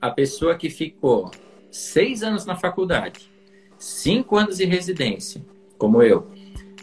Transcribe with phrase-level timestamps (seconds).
[0.00, 1.30] a pessoa que ficou
[1.70, 3.30] seis anos na faculdade,
[3.78, 5.44] cinco anos de residência,
[5.78, 6.26] como eu,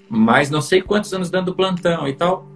[0.10, 2.48] mas não sei quantos anos dando plantão e tal,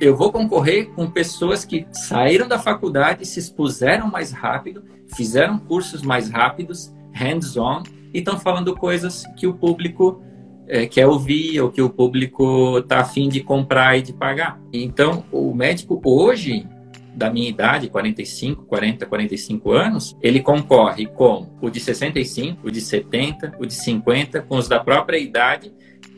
[0.00, 4.82] eu vou concorrer com pessoas que saíram da faculdade, se expuseram mais rápido,
[5.14, 10.22] fizeram cursos mais rápidos, hands-on, e estão falando coisas que o público
[10.68, 14.60] é, quer ouvir ou que o público está afim de comprar e de pagar.
[14.72, 16.66] Então, o médico hoje,
[17.16, 22.82] da minha idade, 45, 40, 45 anos, ele concorre com o de 65, o de
[22.82, 25.72] 70, o de 50, com os da própria idade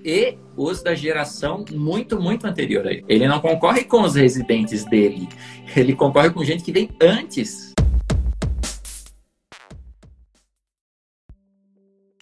[0.04, 3.04] e os da geração muito, muito anterior a ele.
[3.08, 5.28] Ele não concorre com os residentes dele,
[5.76, 7.72] ele concorre com gente que vem antes.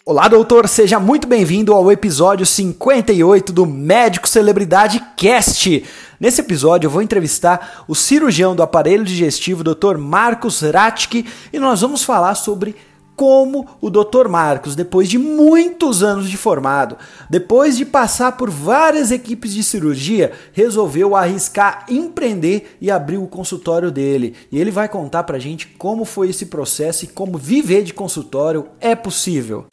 [0.09, 5.83] Olá, doutor, seja muito bem-vindo ao episódio 58 do Médico Celebridade Cast.
[6.19, 9.99] Nesse episódio eu vou entrevistar o cirurgião do aparelho digestivo, Dr.
[9.99, 12.75] Marcos Ratke, e nós vamos falar sobre
[13.15, 14.29] como o Dr.
[14.29, 16.99] Marcos, depois de muitos anos de formado,
[17.31, 23.91] depois de passar por várias equipes de cirurgia, resolveu arriscar empreender e abrir o consultório
[23.91, 24.35] dele.
[24.53, 28.69] E ele vai contar pra gente como foi esse processo e como viver de consultório
[28.81, 29.67] é possível.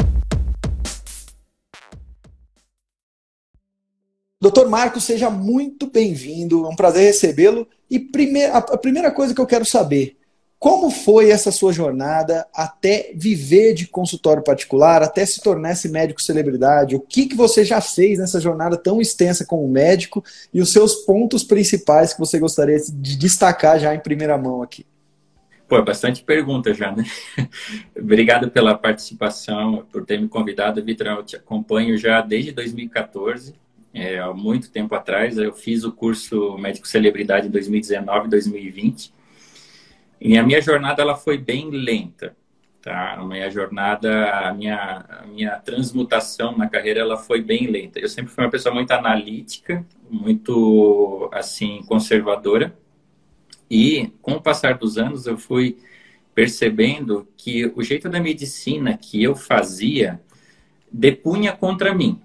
[4.43, 7.65] Doutor Marcos, seja muito bem-vindo, é um prazer recebê-lo.
[7.89, 8.09] E
[8.51, 10.17] a primeira coisa que eu quero saber,
[10.59, 16.21] como foi essa sua jornada até viver de consultório particular, até se tornar esse médico
[16.21, 16.93] celebridade?
[16.93, 20.21] O que, que você já fez nessa jornada tão extensa como médico
[20.53, 24.85] e os seus pontos principais que você gostaria de destacar já em primeira mão aqui?
[25.69, 27.05] Pô, bastante pergunta já, né?
[27.97, 31.07] Obrigado pela participação, por ter me convidado, Vitor.
[31.07, 33.62] Eu te acompanho já desde 2014
[33.93, 35.37] é, há muito tempo atrás.
[35.37, 39.13] Eu fiz o curso Médico Celebridade em 2019, 2020.
[40.19, 42.35] E a minha jornada ela foi bem lenta,
[42.81, 43.13] tá?
[43.13, 47.99] A minha jornada, a minha, a minha transmutação na carreira ela foi bem lenta.
[47.99, 52.75] Eu sempre fui uma pessoa muito analítica, muito assim conservadora.
[53.69, 55.77] E com o passar dos anos eu fui
[56.33, 60.21] percebendo que o jeito da medicina que eu fazia
[60.91, 62.21] depunha contra mim.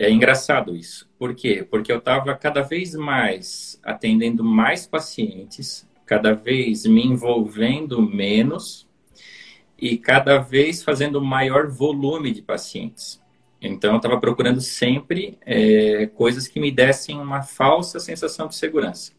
[0.00, 1.06] É engraçado isso.
[1.18, 1.62] Por quê?
[1.70, 8.88] Porque eu estava cada vez mais atendendo mais pacientes, cada vez me envolvendo menos
[9.78, 13.22] e cada vez fazendo maior volume de pacientes.
[13.60, 19.12] Então, eu estava procurando sempre é, coisas que me dessem uma falsa sensação de segurança.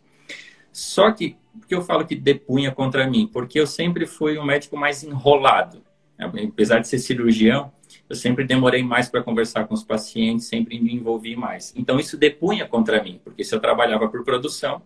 [0.73, 3.29] Só que, por que eu falo que depunha contra mim?
[3.31, 5.83] Porque eu sempre fui um médico mais enrolado.
[6.17, 7.71] Apesar de ser cirurgião,
[8.11, 11.73] eu sempre demorei mais para conversar com os pacientes, sempre me envolvi mais.
[11.77, 14.81] Então isso depunha contra mim, porque se eu trabalhava por produção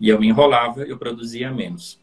[0.00, 2.02] e eu me enrolava, eu produzia menos.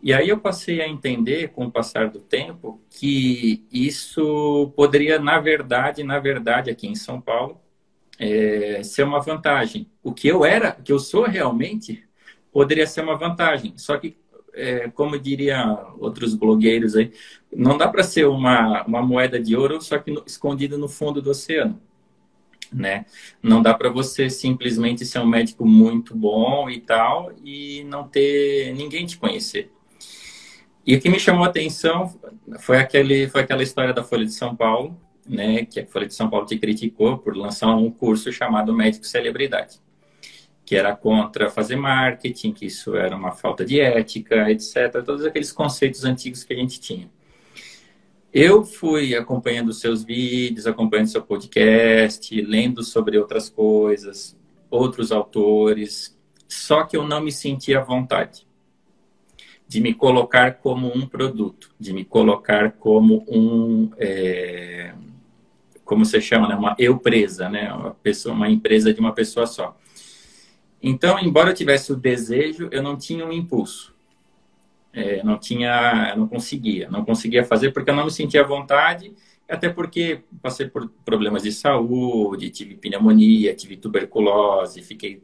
[0.00, 5.40] E aí eu passei a entender, com o passar do tempo, que isso poderia, na
[5.40, 7.60] verdade, na verdade, aqui em São Paulo,
[8.16, 9.90] é, ser uma vantagem.
[10.04, 12.04] O que eu era, o que eu sou realmente,
[12.52, 13.76] poderia ser uma vantagem.
[13.76, 14.16] Só que
[14.54, 17.12] é, como diria outros blogueiros aí,
[17.54, 21.22] não dá para ser uma, uma moeda de ouro só que no, escondida no fundo
[21.22, 21.80] do oceano.
[22.70, 23.06] Né?
[23.42, 28.74] Não dá para você simplesmente ser um médico muito bom e tal e não ter
[28.74, 29.70] ninguém te conhecer.
[30.86, 32.18] E o que me chamou a atenção
[32.60, 36.14] foi aquele foi aquela história da Folha de São Paulo, né, que a Folha de
[36.14, 39.80] São Paulo te criticou por lançar um curso chamado Médico Celebridade
[40.68, 45.02] que era contra fazer marketing, que isso era uma falta de ética, etc.
[45.02, 47.10] Todos aqueles conceitos antigos que a gente tinha.
[48.30, 54.36] Eu fui acompanhando seus vídeos, acompanhando seu podcast, lendo sobre outras coisas,
[54.70, 56.14] outros autores,
[56.46, 58.46] só que eu não me sentia à vontade
[59.66, 64.92] de me colocar como um produto, de me colocar como um, é,
[65.82, 66.54] como você chama, né?
[66.54, 67.72] uma eu presa, né?
[67.72, 69.74] uma, pessoa, uma empresa de uma pessoa só.
[70.82, 73.94] Então, embora eu tivesse o desejo, eu não tinha um impulso.
[74.92, 79.12] É, não tinha, não conseguia, não conseguia fazer porque eu não me sentia à vontade,
[79.48, 85.22] até porque passei por problemas de saúde, tive pneumonia, tive tuberculose, fiquei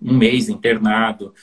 [0.00, 1.34] um mês internado.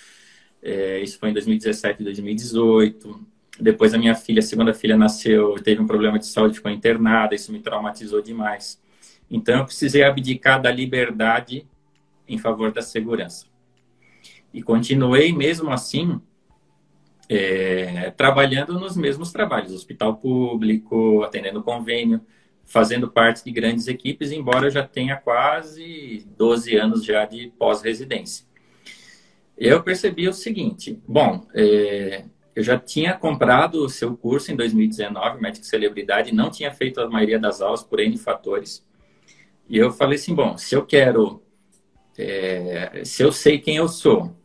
[0.62, 3.28] É, isso foi em 2017 e 2018.
[3.60, 7.36] Depois a minha filha, a segunda filha nasceu, teve um problema de saúde, ficou internada,
[7.36, 8.81] isso me traumatizou demais.
[9.30, 11.68] Então eu precisei abdicar da liberdade
[12.27, 13.45] em favor da segurança.
[14.53, 16.21] E continuei, mesmo assim,
[17.29, 22.21] é, trabalhando nos mesmos trabalhos, hospital público, atendendo convênio,
[22.65, 28.45] fazendo parte de grandes equipes, embora eu já tenha quase 12 anos já de pós-residência.
[29.57, 32.25] Eu percebi o seguinte, bom, é,
[32.56, 37.09] eu já tinha comprado o seu curso em 2019, Médico Celebridade, não tinha feito a
[37.09, 38.85] maioria das aulas por N fatores.
[39.69, 41.41] E eu falei assim, bom, se eu quero,
[42.18, 44.36] é, se eu sei quem eu sou,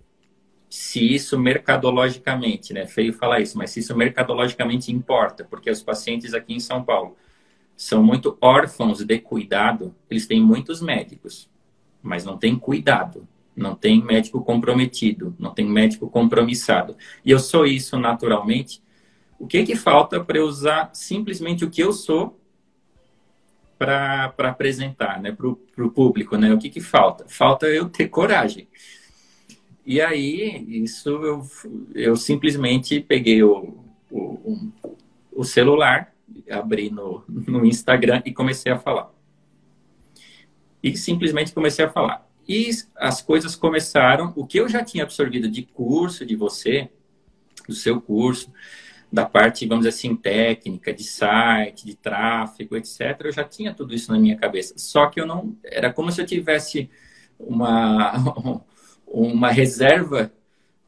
[0.69, 6.35] se isso mercadologicamente, né, feio falar isso, mas se isso mercadologicamente importa, porque os pacientes
[6.35, 7.17] aqui em São Paulo
[7.77, 11.51] são muito órfãos de cuidado, eles têm muitos médicos,
[12.03, 13.29] mas não tem cuidado.
[13.55, 16.97] Não tem médico comprometido, não tem médico compromissado.
[17.23, 18.83] E eu sou isso naturalmente.
[19.39, 22.41] O que que falta para eu usar simplesmente o que eu sou
[23.83, 26.55] para apresentar, né, para o público, né?
[26.55, 27.25] O que que falta?
[27.27, 28.69] Falta eu ter coragem.
[29.85, 31.45] E aí, isso eu,
[31.93, 33.75] eu simplesmente peguei o,
[34.09, 34.71] o,
[35.33, 36.15] o celular,
[36.49, 39.11] abri no, no Instagram e comecei a falar.
[40.81, 42.25] E simplesmente comecei a falar.
[42.49, 46.89] E as coisas começaram, o que eu já tinha absorvido de curso de você,
[47.67, 48.53] do seu curso,
[49.13, 53.95] da parte, vamos dizer assim, técnica, de site, de tráfego, etc., eu já tinha tudo
[53.95, 54.75] isso na minha cabeça.
[54.79, 55.55] Só que eu não.
[55.63, 56.89] Era como se eu tivesse
[57.39, 58.63] uma,
[59.07, 60.33] uma reserva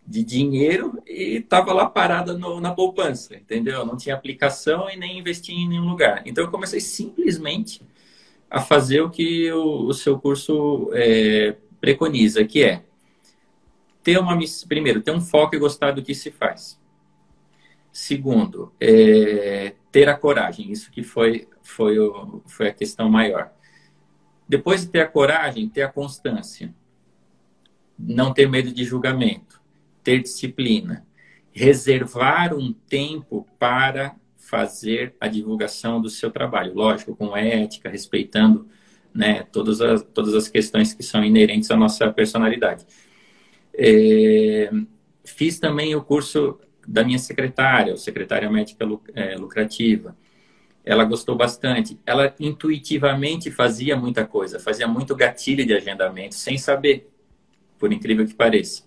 [0.06, 3.80] de dinheiro e estava lá parada no, na poupança, entendeu?
[3.80, 6.22] Eu não tinha aplicação e nem investi em nenhum lugar.
[6.24, 7.82] Então eu comecei simplesmente
[8.50, 12.84] a fazer o que o, o seu curso é, preconiza, que é
[14.02, 14.38] ter uma
[14.68, 16.78] primeiro ter um foco e gostar do que se faz.
[17.94, 20.72] Segundo, é, ter a coragem.
[20.72, 23.52] Isso que foi foi, o, foi a questão maior.
[24.48, 26.74] Depois de ter a coragem, ter a constância.
[27.96, 29.62] Não ter medo de julgamento.
[30.02, 31.06] Ter disciplina.
[31.52, 36.74] Reservar um tempo para fazer a divulgação do seu trabalho.
[36.74, 38.66] Lógico, com ética, respeitando
[39.14, 42.84] né, todas, as, todas as questões que são inerentes à nossa personalidade.
[43.72, 44.68] É,
[45.24, 50.16] fiz também o curso da minha secretária, secretária médica é, lucrativa.
[50.84, 51.98] Ela gostou bastante.
[52.04, 57.10] Ela intuitivamente fazia muita coisa, fazia muito gatilho de agendamento, sem saber,
[57.78, 58.84] por incrível que pareça.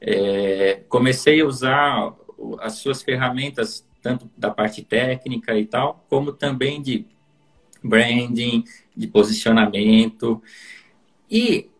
[0.00, 2.14] É, comecei a usar
[2.60, 7.06] as suas ferramentas tanto da parte técnica e tal, como também de
[7.82, 8.64] branding,
[8.96, 10.42] de posicionamento.
[11.30, 11.70] E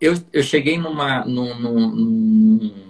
[0.00, 1.24] eu, eu cheguei numa.
[1.24, 2.88] Num, num, num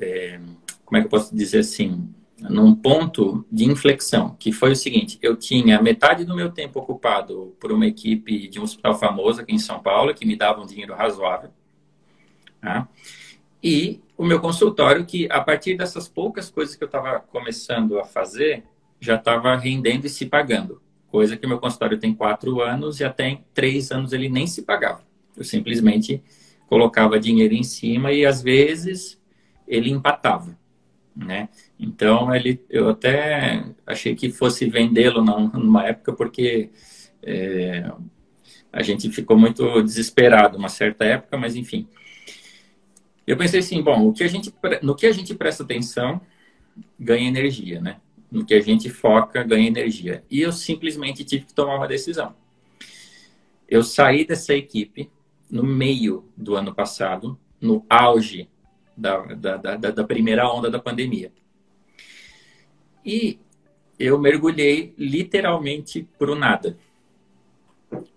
[0.00, 0.40] é,
[0.88, 2.08] como é que eu posso dizer assim?
[2.40, 7.54] Num ponto de inflexão, que foi o seguinte: eu tinha metade do meu tempo ocupado
[7.60, 10.66] por uma equipe de um hospital famoso aqui em São Paulo, que me dava um
[10.66, 11.50] dinheiro razoável.
[12.58, 12.88] Tá?
[13.62, 18.04] E o meu consultório, que a partir dessas poucas coisas que eu estava começando a
[18.04, 18.64] fazer,
[18.98, 20.80] já estava rendendo e se pagando.
[21.10, 25.02] Coisa que meu consultório tem quatro anos e até três anos ele nem se pagava.
[25.36, 26.22] Eu simplesmente
[26.66, 29.20] colocava dinheiro em cima e às vezes
[29.66, 30.57] ele empatava,
[31.18, 31.48] né?
[31.78, 36.70] Então ele, eu até achei que fosse vendê-lo numa época porque
[37.22, 37.90] é,
[38.72, 41.88] a gente ficou muito desesperado uma certa época, mas enfim.
[43.26, 46.20] Eu pensei assim, bom, o que a gente, no que a gente presta atenção,
[46.98, 47.96] ganha energia, né?
[48.30, 50.24] No que a gente foca, ganha energia.
[50.30, 52.34] E eu simplesmente tive que tomar uma decisão.
[53.68, 55.10] Eu saí dessa equipe
[55.50, 58.48] no meio do ano passado, no auge
[58.98, 61.32] da, da, da, da primeira onda da pandemia.
[63.04, 63.38] E
[63.98, 66.76] eu mergulhei literalmente pro nada.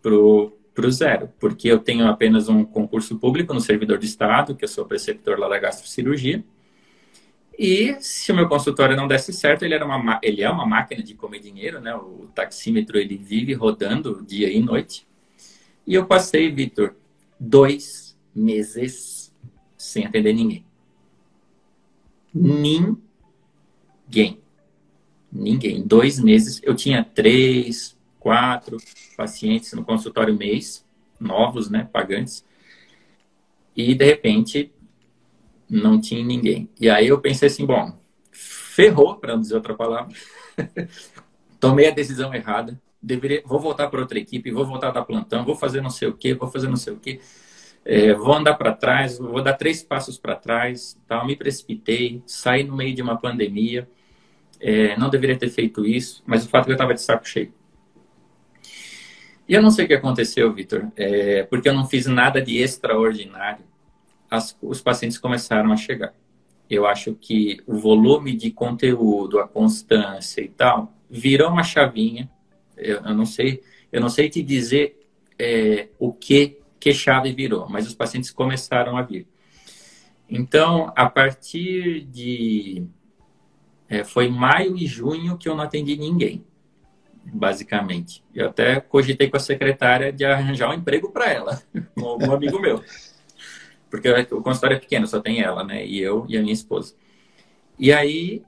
[0.01, 4.63] Pro, o zero, porque eu tenho apenas um concurso público no servidor de Estado, que
[4.63, 6.43] eu sou preceptor lá da gastrocirurgia,
[7.57, 11.03] e se o meu consultório não desse certo, ele, era uma, ele é uma máquina
[11.03, 11.93] de comer dinheiro, né?
[11.93, 15.07] O taxímetro ele vive rodando dia e noite.
[15.85, 16.95] E eu passei, Vitor,
[17.39, 19.31] dois meses
[19.77, 20.65] sem atender ninguém.
[22.33, 22.99] Ninguém.
[25.31, 25.81] Ninguém.
[25.85, 26.59] Dois meses.
[26.63, 28.77] Eu tinha três, quatro
[29.15, 30.85] pacientes no consultório mês,
[31.19, 32.45] novos, né, pagantes.
[33.75, 34.71] E de repente
[35.69, 36.69] não tinha ninguém.
[36.79, 37.97] E aí eu pensei assim, bom,
[38.31, 40.13] ferrou, para não dizer outra palavra.
[41.59, 42.79] Tomei a decisão errada.
[43.01, 46.13] Deveria, vou voltar para outra equipe, vou voltar da plantão, vou fazer não sei o
[46.13, 47.19] quê, vou fazer não sei o quê.
[47.83, 51.25] É, vou andar para trás, vou dar três passos para trás, tal.
[51.25, 53.89] Me precipitei, saí no meio de uma pandemia.
[54.59, 57.27] É, não deveria ter feito isso, mas o fato é que eu estava de saco
[57.27, 57.51] cheio.
[59.49, 62.57] E eu não sei o que aconteceu, Vitor, é, porque eu não fiz nada de
[62.57, 63.65] extraordinário.
[64.29, 66.13] As, os pacientes começaram a chegar.
[66.69, 72.29] Eu acho que o volume de conteúdo, a constância e tal, virou uma chavinha.
[72.77, 73.61] Eu, eu não sei,
[73.91, 74.97] eu não sei te dizer
[75.37, 79.27] é, o que que chave virou, mas os pacientes começaram a vir.
[80.27, 82.83] Então, a partir de
[83.87, 86.43] é, foi maio e junho que eu não atendi ninguém,
[87.23, 88.23] basicamente.
[88.33, 91.61] Eu até cogitei com a secretária de arranjar um emprego para ela,
[91.95, 92.83] um amigo meu.
[93.89, 95.85] Porque o consultório é pequeno, só tem ela, né?
[95.85, 96.95] E eu e a minha esposa.
[97.77, 98.41] E aí,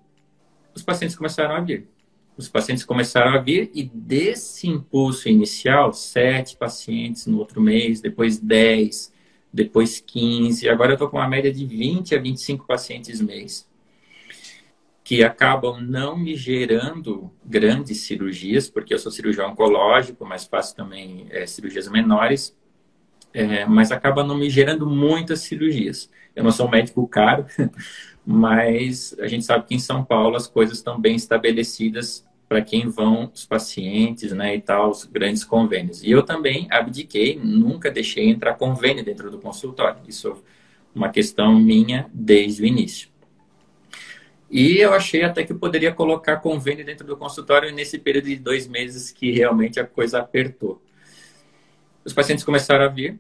[0.74, 1.88] os pacientes começaram a vir.
[2.36, 8.40] Os pacientes começaram a vir e desse impulso inicial, sete pacientes no outro mês, depois
[8.40, 9.14] dez,
[9.52, 10.68] depois 15.
[10.68, 13.68] Agora eu estou com uma média de 20 a 25 pacientes mês
[15.04, 21.28] que acabam não me gerando grandes cirurgias, porque eu sou cirurgião oncológico, mas faço também
[21.30, 22.56] é, cirurgias menores,
[23.34, 26.10] é, mas acaba não me gerando muitas cirurgias.
[26.34, 27.46] Eu não sou um médico caro,
[28.26, 32.88] mas a gente sabe que em São Paulo as coisas estão bem estabelecidas para quem
[32.88, 36.04] vão os pacientes, né, e tal, os grandes convênios.
[36.04, 40.02] E eu também abdiquei, nunca deixei entrar convênio dentro do consultório.
[40.08, 40.36] Isso é
[40.94, 43.10] uma questão minha desde o início.
[44.52, 48.68] E eu achei até que poderia colocar convênio dentro do consultório nesse período de dois
[48.68, 50.80] meses que realmente a coisa apertou.
[52.06, 53.20] Os pacientes começaram a vir,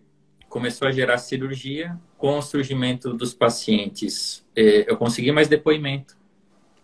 [0.53, 1.99] começou a gerar cirurgia.
[2.15, 6.15] Com o surgimento dos pacientes, eh, eu consegui mais depoimento,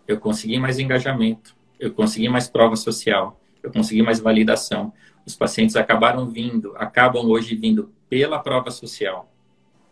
[0.07, 4.91] eu consegui mais engajamento, eu consegui mais prova social, eu consegui mais validação.
[5.23, 9.31] Os pacientes acabaram vindo, acabam hoje vindo pela prova social,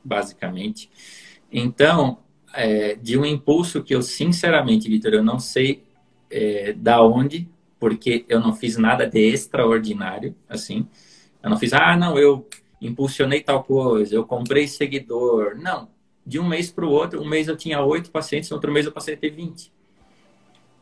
[0.04, 0.90] basicamente.
[1.52, 2.18] Então,
[2.54, 5.84] é, de um impulso que eu, sinceramente, Vitor, eu não sei
[6.32, 7.48] é, da onde,
[7.80, 10.88] porque eu não fiz nada de extraordinário, assim.
[11.44, 12.46] Eu não fiz, ah, não, eu
[12.82, 15.56] impulsionei tal coisa, eu comprei seguidor.
[15.58, 15.90] Não.
[16.26, 18.86] De um mês para o outro, um mês eu tinha oito pacientes, no outro mês
[18.86, 19.72] eu passei a ter 20.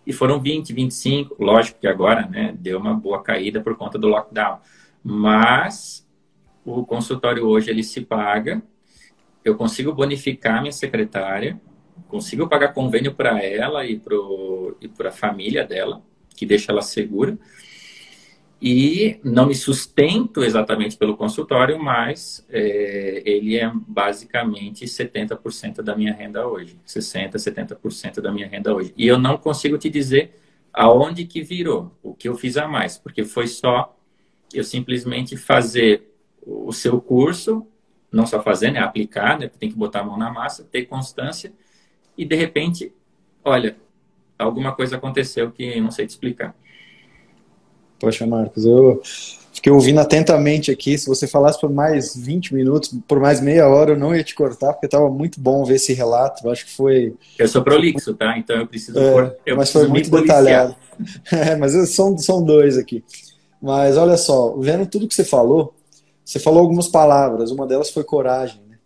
[0.06, 1.36] E foram 20, 25.
[1.44, 4.60] Lógico que agora, né, deu uma boa caída por conta do lockdown.
[5.04, 6.08] Mas
[6.66, 8.62] o consultório hoje ele se paga
[9.46, 11.62] eu consigo bonificar minha secretária,
[12.08, 14.02] consigo pagar convênio para ela e
[14.98, 16.02] para a família dela,
[16.36, 17.38] que deixa ela segura.
[18.68, 26.12] E não me sustento exatamente pelo consultório, mas é, ele é basicamente 70% da minha
[26.12, 26.76] renda hoje.
[26.84, 28.92] 60%, 70% da minha renda hoje.
[28.98, 30.42] E eu não consigo te dizer
[30.74, 33.96] aonde que virou, o que eu fiz a mais, porque foi só
[34.52, 37.68] eu simplesmente fazer o seu curso,
[38.12, 38.80] não só fazer, né?
[38.80, 39.48] Aplicar, né?
[39.48, 41.54] Tem que botar a mão na massa, ter constância
[42.18, 42.92] e de repente,
[43.44, 43.78] olha,
[44.40, 46.56] alguma coisa aconteceu que não sei te explicar.
[48.00, 49.02] Poxa, Marcos, eu
[49.54, 50.98] fiquei ouvindo atentamente aqui.
[50.98, 54.36] Se você falasse por mais 20 minutos, por mais meia hora, eu não ia te
[54.36, 56.46] cortar, porque estava muito bom ver esse relato.
[56.46, 57.16] Eu acho que foi.
[57.40, 58.38] Eu sou prolixo, tá?
[58.38, 59.00] Então eu preciso.
[59.00, 60.76] É, eu mas foi muito detalhado.
[61.30, 63.04] É, mas são, são dois aqui.
[63.62, 65.74] Mas olha só, vendo tudo que você falou,
[66.24, 68.62] você falou algumas palavras, uma delas foi coragem.
[68.70, 68.78] Né?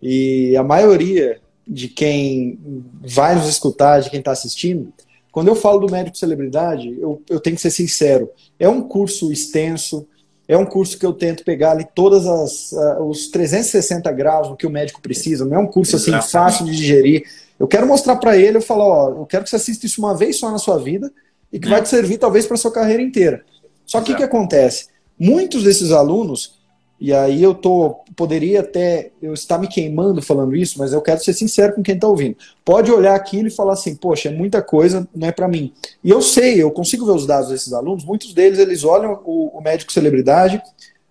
[0.00, 1.38] E a maioria
[1.68, 2.58] de quem
[3.02, 4.90] vai nos escutar, de quem está assistindo,
[5.32, 8.30] quando eu falo do médico celebridade, eu, eu tenho que ser sincero.
[8.58, 10.06] É um curso extenso,
[10.48, 14.56] é um curso que eu tento pegar ali todas as uh, os 360 graus do
[14.56, 15.44] que o médico precisa.
[15.44, 17.24] Não é um curso assim fácil de digerir.
[17.58, 20.16] Eu quero mostrar para ele, eu falo, ó, eu quero que você assista isso uma
[20.16, 21.12] vez só na sua vida
[21.52, 23.44] e que vai te servir talvez para sua carreira inteira.
[23.86, 24.86] Só que o que acontece?
[25.18, 26.59] Muitos desses alunos
[27.00, 31.18] e aí eu tô, poderia até eu estar me queimando falando isso, mas eu quero
[31.24, 32.36] ser sincero com quem está ouvindo.
[32.62, 35.72] Pode olhar aquilo e falar assim, poxa, é muita coisa, não é para mim.
[36.04, 39.46] E eu sei, eu consigo ver os dados desses alunos, muitos deles eles olham o,
[39.56, 40.60] o médico celebridade,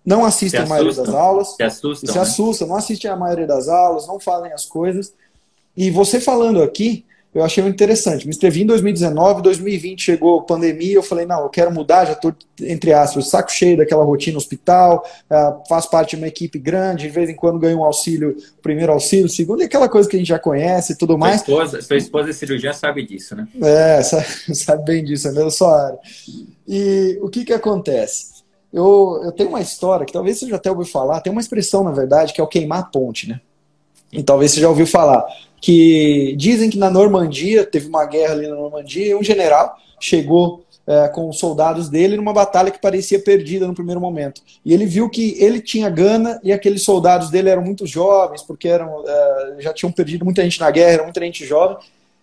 [0.06, 2.22] não assistem a maioria das aulas, se assustam, se né?
[2.22, 5.12] assustam, não assistem a maioria das aulas, não fazem as coisas.
[5.76, 8.26] E você falando aqui, eu achei interessante.
[8.26, 12.34] Me inscrevi em 2019, 2020 chegou pandemia, eu falei, não, eu quero mudar, já estou,
[12.60, 17.08] entre aspas, saco cheio daquela rotina hospital, uh, faço parte de uma equipe grande, de
[17.08, 20.28] vez em quando ganho um auxílio, primeiro auxílio, segundo, e aquela coisa que a gente
[20.28, 21.42] já conhece e tudo mais.
[21.42, 23.46] Sua esposa, sua esposa é cirurgiã sabe disso, né?
[23.62, 25.98] É, sabe, sabe bem disso, é mesmo sua área.
[26.66, 28.40] E o que que acontece?
[28.72, 31.84] Eu, eu tenho uma história que talvez você já até ouviu falar, tem uma expressão,
[31.84, 33.40] na verdade, que é o queimar a ponte, né?
[34.12, 35.24] E talvez você já ouviu falar
[35.60, 40.64] que dizem que na Normandia, teve uma guerra ali na Normandia, e um general chegou
[40.86, 44.42] é, com os soldados dele numa batalha que parecia perdida no primeiro momento.
[44.64, 48.66] E ele viu que ele tinha gana e aqueles soldados dele eram muito jovens, porque
[48.66, 51.76] eram, é, já tinham perdido muita gente na guerra, muita gente jovem,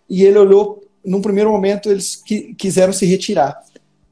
[0.10, 3.62] e ele olhou, num primeiro momento, eles qui quiseram se retirar.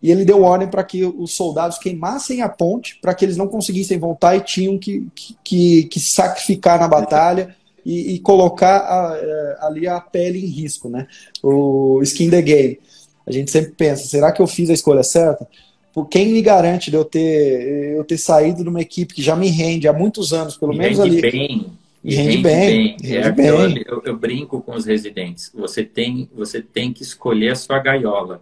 [0.01, 3.47] E ele deu ordem para que os soldados queimassem a ponte, para que eles não
[3.47, 5.07] conseguissem voltar e tinham que,
[5.43, 7.55] que, que sacrificar na batalha
[7.85, 11.07] e, e colocar a, é, ali a pele em risco, né?
[11.43, 12.79] O skin the game.
[13.27, 15.47] A gente sempre pensa, será que eu fiz a escolha certa?
[15.93, 19.35] Por quem me garante de eu ter, eu ter saído de uma equipe que já
[19.35, 21.21] me rende há muitos anos, pelo me menos ali.
[21.21, 21.71] Bem.
[22.03, 22.97] E rende, rende bem.
[22.97, 22.97] bem.
[23.01, 23.83] Rende é bem.
[23.87, 25.51] Eu, eu, brinco com os residentes.
[25.55, 28.41] Você tem, você tem que escolher a sua gaiola.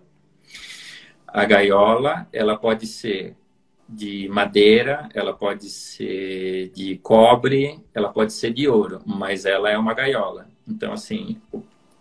[1.27, 3.35] A gaiola, ela pode ser
[3.93, 9.77] de madeira, ela pode ser de cobre, ela pode ser de ouro, mas ela é
[9.77, 10.47] uma gaiola.
[10.67, 11.39] Então, assim,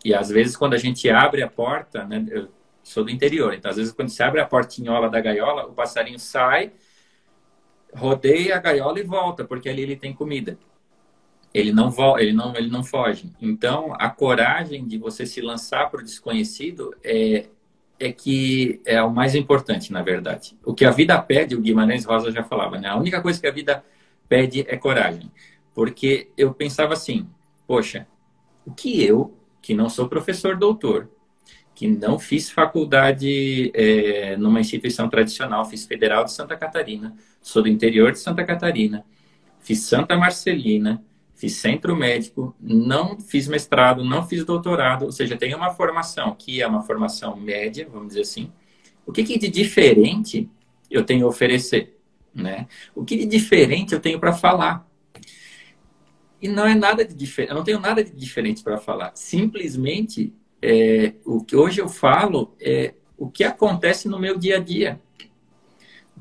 [0.04, 2.48] e às vezes quando a gente abre a porta, né, eu
[2.82, 6.18] sou do interior, então às vezes quando se abre a portinhola da gaiola, o passarinho
[6.18, 6.72] sai,
[7.94, 10.58] rodeia a gaiola e volta, porque ali ele tem comida.
[11.52, 13.30] Ele não, ele não, ele não foge.
[13.38, 17.46] Então, a coragem de você se lançar para o desconhecido é,
[17.98, 20.56] é que é o mais importante, na verdade.
[20.64, 22.88] O que a vida pede, o Guimarães Rosa já falava, né?
[22.88, 23.84] A única coisa que a vida
[24.28, 25.30] pede é coragem.
[25.74, 27.28] Porque eu pensava assim,
[27.66, 28.06] poxa,
[28.66, 31.08] o que eu, que não sou professor doutor,
[31.74, 37.68] que não fiz faculdade é, numa instituição tradicional, fiz Federal de Santa Catarina, sou do
[37.68, 39.04] interior de Santa Catarina,
[39.60, 41.02] fiz Santa Marcelina,
[41.42, 46.62] fiz centro médico, não fiz mestrado, não fiz doutorado, ou seja, tenho uma formação que
[46.62, 48.52] é uma formação média, vamos dizer assim.
[49.04, 50.48] O que, que de diferente
[50.88, 51.98] eu tenho a oferecer?
[52.32, 52.68] Né?
[52.94, 54.88] O que de diferente eu tenho para falar?
[56.40, 59.10] E não é nada de diferente, eu não tenho nada de diferente para falar.
[59.16, 60.32] Simplesmente,
[60.62, 65.00] é, o que hoje eu falo é o que acontece no meu dia a dia.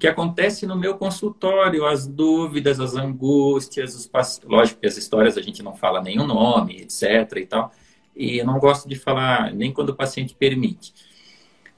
[0.01, 4.41] Que acontece no meu consultório, as dúvidas, as angústias, os paci...
[4.43, 7.38] lógico que as histórias a gente não fala nenhum nome, etc.
[7.38, 7.72] e tal.
[8.15, 10.91] E eu não gosto de falar nem quando o paciente permite.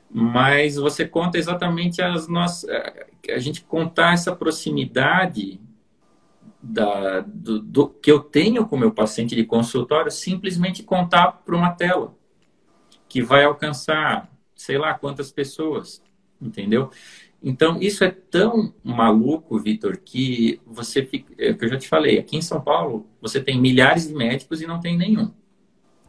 [0.09, 2.69] Mas você conta exatamente as nossas.
[3.29, 5.59] A gente contar essa proximidade
[6.61, 11.57] da, do, do, que eu tenho com o meu paciente de consultório, simplesmente contar para
[11.57, 12.15] uma tela,
[13.09, 16.01] que vai alcançar sei lá quantas pessoas,
[16.41, 16.89] entendeu?
[17.43, 21.33] Então, isso é tão maluco, Vitor, que você fica.
[21.37, 24.61] É que eu já te falei, aqui em São Paulo, você tem milhares de médicos
[24.61, 25.29] e não tem nenhum.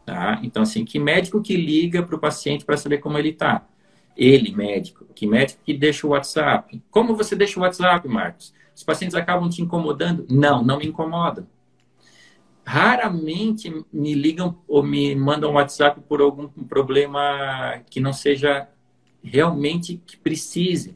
[0.05, 0.39] Tá?
[0.43, 3.67] Então, assim, que médico que liga para o paciente para saber como ele está?
[4.15, 5.05] Ele, médico.
[5.13, 6.81] Que médico que deixa o WhatsApp?
[6.89, 8.53] Como você deixa o WhatsApp, Marcos?
[8.73, 10.25] Os pacientes acabam te incomodando?
[10.29, 11.45] Não, não me incomodam.
[12.65, 18.69] Raramente me ligam ou me mandam WhatsApp por algum problema que não seja
[19.21, 20.95] realmente que precise.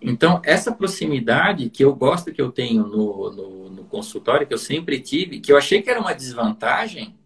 [0.00, 4.58] Então, essa proximidade que eu gosto que eu tenho no, no, no, consultório, que eu
[4.58, 7.16] sempre tive, que eu achei que era uma desvantagem,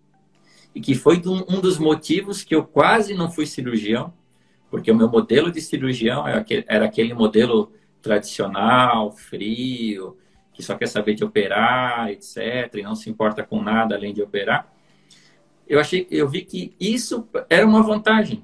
[0.74, 4.12] e que foi um dos motivos que eu quase não fui cirurgião,
[4.70, 10.16] porque o meu modelo de cirurgião era aquele, era aquele modelo tradicional, frio,
[10.54, 14.22] que só quer saber de operar, etc., e não se importa com nada além de
[14.22, 14.72] operar.
[15.68, 18.42] Eu achei, eu vi que isso era uma vantagem,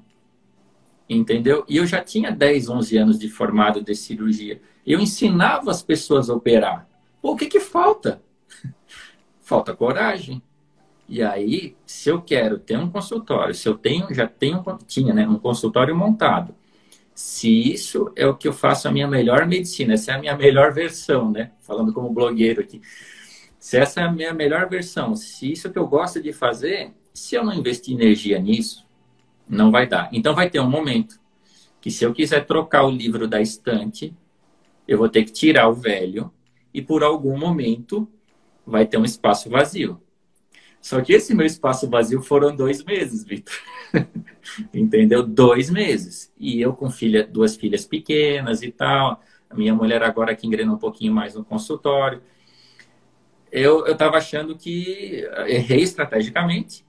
[1.09, 1.65] entendeu?
[1.67, 4.61] E eu já tinha 10, 11 anos de formado de cirurgia.
[4.85, 6.87] Eu ensinava as pessoas a operar.
[7.21, 8.21] Pô, o que que falta?
[9.41, 10.41] falta coragem.
[11.07, 15.27] E aí, se eu quero ter um consultório, se eu tenho, já tenho, tinha, né,
[15.27, 16.53] um consultório montado,
[17.15, 20.37] se isso é o que eu faço a minha melhor medicina, essa é a minha
[20.37, 21.51] melhor versão, né?
[21.59, 22.79] Falando como blogueiro aqui.
[23.59, 26.31] Se essa é a minha melhor versão, se isso é o que eu gosto de
[26.31, 28.87] fazer, se eu não investir energia nisso,
[29.49, 30.09] não vai dar.
[30.13, 31.19] Então vai ter um momento
[31.81, 34.13] que se eu quiser trocar o livro da estante,
[34.87, 36.31] eu vou ter que tirar o velho
[36.73, 38.07] e por algum momento
[38.65, 39.99] vai ter um espaço vazio.
[40.81, 43.53] Só que esse meu espaço vazio foram dois meses, Vitor.
[44.73, 45.23] Entendeu?
[45.23, 46.31] Dois meses.
[46.37, 49.21] E eu com filha, duas filhas pequenas e tal.
[49.49, 52.21] A minha mulher agora que engrena um pouquinho mais no consultório.
[53.51, 56.85] Eu estava achando que errei estrategicamente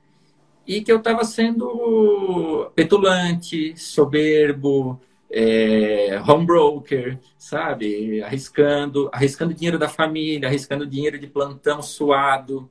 [0.71, 8.23] e que eu estava sendo petulante, soberbo, é, home broker, sabe?
[8.23, 12.71] Arriscando, arriscando dinheiro da família, arriscando dinheiro de plantão suado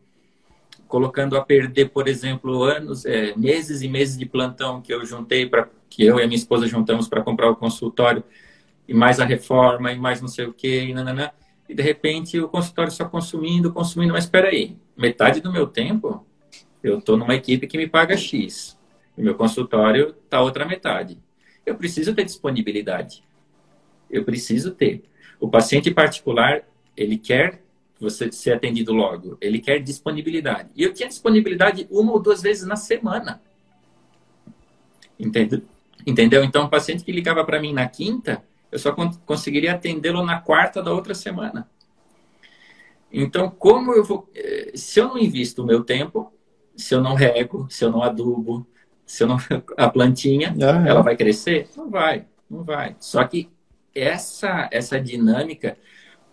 [0.88, 5.46] colocando a perder, por exemplo, anos, é, meses e meses de plantão que eu juntei
[5.46, 8.24] para que eu e a minha esposa juntamos para comprar o consultório
[8.88, 11.34] e mais a reforma e mais não sei o que e.
[11.68, 16.26] E de repente o consultório só consumindo, consumindo, mas espera aí, metade do meu tempo
[16.84, 18.78] eu estou numa equipe que me paga X.
[19.18, 21.18] E meu consultório está outra metade.
[21.66, 23.24] Eu preciso ter disponibilidade.
[24.10, 25.04] Eu preciso ter.
[25.40, 26.64] O paciente particular,
[26.96, 27.62] ele quer
[28.00, 29.38] você ser atendido logo.
[29.42, 30.70] Ele quer disponibilidade.
[30.76, 33.42] E eu tinha disponibilidade uma ou duas vezes na semana.
[35.20, 35.62] Entendeu?
[36.08, 36.44] Entendeu?
[36.44, 40.82] Então, o paciente que ligava para mim na quinta, eu só conseguiria atendê-lo na quarta
[40.82, 41.70] da outra semana.
[43.12, 44.30] Então, como eu vou.
[44.34, 46.32] Eh, se eu não invisto o meu tempo,
[46.80, 48.66] se eu não rego, se eu não adubo,
[49.06, 49.38] se eu não.
[49.78, 50.88] A plantinha, uhum.
[50.88, 51.68] ela vai crescer?
[51.76, 52.96] Não vai, não vai.
[53.00, 53.50] Só que
[53.94, 55.78] essa, essa dinâmica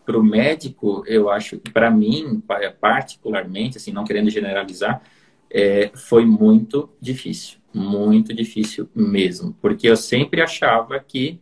[0.05, 2.41] para o médico, eu acho que para mim,
[2.81, 5.03] particularmente, assim, não querendo generalizar,
[5.51, 11.41] é, foi muito difícil, muito difícil mesmo, porque eu sempre achava que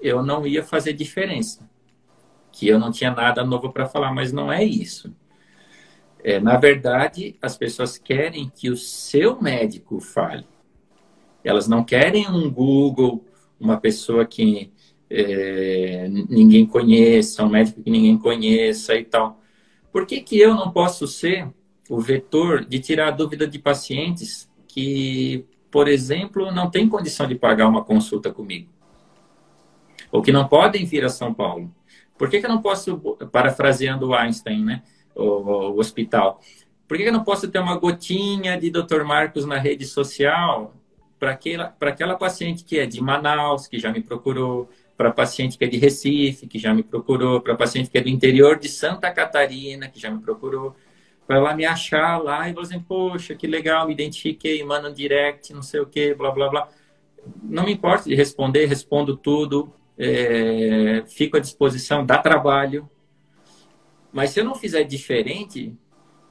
[0.00, 1.68] eu não ia fazer diferença,
[2.52, 5.12] que eu não tinha nada novo para falar, mas não é isso.
[6.28, 10.44] É, na verdade, as pessoas querem que o seu médico fale.
[11.42, 13.24] Elas não querem um Google,
[13.58, 14.70] uma pessoa que
[15.08, 19.40] é, ninguém conheça, um médico que ninguém conheça e tal.
[19.90, 21.48] Por que, que eu não posso ser
[21.88, 27.36] o vetor de tirar a dúvida de pacientes que, por exemplo, não têm condição de
[27.36, 28.68] pagar uma consulta comigo?
[30.12, 31.74] Ou que não podem vir a São Paulo?
[32.18, 32.98] Por que, que eu não posso,
[33.32, 34.82] parafraseando Einstein, né?
[35.18, 36.40] O, o hospital.
[36.86, 39.04] Por que, eu não posso ter uma gotinha de Dr.
[39.04, 40.72] Marcos na rede social
[41.18, 45.64] para aquela, aquela paciente que é de Manaus, que já me procurou, para paciente que
[45.64, 49.10] é de Recife, que já me procurou, para paciente que é do interior de Santa
[49.10, 50.74] Catarina, que já me procurou,
[51.26, 54.92] para ela me achar lá e falar assim, poxa, que legal, me identifiquei, manda um
[54.92, 56.68] direct, não sei o que, blá, blá, blá.
[57.42, 62.88] Não me importa de responder, respondo tudo, é, fico à disposição, dá trabalho.
[64.12, 65.76] Mas se eu não fizer diferente,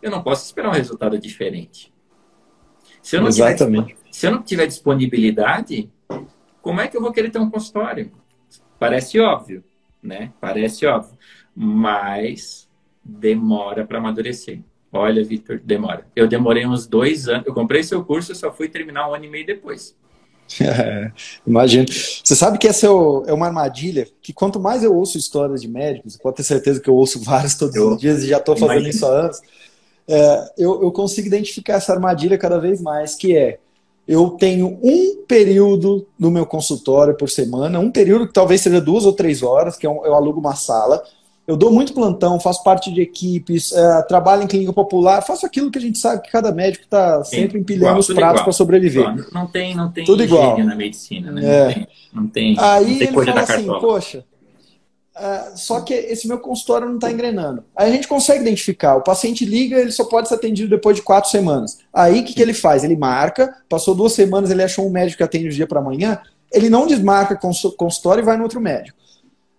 [0.01, 1.93] eu não posso esperar um resultado diferente.
[3.01, 3.95] Se eu não Exatamente.
[3.95, 5.89] Tiver, se eu não tiver disponibilidade,
[6.61, 8.11] como é que eu vou querer ter um consultório?
[8.79, 9.63] Parece óbvio,
[10.01, 10.33] né?
[10.39, 11.17] Parece óbvio.
[11.55, 12.69] Mas
[13.03, 14.61] demora para amadurecer.
[14.91, 16.07] Olha, Vitor, demora.
[16.15, 17.45] Eu demorei uns dois anos.
[17.45, 19.97] Eu comprei seu curso, e só fui terminar um ano e meio depois.
[20.61, 21.11] É,
[21.45, 21.85] imagino.
[21.87, 25.67] Você sabe que essa é, é, uma armadilha que quanto mais eu ouço histórias de
[25.67, 28.55] médicos, pode ter certeza que eu ouço várias todos eu, os dias e já estou
[28.55, 28.89] fazendo imagino.
[28.89, 29.41] isso há anos,
[30.07, 33.59] é, eu, eu consigo identificar essa armadilha cada vez mais, que é
[34.07, 39.05] eu tenho um período no meu consultório por semana, um período que talvez seja duas
[39.05, 41.03] ou três horas, que eu, é eu alugo uma sala.
[41.47, 45.71] Eu dou muito plantão, faço parte de equipes, é, trabalho em clínica popular, faço aquilo
[45.71, 49.07] que a gente sabe que cada médico está sempre empilhando igual, os pratos para sobreviver.
[49.07, 49.25] Igual.
[49.31, 51.41] Não tem, não tem tudo igual na medicina, né?
[51.45, 51.65] É.
[51.65, 54.25] Não tem, não tem, Aí não tem ele fala assim, poxa,
[55.17, 57.63] Uh, só que esse meu consultório não está engrenando.
[57.75, 58.97] Aí a gente consegue identificar.
[58.97, 61.79] O paciente liga, ele só pode ser atendido depois de quatro semanas.
[61.91, 62.83] Aí o que, que ele faz?
[62.83, 66.19] Ele marca, passou duas semanas, ele achou um médico que atende o dia para amanhã,
[66.53, 68.95] ele não desmarca consultório e vai no outro médico.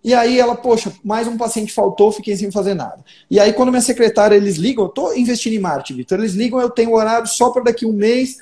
[0.02, 3.04] E aí ela, poxa, mais um paciente faltou, fiquei sem fazer nada.
[3.30, 6.60] E aí quando minha secretária, eles ligam, eu estou investindo em marketing, Vitor, eles ligam,
[6.60, 8.38] eu tenho horário só para daqui um mês,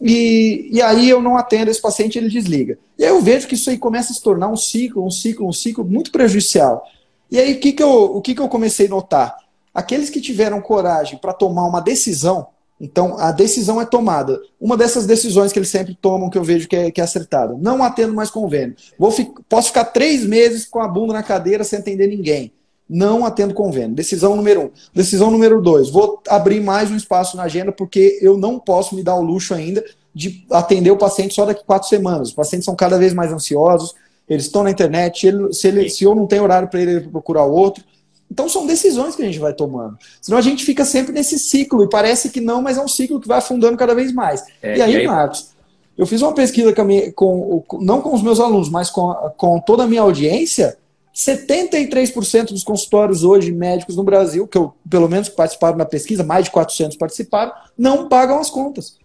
[0.00, 2.78] e, e aí eu não atendo esse paciente, ele desliga.
[2.98, 5.48] E aí eu vejo que isso aí começa a se tornar um ciclo, um ciclo,
[5.48, 6.84] um ciclo muito prejudicial.
[7.30, 9.36] E aí o que, que, eu, o que, que eu comecei a notar?
[9.74, 12.46] Aqueles que tiveram coragem para tomar uma decisão,
[12.80, 14.40] então a decisão é tomada.
[14.60, 17.56] Uma dessas decisões que eles sempre tomam, que eu vejo que é, que é acertada,
[17.58, 18.76] não atendo mais convênio.
[18.98, 22.52] Vou fi, posso ficar três meses com a bunda na cadeira sem atender ninguém
[22.88, 23.94] não atendo convênio.
[23.94, 24.70] Decisão número um.
[24.92, 29.02] Decisão número dois, vou abrir mais um espaço na agenda porque eu não posso me
[29.02, 29.82] dar o luxo ainda
[30.14, 32.28] de atender o paciente só daqui quatro semanas.
[32.28, 33.94] Os pacientes são cada vez mais ansiosos,
[34.28, 37.08] eles estão na internet, ele, se, ele, se eu não tenho horário para ele, ele
[37.08, 37.82] procurar outro.
[38.30, 39.96] Então são decisões que a gente vai tomando.
[40.20, 43.20] Senão a gente fica sempre nesse ciclo e parece que não, mas é um ciclo
[43.20, 44.42] que vai afundando cada vez mais.
[44.62, 45.50] É, e, aí, e aí, Marcos,
[45.96, 49.60] eu fiz uma pesquisa com, minha, com, não com os meus alunos, mas com, com
[49.60, 50.76] toda a minha audiência
[51.14, 56.46] 73% dos consultórios hoje médicos no Brasil, que eu, pelo menos participaram da pesquisa, mais
[56.46, 58.96] de 400 participaram, não pagam as contas.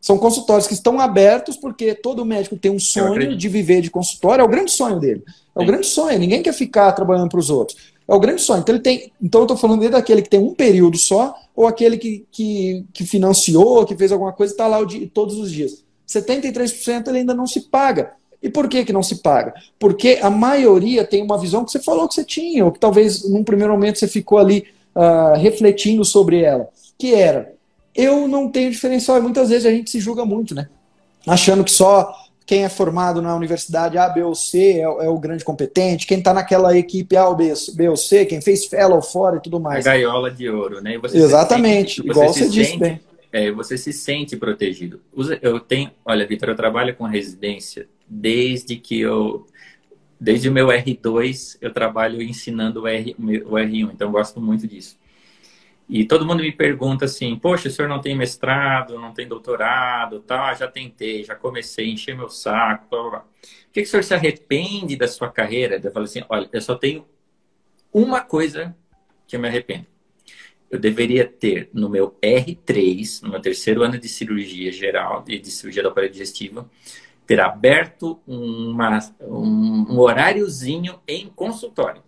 [0.00, 4.42] São consultórios que estão abertos porque todo médico tem um sonho de viver de consultório,
[4.42, 5.22] é o grande sonho dele.
[5.54, 5.66] É o Sim.
[5.66, 7.76] grande sonho, ninguém quer ficar trabalhando para os outros.
[8.08, 8.60] É o grande sonho.
[8.60, 11.66] Então, ele tem, então eu estou falando desde aquele que tem um período só, ou
[11.66, 15.50] aquele que, que, que financiou, que fez alguma coisa e está lá o todos os
[15.50, 15.84] dias.
[16.08, 18.12] 73% ele ainda não se paga.
[18.42, 19.52] E por que, que não se paga?
[19.78, 23.28] Porque a maioria tem uma visão que você falou que você tinha, ou que talvez
[23.28, 27.52] num primeiro momento você ficou ali uh, refletindo sobre ela, que era,
[28.02, 30.68] eu não tenho diferencial, e muitas vezes a gente se julga muito, né?
[31.26, 32.14] Achando que só
[32.46, 36.18] quem é formado na universidade A, B ou C é, é o grande competente, quem
[36.18, 39.60] está naquela equipe A ou B, B, ou C, quem fez fellow fora e tudo
[39.60, 39.86] mais.
[39.86, 40.98] A gaiola de ouro, né?
[41.12, 43.00] Exatamente, sente, igual você, você disse sente, bem.
[43.32, 45.00] É, você se sente protegido.
[45.40, 49.46] Eu tenho, olha, Vitor, eu trabalho com residência desde que eu
[50.20, 54.66] desde o meu R2 eu trabalho ensinando o, R, o R1, então eu gosto muito
[54.66, 54.98] disso.
[55.92, 60.20] E todo mundo me pergunta assim, poxa, o senhor não tem mestrado, não tem doutorado,
[60.20, 60.54] tá?
[60.54, 63.20] Já tentei, já comecei, encher meu saco, blá, blá, blá.
[63.20, 65.80] O que, que o senhor se arrepende da sua carreira?
[65.82, 67.04] Eu falo assim, olha, eu só tenho
[67.92, 68.76] uma coisa
[69.26, 69.84] que eu me arrependo.
[70.70, 75.50] Eu deveria ter no meu R3, no meu terceiro ano de cirurgia geral, de, de
[75.50, 76.70] cirurgia do aparelho digestivo,
[77.26, 82.00] ter aberto uma, um, um horáriozinho em consultório.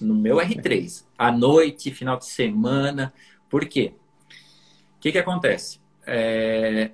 [0.00, 3.12] No meu R3, à noite, final de semana.
[3.48, 3.94] Por quê?
[4.96, 5.80] O que, que acontece?
[6.06, 6.90] É,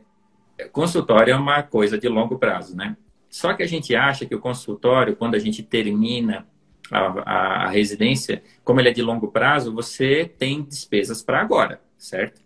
[0.72, 2.96] consultório é uma coisa de longo prazo, né?
[3.30, 6.46] Só que a gente acha que o consultório, quando a gente termina
[6.90, 11.80] a, a, a residência, como ele é de longo prazo, você tem despesas para agora,
[11.98, 12.42] certo?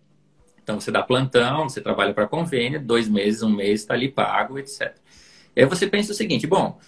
[0.62, 4.58] Então você dá plantão, você trabalha para convênio, dois meses, um mês está ali pago,
[4.58, 4.94] etc.
[5.56, 6.78] E aí você pensa o seguinte: bom,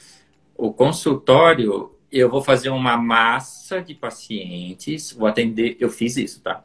[0.57, 6.65] o consultório, eu vou fazer uma massa de pacientes, vou atender, eu fiz isso, tá?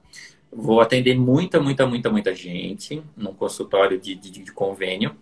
[0.52, 5.16] Vou atender muita, muita, muita, muita gente num consultório de, de, de convênio.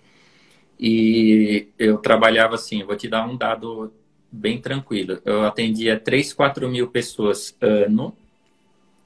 [0.79, 3.91] E eu trabalhava assim, vou te dar um dado
[4.31, 5.21] bem tranquilo.
[5.25, 8.15] Eu atendia 3, 4 mil pessoas ano,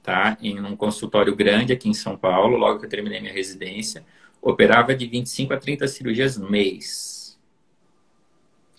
[0.02, 0.36] tá?
[0.40, 4.04] Em um consultório grande aqui em São Paulo, logo que eu terminei minha residência.
[4.40, 7.38] Operava de 25 a 30 cirurgias mês.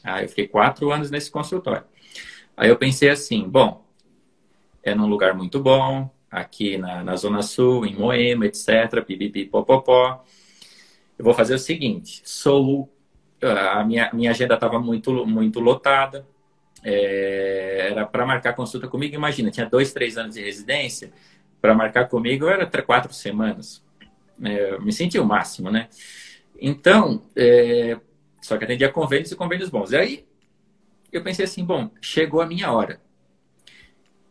[0.03, 1.83] Aí eu fiquei quatro anos nesse consultório.
[2.59, 3.85] Aí eu pensei assim, bom,
[4.83, 10.25] é num lugar muito bom, aqui na, na Zona Sul, em Moema, etc, pipipi, popopó.
[11.17, 12.93] Eu vou fazer o seguinte, sou...
[13.41, 16.27] A minha, minha agenda estava muito, muito lotada,
[16.83, 19.15] é, era para marcar consulta comigo.
[19.15, 21.13] Imagina, tinha dois, três anos de residência.
[21.61, 23.81] Para marcar comigo era quatro semanas.
[24.43, 25.87] É, me senti o máximo, né?
[26.59, 27.97] Então, é,
[28.41, 29.93] só que atendia convênios e convênios bons.
[29.93, 30.28] E aí
[31.11, 33.01] eu pensei assim: bom, chegou a minha hora.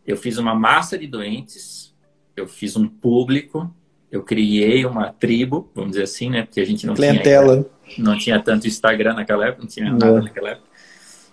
[0.06, 1.94] Eu fiz uma massa de doentes,
[2.34, 3.72] eu fiz um público,
[4.10, 6.42] eu criei uma tribo, vamos dizer assim, né?
[6.42, 7.64] Porque a gente não Clientela.
[7.86, 10.68] tinha não tinha tanto Instagram naquela época, não tinha nada naquela época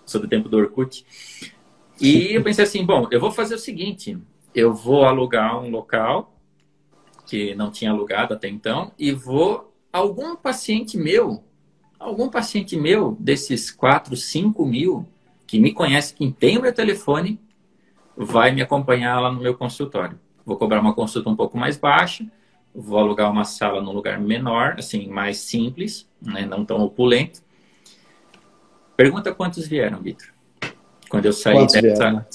[0.06, 1.06] sou do tempo do Orkut.
[2.00, 4.18] E eu pensei assim, bom, eu vou fazer o seguinte,
[4.54, 6.34] eu vou alugar um local
[7.26, 11.44] que não tinha alugado até então e vou algum paciente meu,
[11.98, 15.08] algum paciente meu desses 4, 5 mil
[15.46, 17.40] que me conhece, que tem o meu telefone,
[18.16, 20.20] vai me acompanhar lá no meu consultório.
[20.46, 22.26] Vou cobrar uma consulta um pouco mais baixa,
[22.74, 27.42] vou alugar uma sala num lugar menor, assim, mais simples, né, não tão opulento.
[28.96, 30.34] Pergunta quantos vieram, Vitor.
[31.10, 32.28] Quando eu saí quantos dessa,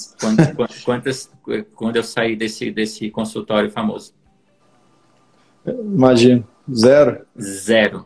[0.85, 1.31] quantas,
[1.75, 4.13] quando eu saí desse desse consultório famoso.
[5.65, 7.25] Imagino, zero.
[7.39, 8.05] Zero.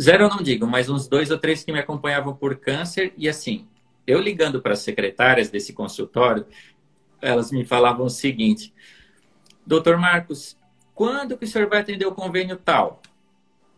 [0.00, 3.28] Zero eu não digo, mas uns dois ou três que me acompanhavam por câncer e
[3.28, 3.66] assim,
[4.06, 6.46] eu ligando para as secretárias desse consultório,
[7.20, 8.72] elas me falavam o seguinte:
[9.66, 10.58] Doutor Marcos,
[10.94, 13.00] quando que o senhor vai atender o convênio tal?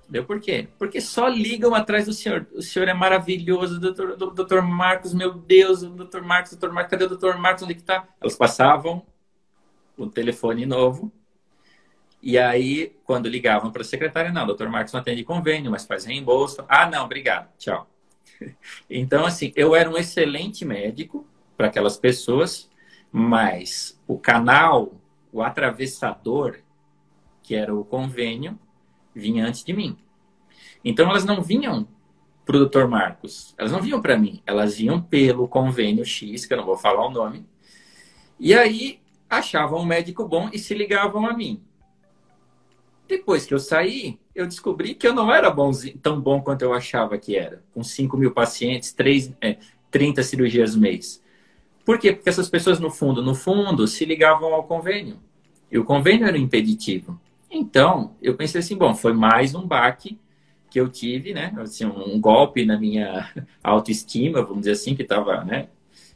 [0.09, 0.69] Deu por quê?
[0.79, 2.47] Porque só ligam atrás do senhor.
[2.55, 7.09] O senhor é maravilhoso, doutor, doutor Marcos, meu Deus, doutor Marcos, doutor Marcos, cadê o
[7.09, 7.65] doutor Marcos?
[7.65, 8.07] Onde que tá?
[8.21, 9.05] Elas passavam
[9.97, 11.11] o telefone novo.
[12.23, 16.05] E aí, quando ligavam para a secretária, não, doutor Marcos não atende convênio, mas faz
[16.05, 16.65] reembolso.
[16.69, 17.89] Ah, não, obrigado, tchau.
[18.89, 22.71] Então, assim, eu era um excelente médico para aquelas pessoas,
[23.11, 24.95] mas o canal,
[25.33, 26.59] o atravessador,
[27.43, 28.59] que era o convênio,
[29.15, 29.99] vinha antes de mim.
[30.85, 31.89] Então elas não vinham
[32.45, 32.87] para o Dr.
[32.87, 36.77] Marcos, elas não vinham para mim, elas vinham pelo convênio X, que eu não vou
[36.77, 37.45] falar o nome,
[38.39, 41.61] e aí achavam um médico bom e se ligavam a mim.
[43.09, 46.75] Depois que eu saí, eu descobri que eu não era bonzinho, tão bom quanto eu
[46.75, 49.57] achava que era, com 5 mil pacientes, 3, é,
[49.91, 51.23] 30 cirurgias mês.
[51.85, 52.13] Por quê?
[52.13, 55.19] Porque essas pessoas, no fundo, no fundo, se ligavam ao convênio.
[55.73, 57.19] E o convênio era impeditivo.
[57.51, 60.19] Então, eu pensei assim, bom, foi mais um baque
[60.71, 61.55] que eu tive, né?
[61.59, 63.33] Assim, um golpe na minha
[63.65, 65.69] autoestima, vamos dizer assim, que estava, né?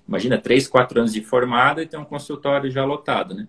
[0.07, 3.49] Imagina, três, quatro anos de formado e tem um consultório já lotado, né?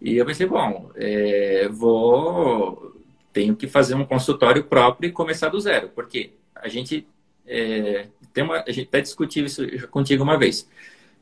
[0.00, 2.92] E eu pensei, bom, é, vou...
[3.34, 7.06] Tenho que fazer um consultório próprio e começar do zero, porque a gente
[7.44, 10.66] é, tem uma, a gente até discutiu isso contigo uma vez.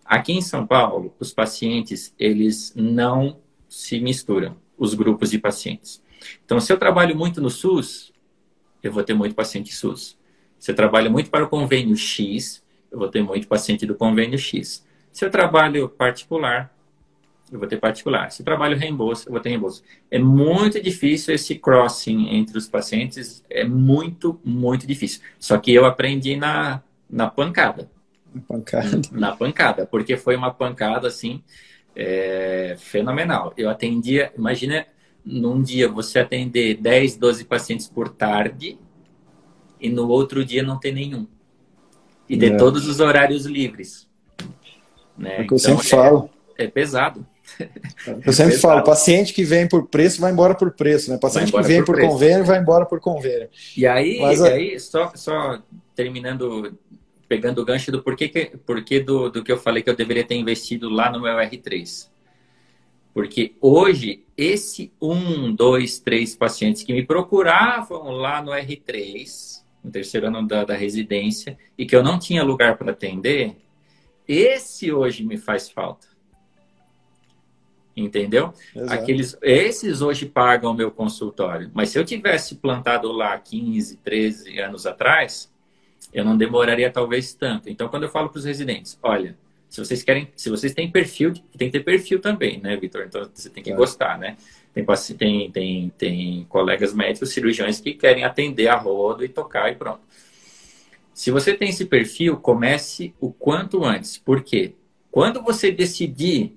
[0.04, 6.02] Aqui em São Paulo, os pacientes, eles não se misturam os grupos de pacientes.
[6.44, 8.12] Então, se eu trabalho muito no SUS,
[8.82, 10.18] eu vou ter muito paciente SUS.
[10.58, 14.38] Se eu trabalho muito para o convênio X, eu vou ter muito paciente do convênio
[14.38, 14.86] X.
[15.10, 16.72] Se eu trabalho particular,
[17.52, 18.30] eu vou ter particular.
[18.32, 19.84] Se eu trabalho reembolso, eu vou ter reembolso.
[20.10, 25.20] É muito difícil esse crossing entre os pacientes, é muito, muito difícil.
[25.38, 27.90] Só que eu aprendi na, na pancada.
[28.34, 29.00] Na pancada.
[29.12, 31.42] Na pancada, porque foi uma pancada assim
[31.94, 33.52] é fenomenal.
[33.56, 34.86] Eu atendia, imagina
[35.24, 38.78] num dia você atender 10, 12 pacientes por tarde
[39.80, 41.26] e no outro dia não ter nenhum.
[42.28, 42.56] E ter é.
[42.56, 44.08] todos os horários livres.
[45.16, 45.40] Né?
[45.40, 46.30] É o que eu então, sempre é, falo.
[46.56, 47.26] É pesado.
[48.24, 51.18] Eu sempre falo, paciente que vem por preço vai embora por preço, né?
[51.18, 53.48] Paciente que vem por, por convênio vai embora por convênio.
[53.76, 55.62] E aí, Mas, e aí só, só
[55.94, 56.76] terminando
[57.32, 60.22] pegando o gancho do porquê, que, porquê do, do que eu falei que eu deveria
[60.22, 62.10] ter investido lá no meu R3.
[63.14, 70.26] Porque hoje, esse um, dois, três pacientes que me procuravam lá no R3, no terceiro
[70.26, 73.56] ano da, da residência, e que eu não tinha lugar para atender,
[74.28, 76.08] esse hoje me faz falta.
[77.96, 78.54] Entendeu?
[78.74, 78.92] Exato.
[78.92, 81.70] Aqueles, esses hoje pagam o meu consultório.
[81.74, 85.52] Mas se eu tivesse plantado lá 15, 13 anos atrás,
[86.12, 87.68] eu não demoraria talvez tanto.
[87.68, 89.36] Então, quando eu falo para os residentes, olha,
[89.72, 93.04] se vocês querem, se vocês têm perfil, tem que ter perfil também, né, Vitor?
[93.06, 93.74] Então você tem que é.
[93.74, 94.36] gostar, né?
[94.74, 94.84] Tem,
[95.16, 100.00] tem, tem, tem colegas médicos, cirurgiões que querem atender a rodo e tocar e pronto.
[101.14, 104.18] Se você tem esse perfil, comece o quanto antes.
[104.18, 104.74] Por quê?
[105.10, 106.54] Quando você decidir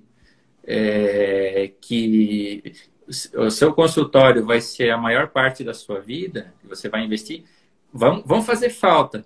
[0.66, 2.74] é, que
[3.34, 7.44] o seu consultório vai ser a maior parte da sua vida, que você vai investir,
[7.92, 9.24] vão, vão fazer falta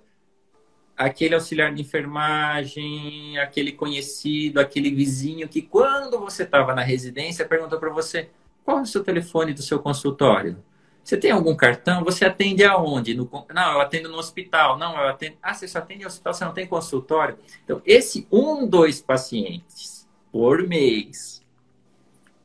[1.01, 7.81] aquele auxiliar de enfermagem, aquele conhecido, aquele vizinho que quando você estava na residência perguntou
[7.81, 8.29] para você
[8.63, 10.63] qual é o seu telefone do seu consultório.
[11.03, 12.05] Você tem algum cartão?
[12.05, 13.15] Você atende aonde?
[13.15, 13.29] No...
[13.53, 14.77] Não, eu atendo no hospital.
[14.77, 15.37] Não, eu atendo.
[15.43, 17.39] Ah, você só atende no hospital, você não tem consultório.
[17.65, 19.90] Então, esse um, dois pacientes
[20.33, 21.43] por mês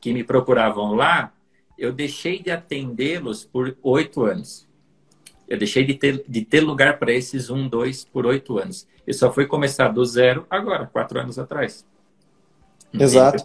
[0.00, 1.32] que me procuravam lá,
[1.78, 4.66] eu deixei de atendê-los por oito anos.
[5.48, 8.86] Eu deixei de ter, de ter lugar para esses um, dois por oito anos.
[9.06, 11.84] Eu só fui começar do zero agora, quatro anos atrás.
[12.92, 13.44] Exato.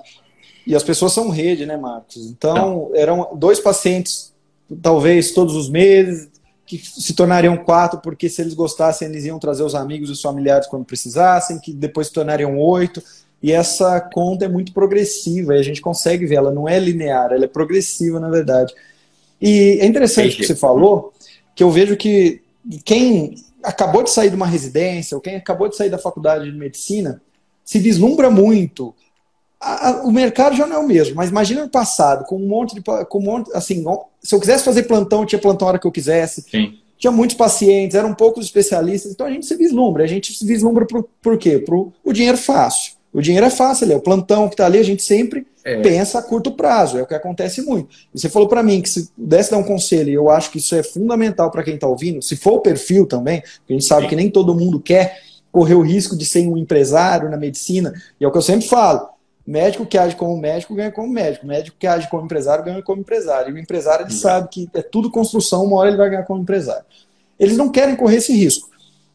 [0.65, 2.17] E as pessoas são rede, né, Marcos?
[2.27, 2.95] Então, Não.
[2.95, 4.33] eram dois pacientes,
[4.81, 6.29] talvez todos os meses,
[6.65, 10.21] que se tornariam quatro, porque se eles gostassem, eles iam trazer os amigos e os
[10.21, 13.03] familiares quando precisassem, que depois se tornariam oito.
[13.41, 17.31] E essa conta é muito progressiva, e a gente consegue ver, ela não é linear,
[17.31, 18.73] ela é progressiva, na verdade.
[19.41, 21.11] E é interessante o que você falou,
[21.55, 22.41] que eu vejo que
[22.85, 26.57] quem acabou de sair de uma residência ou quem acabou de sair da faculdade de
[26.57, 27.21] medicina
[27.63, 28.93] se vislumbra muito.
[29.59, 32.47] A, a, o mercado já não é o mesmo, mas imagina no passado, com um
[32.47, 32.81] monte de.
[32.81, 33.83] Com um monte, assim,
[34.21, 36.41] se eu quisesse fazer plantão, tinha plantão a hora que eu quisesse.
[36.41, 36.77] Sim.
[36.97, 40.03] Tinha muitos pacientes, eram poucos especialistas, então a gente se vislumbra.
[40.03, 41.57] A gente se vislumbra por, por quê?
[41.57, 42.93] Por o dinheiro fácil.
[43.13, 45.81] O dinheiro é fácil, é o plantão que está ali, a gente sempre é.
[45.81, 47.93] pensa a curto prazo, é o que acontece muito.
[48.13, 50.59] E você falou para mim que se pudesse dar um conselho, e eu acho que
[50.59, 53.85] isso é fundamental para quem está ouvindo, se for o perfil também, porque a gente
[53.85, 54.09] sabe Sim.
[54.09, 55.19] que nem todo mundo quer
[55.51, 58.65] correr o risco de ser um empresário na medicina, e é o que eu sempre
[58.65, 59.09] falo,
[59.45, 63.01] médico que age como médico ganha como médico, médico que age como empresário ganha como
[63.01, 66.23] empresário, e o empresário ele sabe que é tudo construção, uma hora ele vai ganhar
[66.23, 66.85] como empresário.
[67.37, 68.69] Eles não querem correr esse risco.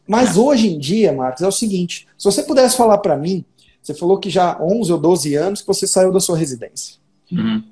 [0.05, 3.43] Mas hoje em dia, Marcos, é o seguinte, se você pudesse falar para mim
[3.87, 6.95] você falou que já há 11 ou 12 anos que você saiu da sua residência.
[7.31, 7.63] Uhum.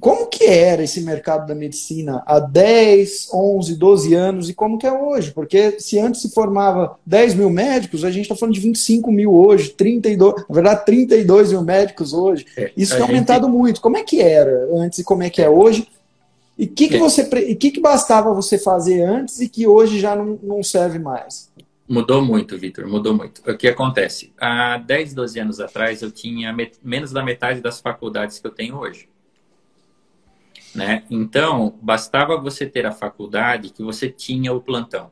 [0.00, 4.86] Como que era esse mercado da medicina há 10, 11, 12 anos e como que
[4.86, 5.30] é hoje?
[5.30, 9.32] Porque se antes se formava 10 mil médicos, a gente está falando de 25 mil
[9.32, 12.44] hoje, 32, na verdade 32 mil médicos hoje.
[12.56, 13.56] É, Isso tem aumentado gente...
[13.56, 13.80] muito.
[13.80, 15.88] Como é que era antes e como é que é hoje?
[16.58, 16.98] E o que, que, é.
[16.98, 20.98] você, e que, que bastava você fazer antes e que hoje já não, não serve
[20.98, 21.48] mais?
[21.88, 23.48] Mudou muito, Vitor, mudou muito.
[23.48, 24.32] O que acontece?
[24.40, 28.76] Há 10, 12 anos atrás, eu tinha menos da metade das faculdades que eu tenho
[28.76, 29.08] hoje.
[30.74, 31.04] Né?
[31.08, 35.10] Então, bastava você ter a faculdade que você tinha o plantão.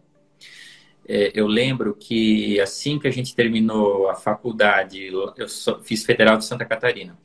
[1.06, 5.06] É, eu lembro que assim que a gente terminou a faculdade,
[5.36, 5.48] eu
[5.82, 7.16] fiz Federal de Santa Catarina,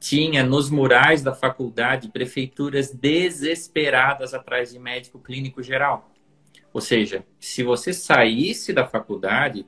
[0.00, 6.10] tinha nos murais da faculdade prefeituras desesperadas atrás de médico clínico geral.
[6.76, 9.64] Ou seja, se você saísse da faculdade,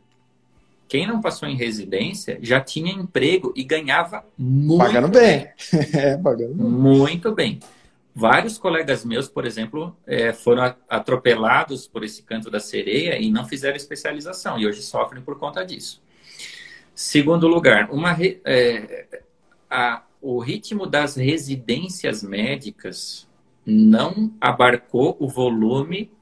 [0.87, 5.49] quem não passou em residência já tinha emprego e ganhava muito pagando bem.
[5.95, 7.61] é, pagando muito bem.
[8.15, 13.49] Vários colegas meus, por exemplo, é, foram atropelados por esse canto da sereia e não
[13.49, 16.03] fizeram especialização e hoje sofrem por conta disso.
[16.95, 19.07] Segundo lugar, uma, é,
[19.71, 23.27] a, o ritmo das residências médicas
[23.65, 26.18] não abarcou o volume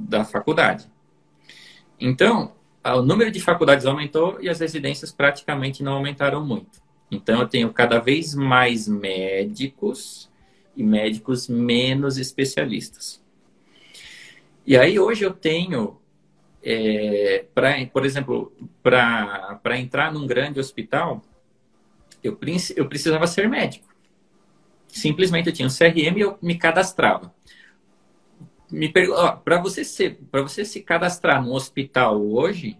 [0.00, 0.88] da faculdade.
[1.98, 2.54] Então,
[2.84, 6.80] o número de faculdades aumentou e as residências praticamente não aumentaram muito.
[7.10, 10.30] Então, eu tenho cada vez mais médicos
[10.76, 13.22] e médicos menos especialistas.
[14.66, 16.00] E aí, hoje eu tenho,
[16.62, 18.52] é, pra, por exemplo,
[18.82, 21.22] para entrar num grande hospital,
[22.22, 22.38] eu,
[22.76, 23.88] eu precisava ser médico.
[24.88, 27.32] Simplesmente eu tinha um CRM e eu me cadastrava
[28.70, 32.78] me para você ser, para você se cadastrar no hospital hoje,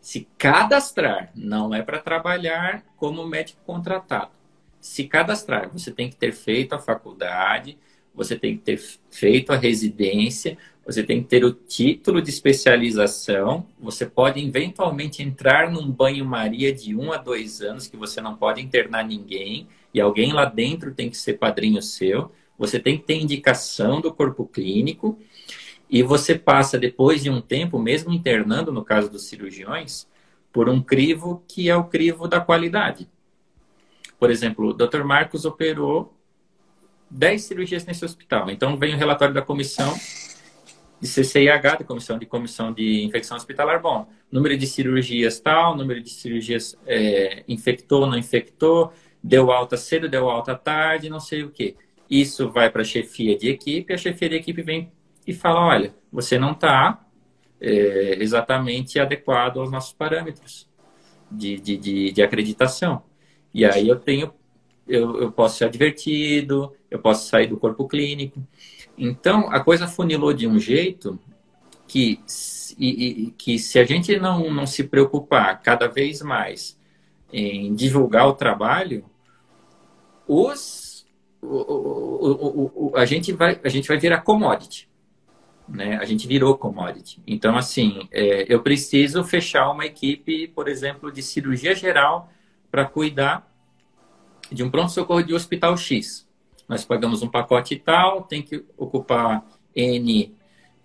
[0.00, 4.30] se cadastrar não é para trabalhar como médico contratado.
[4.80, 7.78] Se cadastrar, você tem que ter feito a faculdade,
[8.14, 8.78] você tem que ter
[9.10, 13.64] feito a residência, você tem que ter o título de especialização.
[13.78, 18.60] Você pode eventualmente entrar num banho-maria de um a dois anos, que você não pode
[18.60, 22.32] internar ninguém, e alguém lá dentro tem que ser padrinho seu.
[22.58, 25.18] Você tem que ter indicação do corpo clínico,
[25.92, 30.08] e você passa, depois de um tempo, mesmo internando, no caso dos cirurgiões,
[30.50, 33.06] por um crivo que é o crivo da qualidade.
[34.18, 35.04] Por exemplo, o Dr.
[35.04, 36.16] Marcos operou
[37.10, 38.48] 10 cirurgias nesse hospital.
[38.50, 39.94] Então, vem o relatório da comissão
[40.98, 46.00] de CCIH, de comissão de comissão de infecção hospitalar, bom, número de cirurgias tal, número
[46.00, 48.92] de cirurgias é, infectou, não infectou,
[49.22, 51.76] deu alta cedo, deu alta tarde, não sei o que.
[52.12, 54.92] Isso vai para a chefia de equipe, a chefia de equipe vem
[55.26, 57.06] e fala, olha, você não está
[57.58, 60.68] é, exatamente adequado aos nossos parâmetros
[61.30, 63.02] de, de, de, de acreditação.
[63.54, 64.30] E aí eu tenho,
[64.86, 68.46] eu, eu posso ser advertido, eu posso sair do corpo clínico.
[68.98, 71.18] Então, a coisa funilou de um jeito
[71.88, 72.20] que,
[72.78, 76.78] e, e, que se a gente não, não se preocupar cada vez mais
[77.32, 79.02] em divulgar o trabalho,
[80.28, 80.81] os,
[81.42, 84.88] o, o, a, gente vai, a gente vai virar commodity.
[85.68, 85.96] Né?
[85.96, 87.22] A gente virou commodity.
[87.26, 92.30] Então, assim, é, eu preciso fechar uma equipe, por exemplo, de cirurgia geral
[92.70, 93.46] para cuidar
[94.50, 96.26] de um pronto-socorro de hospital X
[96.72, 99.44] nós pagamos um pacote tal, tem que ocupar
[99.76, 100.34] N,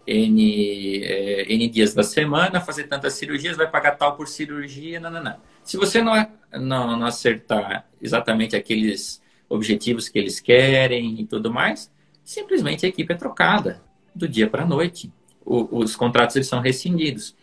[0.05, 5.09] N, é, N dias da semana, fazer tantas cirurgias, vai pagar tal por cirurgia, não,
[5.09, 5.37] não, não.
[5.63, 6.13] Se você não,
[6.51, 11.91] não, não acertar exatamente aqueles objetivos que eles querem e tudo mais,
[12.23, 13.81] simplesmente a equipe é trocada
[14.13, 15.11] do dia para a noite.
[15.45, 17.35] O, os contratos eles são rescindidos.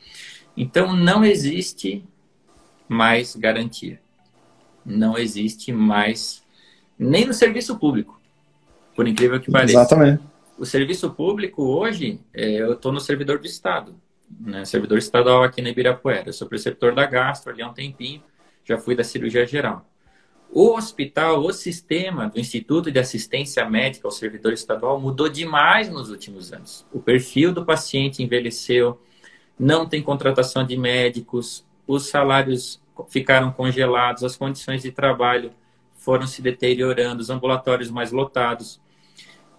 [0.56, 2.04] Então, não existe
[2.88, 4.00] mais garantia.
[4.84, 6.42] Não existe mais,
[6.98, 8.20] nem no serviço público
[8.94, 9.72] por incrível que pareça.
[9.72, 10.22] Exatamente.
[10.56, 13.94] O serviço público hoje, é, eu estou no servidor do Estado,
[14.40, 14.64] né?
[14.64, 16.28] servidor estadual aqui na Ibirapuera.
[16.28, 18.22] Eu sou preceptor da gastro ali há um tempinho,
[18.64, 19.84] já fui da cirurgia geral.
[20.56, 26.10] O hospital, o sistema do Instituto de Assistência Médica ao Servidor Estadual mudou demais nos
[26.10, 26.86] últimos anos.
[26.92, 29.00] O perfil do paciente envelheceu,
[29.58, 35.50] não tem contratação de médicos, os salários ficaram congelados, as condições de trabalho
[35.96, 38.80] foram se deteriorando, os ambulatórios mais lotados.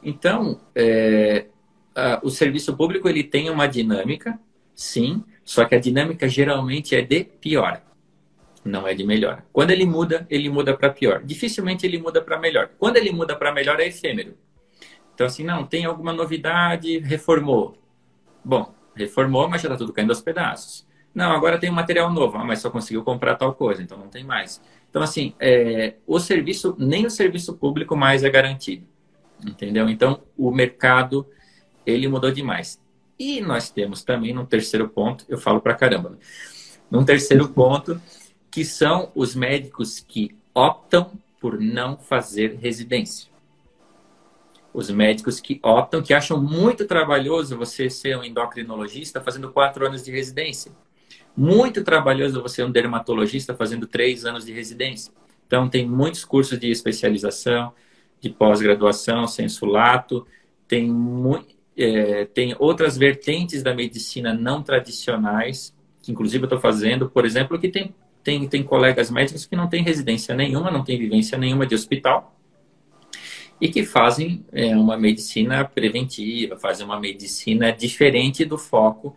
[0.01, 1.47] Então, é,
[1.93, 4.39] a, o serviço público ele tem uma dinâmica,
[4.73, 7.81] sim, só que a dinâmica geralmente é de pior,
[8.65, 9.43] não é de melhor.
[9.53, 11.23] Quando ele muda, ele muda para pior.
[11.23, 12.71] Dificilmente ele muda para melhor.
[12.77, 14.35] Quando ele muda para melhor, é efêmero.
[15.13, 17.77] Então, assim, não, tem alguma novidade, reformou.
[18.43, 20.85] Bom, reformou, mas já está tudo caindo aos pedaços.
[21.13, 24.09] Não, agora tem um material novo, ah, mas só conseguiu comprar tal coisa, então não
[24.09, 24.61] tem mais.
[24.89, 28.85] Então, assim, é, o serviço, nem o serviço público mais é garantido
[29.43, 29.89] entendeu?
[29.89, 31.27] Então, o mercado,
[31.85, 32.79] ele mudou demais.
[33.17, 36.17] E nós temos também, num terceiro ponto, eu falo para caramba,
[36.89, 37.99] num terceiro ponto,
[38.55, 43.29] que são os médicos que optam por não fazer residência.
[44.73, 50.05] Os médicos que optam, que acham muito trabalhoso você ser um endocrinologista fazendo quatro anos
[50.05, 50.71] de residência.
[51.35, 55.11] Muito trabalhoso você ser um dermatologista fazendo três anos de residência.
[55.45, 57.73] Então, tem muitos cursos de especialização,
[58.21, 59.25] de pós-graduação,
[59.63, 60.25] lato,
[60.65, 60.89] tem,
[61.75, 67.59] é, tem outras vertentes da medicina não tradicionais, que inclusive eu estou fazendo, por exemplo,
[67.59, 67.93] que tem,
[68.25, 72.35] tem, tem colegas médicos que não têm residência nenhuma, não têm vivência nenhuma de hospital,
[73.61, 79.15] e que fazem é, uma medicina preventiva, fazem uma medicina diferente do foco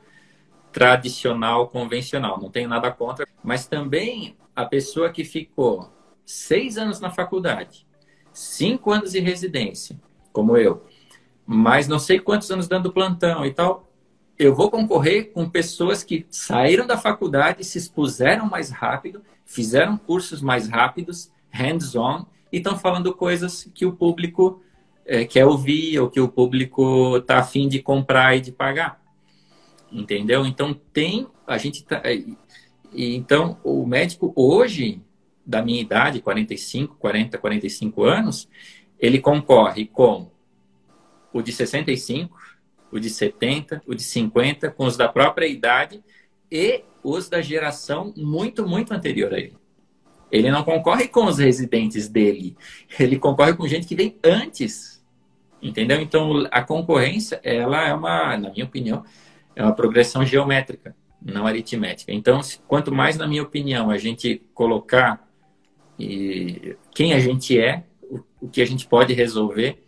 [0.70, 2.38] tradicional, convencional.
[2.38, 5.90] Não tenho nada contra, mas também a pessoa que ficou
[6.26, 7.86] seis anos na faculdade,
[8.30, 9.98] cinco anos de residência,
[10.32, 10.84] como eu,
[11.46, 13.87] mas não sei quantos anos dando plantão e tal,
[14.38, 20.40] eu vou concorrer com pessoas que saíram da faculdade, se expuseram mais rápido, fizeram cursos
[20.40, 24.62] mais rápidos, hands-on, e estão falando coisas que o público
[25.04, 29.02] é, quer ouvir ou que o público está afim de comprar e de pagar.
[29.90, 30.46] Entendeu?
[30.46, 32.02] Então tem, a gente tá,
[32.92, 35.02] então o médico hoje
[35.44, 38.48] da minha idade, 45, 40, 45 anos,
[39.00, 40.30] ele concorre com
[41.32, 42.36] o de 65,
[42.90, 46.02] o de 70, o de 50, com os da própria idade
[46.50, 49.56] e os da geração muito, muito anterior a ele.
[50.30, 52.56] Ele não concorre com os residentes dele,
[52.98, 54.98] ele concorre com gente que vem antes.
[55.60, 56.00] Entendeu?
[56.00, 59.04] Então, a concorrência, ela é uma, na minha opinião,
[59.56, 62.12] é uma progressão geométrica, não aritmética.
[62.12, 65.26] Então, quanto mais, na minha opinião, a gente colocar
[65.98, 69.82] e quem a gente é, o, o que a gente pode resolver,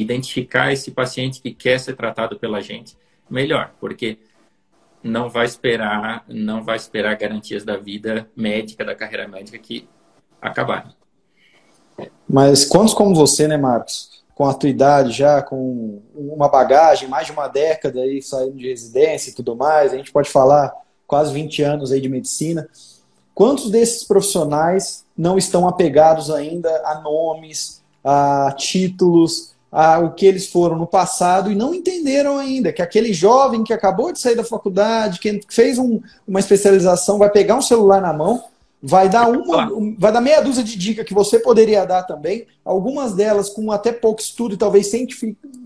[0.00, 2.96] identificar esse paciente que quer ser tratado pela gente,
[3.30, 4.18] melhor, porque
[5.02, 9.88] não vai esperar, não vai esperar garantias da vida médica, da carreira médica que
[10.40, 10.90] acabaram.
[12.28, 14.24] Mas quantos como você, né, Marcos?
[14.34, 18.68] Com a tua idade já, com uma bagagem, mais de uma década aí saindo de
[18.68, 20.72] residência e tudo mais, a gente pode falar
[21.06, 22.68] quase 20 anos aí de medicina.
[23.34, 30.46] Quantos desses profissionais não estão apegados ainda a nomes, a títulos, a o que eles
[30.46, 34.44] foram no passado e não entenderam ainda que aquele jovem que acabou de sair da
[34.44, 38.44] faculdade, que fez um, uma especialização, vai pegar um celular na mão,
[38.80, 39.68] vai dar uma,
[39.98, 43.90] vai dar meia dúzia de dicas que você poderia dar também, algumas delas com até
[43.90, 44.92] pouco estudo e talvez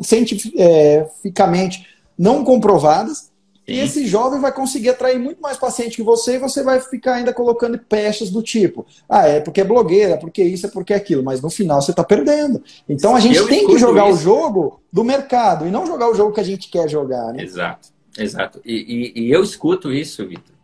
[0.01, 1.87] cientificamente
[2.19, 3.31] não comprovadas,
[3.69, 7.17] e esse jovem vai conseguir atrair muito mais paciente que você e você vai ficar
[7.17, 10.95] ainda colocando peças do tipo, ah, é porque é blogueira, é porque isso, é porque
[10.95, 12.63] é aquilo, mas no final você está perdendo.
[12.89, 14.21] Então a gente eu tem que jogar isso.
[14.21, 17.35] o jogo do mercado e não jogar o jogo que a gente quer jogar.
[17.35, 17.43] Né?
[17.43, 18.61] Exato, exato.
[18.65, 20.57] E, e, e eu escuto isso, Vitor.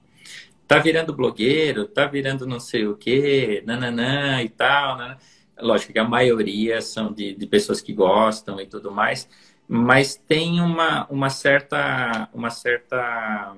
[0.67, 4.97] Tá virando blogueiro, tá virando não sei o quê, nananã e tal.
[4.97, 5.19] Nananã.
[5.61, 9.29] Lógico que a maioria são de, de pessoas que gostam e tudo mais
[9.69, 13.55] mas tem uma, uma certa uma certa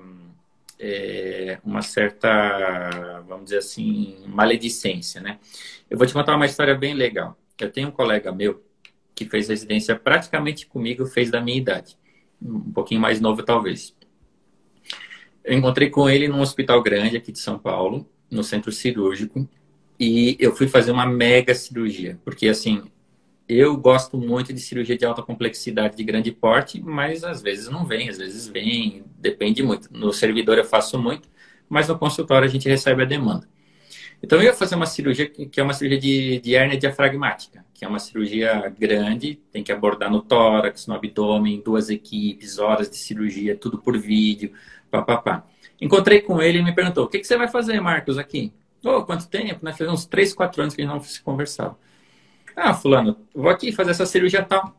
[0.79, 5.39] é, uma certa vamos dizer assim maledicência né?
[5.89, 8.63] Eu vou te contar uma história bem legal eu tenho um colega meu
[9.15, 11.97] que fez residência praticamente comigo fez da minha idade.
[12.41, 13.95] Um pouquinho mais novo talvez.
[15.43, 19.49] Eu encontrei com ele num hospital grande aqui de São Paulo no centro cirúrgico
[19.99, 22.83] e eu fui fazer uma mega cirurgia porque assim
[23.47, 27.85] eu gosto muito de cirurgia de alta complexidade de grande porte, mas às vezes não
[27.85, 29.89] vem, às vezes vem, depende muito.
[29.91, 31.29] No servidor eu faço muito,
[31.69, 33.47] mas no consultório a gente recebe a demanda.
[34.21, 37.85] Então eu ia fazer uma cirurgia que é uma cirurgia de, de hérnia diafragmática, que
[37.85, 42.97] é uma cirurgia grande, tem que abordar no tórax, no abdômen, duas equipes, horas de
[42.97, 44.51] cirurgia, tudo por vídeo,
[44.89, 45.45] papapá.
[45.79, 48.51] Encontrei com ele e me perguntou: o que, que você vai fazer, Marcos, aqui?
[48.83, 49.59] Oh, quanto tempo?
[49.63, 51.77] Nós fizemos uns 3, 4 anos que a gente não se conversava.
[52.59, 54.75] Ah, fulano, vou aqui fazer essa cirurgia tal.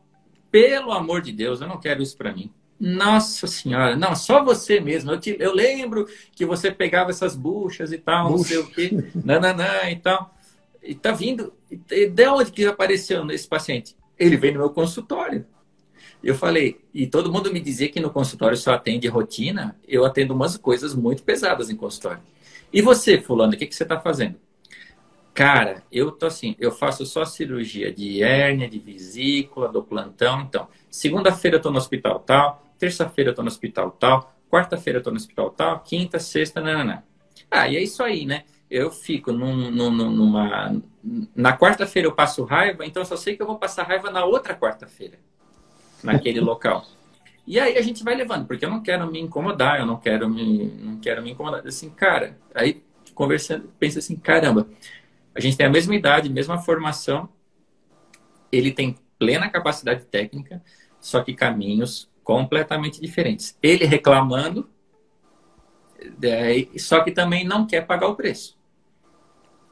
[0.51, 2.51] Pelo amor de Deus, eu não quero isso para mim.
[2.77, 5.11] Nossa senhora, não, só você mesmo.
[5.11, 8.37] Eu, te, eu lembro que você pegava essas buchas e tal, Buxa.
[8.37, 10.35] não sei o quê, nananã e tal.
[10.83, 11.53] E tá vindo.
[11.87, 13.95] De onde que apareceu esse paciente?
[14.17, 15.45] Ele veio no meu consultório.
[16.21, 20.33] Eu falei, e todo mundo me dizia que no consultório só atende rotina, eu atendo
[20.33, 22.21] umas coisas muito pesadas em consultório.
[22.73, 24.35] E você, fulano, o que, que você está fazendo?
[25.39, 30.41] Cara, eu tô assim, eu faço só cirurgia de hérnia, de vesícula, do plantão.
[30.41, 35.03] Então, segunda-feira eu tô no hospital tal, terça-feira eu tô no hospital tal, quarta-feira eu
[35.03, 37.03] tô no hospital tal, quinta, sexta, nananã.
[37.49, 38.43] Ah, e é isso aí, né?
[38.69, 40.75] Eu fico num, num, numa.
[41.33, 44.25] Na quarta-feira eu passo raiva, então eu só sei que eu vou passar raiva na
[44.25, 45.19] outra quarta-feira,
[46.03, 46.85] naquele local.
[47.47, 50.29] E aí a gente vai levando, porque eu não quero me incomodar, eu não quero
[50.29, 51.65] me, não quero me incomodar.
[51.65, 52.83] Assim, cara, aí
[53.19, 54.67] conversando, pensa assim, caramba,
[55.39, 57.29] a gente tem a mesma idade, mesma formação,
[58.51, 60.61] ele tem plena capacidade técnica,
[60.99, 63.57] só que caminhos completamente diferentes.
[63.63, 64.69] Ele reclamando,
[66.21, 68.59] é, só que também não quer pagar o preço.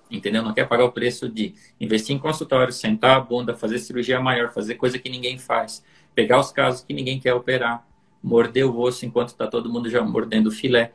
[0.10, 0.42] Entendeu?
[0.42, 4.54] Não quer pagar o preço de investir em consultório, sentar a bunda, fazer cirurgia maior,
[4.54, 5.84] fazer coisa que ninguém faz,
[6.16, 7.86] pegar os casos que ninguém quer operar,
[8.24, 10.94] morder o osso enquanto está todo mundo já mordendo o filé.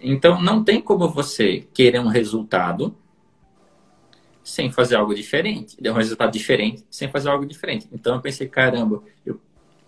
[0.00, 2.96] Então, não tem como você querer um resultado
[4.42, 5.76] sem fazer algo diferente.
[5.80, 7.88] Deu um resultado diferente sem fazer algo diferente.
[7.92, 9.40] Então eu pensei, caramba, eu,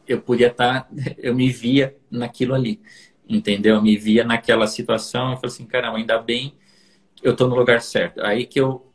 [0.07, 0.89] eu podia estar, tá,
[1.19, 2.81] eu me via naquilo ali,
[3.29, 3.77] entendeu?
[3.77, 5.33] Eu me via naquela situação.
[5.33, 6.55] Eu falei assim, caramba, ainda bem
[7.23, 8.21] eu estou no lugar certo.
[8.23, 8.91] Aí que eu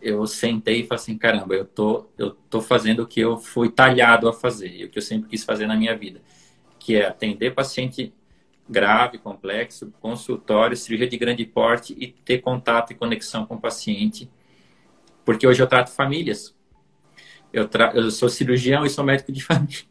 [0.00, 3.68] eu sentei e falei assim, caramba, eu tô eu tô fazendo o que eu fui
[3.68, 6.22] talhado a fazer, o que eu sempre quis fazer na minha vida,
[6.78, 8.14] que é atender paciente
[8.68, 14.30] grave, complexo, consultório, cirurgia de grande porte e ter contato e conexão com o paciente
[15.28, 16.56] porque hoje eu trato famílias.
[17.52, 17.92] Eu, tra...
[17.94, 19.84] eu sou cirurgião e sou médico de família.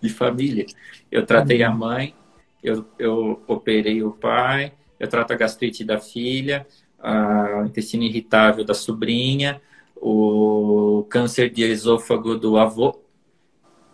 [0.00, 0.64] De família.
[1.12, 2.14] Eu tratei a mãe,
[2.62, 6.66] eu, eu operei o pai, eu trato a gastrite da filha,
[6.98, 9.60] o intestino irritável da sobrinha,
[9.94, 13.04] o câncer de esôfago do avô.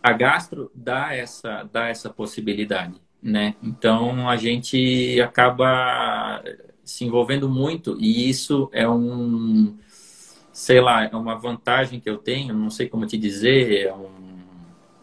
[0.00, 3.56] A gastro dá essa, dá essa possibilidade, né?
[3.60, 6.44] Então a gente acaba
[6.84, 9.76] se envolvendo muito e isso é um
[10.56, 14.08] sei lá, é uma vantagem que eu tenho, não sei como te dizer, é um,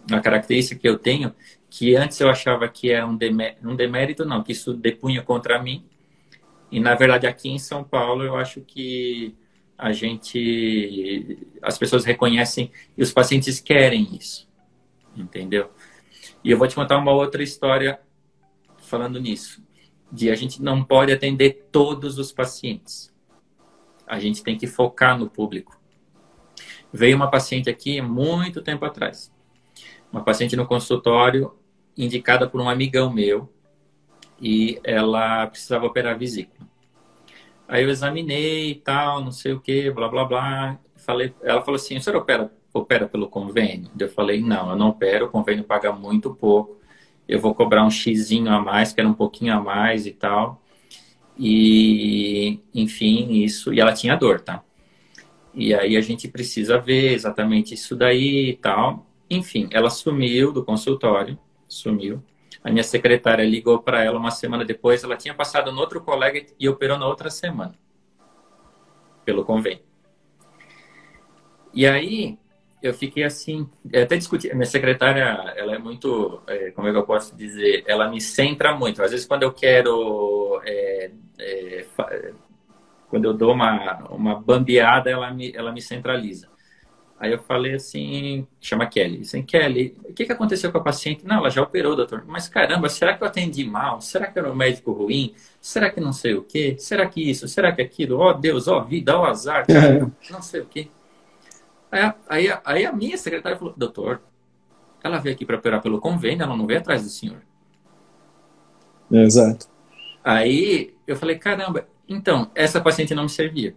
[0.10, 1.32] uma característica que eu tenho,
[1.70, 5.62] que antes eu achava que é um, demérito, um demérito, não, que isso depunha contra
[5.62, 5.86] mim.
[6.72, 9.36] E, na verdade, aqui em São Paulo, eu acho que
[9.78, 14.50] a gente, as pessoas reconhecem e os pacientes querem isso,
[15.16, 15.70] entendeu?
[16.44, 18.00] E eu vou te contar uma outra história
[18.80, 19.64] falando nisso,
[20.12, 23.13] de a gente não pode atender todos os pacientes.
[24.14, 25.76] A gente tem que focar no público.
[26.92, 29.34] Veio uma paciente aqui muito tempo atrás.
[30.12, 31.52] Uma paciente no consultório
[31.98, 33.52] indicada por um amigão meu
[34.40, 36.68] e ela precisava operar a vesícula.
[37.68, 40.80] Aí eu examinei e tal, não sei o que, blá blá blá.
[40.96, 43.90] Falei, ela falou assim: o senhor opera, opera pelo convênio?
[43.98, 46.78] Eu falei: não, eu não opero, o convênio paga muito pouco.
[47.28, 50.63] Eu vou cobrar um xizinho a mais, que era um pouquinho a mais e tal.
[51.38, 53.74] E, enfim, isso.
[53.74, 54.64] E ela tinha dor, tá?
[55.54, 59.06] E aí a gente precisa ver exatamente isso daí e tal.
[59.30, 62.24] Enfim, ela sumiu do consultório, sumiu.
[62.64, 65.04] A minha secretária ligou para ela uma semana depois.
[65.04, 67.76] Ela tinha passado no outro colega e operou na outra semana,
[69.26, 69.84] pelo convênio.
[71.74, 72.38] E aí
[72.88, 74.54] eu fiquei assim, até discuti.
[74.54, 77.84] Minha secretária, ela é muito, é, como é que eu posso dizer?
[77.88, 79.02] Ela me centra muito.
[79.02, 81.86] Às vezes, quando eu quero, é, é,
[83.10, 86.54] quando eu dou uma, uma bambeada, ela me, ela me centraliza.
[87.24, 89.22] Aí eu falei assim, chama Kelly.
[89.22, 91.26] Assim, Kelly, o que, que aconteceu com a paciente?
[91.26, 92.26] Não, ela já operou, doutor.
[92.28, 94.02] Mas caramba, será que eu atendi mal?
[94.02, 95.34] Será que era um médico ruim?
[95.62, 96.76] Será que não sei o quê?
[96.78, 97.48] Será que isso?
[97.48, 98.18] Será que aquilo?
[98.18, 99.66] Ó oh, Deus, ó oh, vida, ó oh, azar,
[100.30, 100.90] não sei o quê.
[101.94, 104.22] Aí, aí, aí a minha secretária falou, doutor,
[105.04, 107.42] ela veio aqui para operar pelo convênio, ela não veio atrás do senhor.
[109.12, 109.68] Exato.
[110.24, 113.76] Aí eu falei, caramba, então, essa paciente não me servia.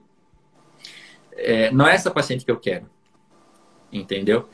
[1.32, 2.88] É, não é essa paciente que eu quero
[3.92, 4.48] entendeu?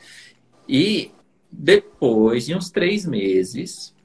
[0.67, 1.11] E
[1.51, 3.95] depois de uns três meses,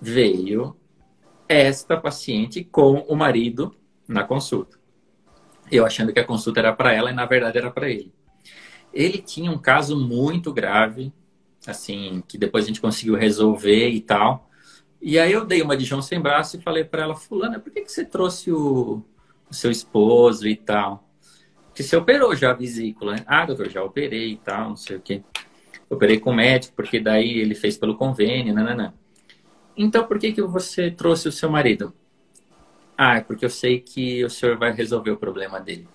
[0.00, 0.76] veio
[1.48, 3.74] esta paciente com o marido
[4.06, 4.78] na consulta.
[5.72, 8.12] Eu achando que a consulta era para ela e na verdade era para ele.
[8.92, 11.12] Ele tinha um caso muito grave,
[11.66, 14.48] assim, que depois a gente conseguiu resolver e tal.
[15.00, 17.72] E aí eu dei uma de João sem braço e falei para ela, fulana, por
[17.72, 19.02] que, que você trouxe o,
[19.50, 21.08] o seu esposo e tal?
[21.74, 23.24] que você operou já a vesícula, né?
[23.26, 25.22] Ah, doutor, já operei e tal, não sei o quê.
[25.88, 28.94] Operei com o médico, porque daí ele fez pelo convênio, nananã.
[29.76, 31.94] Então, por que, que você trouxe o seu marido?
[33.04, 35.88] Ah, é porque eu sei que o senhor vai resolver o problema dele.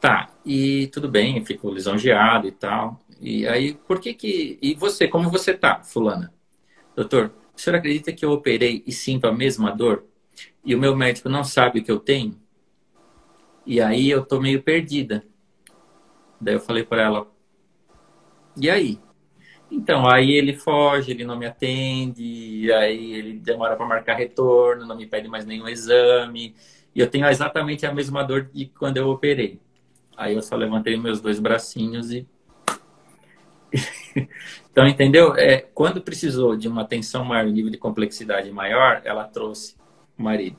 [0.00, 3.00] Tá, e tudo bem, fico lisonjeado e tal.
[3.20, 4.58] E aí, por que que...
[4.60, 6.34] E você, como você tá, fulana?
[6.96, 10.04] Doutor, o senhor acredita que eu operei e sinto a mesma dor?
[10.64, 12.36] E o meu médico não sabe o que eu tenho?
[13.64, 15.24] E aí eu tô meio perdida.
[16.40, 17.30] Daí eu falei para ela:
[18.56, 18.98] "E aí?"
[19.72, 24.94] Então, aí ele foge, ele não me atende, aí ele demora para marcar retorno, não
[24.94, 26.54] me pede mais nenhum exame.
[26.94, 29.58] E eu tenho exatamente a mesma dor de quando eu operei.
[30.14, 32.28] Aí eu só levantei meus dois bracinhos e.
[34.70, 35.34] então, entendeu?
[35.36, 39.74] É, quando precisou de uma atenção maior, um nível de complexidade maior, ela trouxe
[40.18, 40.58] o marido.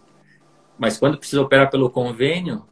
[0.75, 2.65] Mas quando precisou operar pelo convênio,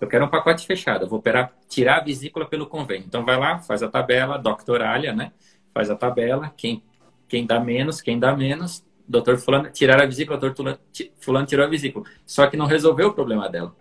[0.00, 1.04] eu quero um pacote fechado.
[1.04, 3.06] Eu vou operar, tirar a vesícula pelo convênio.
[3.06, 5.32] Então, vai lá, faz a tabela, doctoralha, né?
[5.74, 6.82] Faz a tabela, quem,
[7.28, 8.84] quem dá menos, quem dá menos.
[9.06, 10.78] Doutor fulano, tirar a vesícula, doutor
[11.18, 12.04] fulano tirou a vesícula.
[12.26, 13.74] Só que não resolveu o problema dela.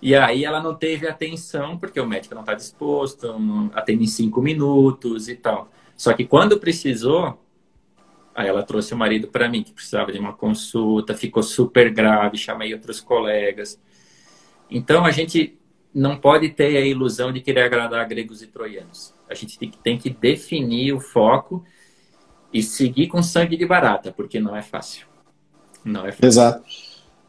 [0.00, 3.34] E aí ela não teve atenção, porque o médico não está disposto,
[3.74, 5.70] atende em cinco minutos e tal.
[5.96, 7.38] Só que quando precisou,
[8.36, 12.36] Aí ela trouxe o marido para mim, que precisava de uma consulta, ficou super grave,
[12.36, 13.80] chamei outros colegas.
[14.70, 15.58] Então a gente
[15.94, 19.14] não pode ter a ilusão de querer agradar gregos e troianos.
[19.30, 21.64] A gente tem que, definir o foco
[22.52, 25.06] e seguir com sangue de barata, porque não é fácil.
[25.84, 26.26] Não é fácil.
[26.26, 26.64] Exato.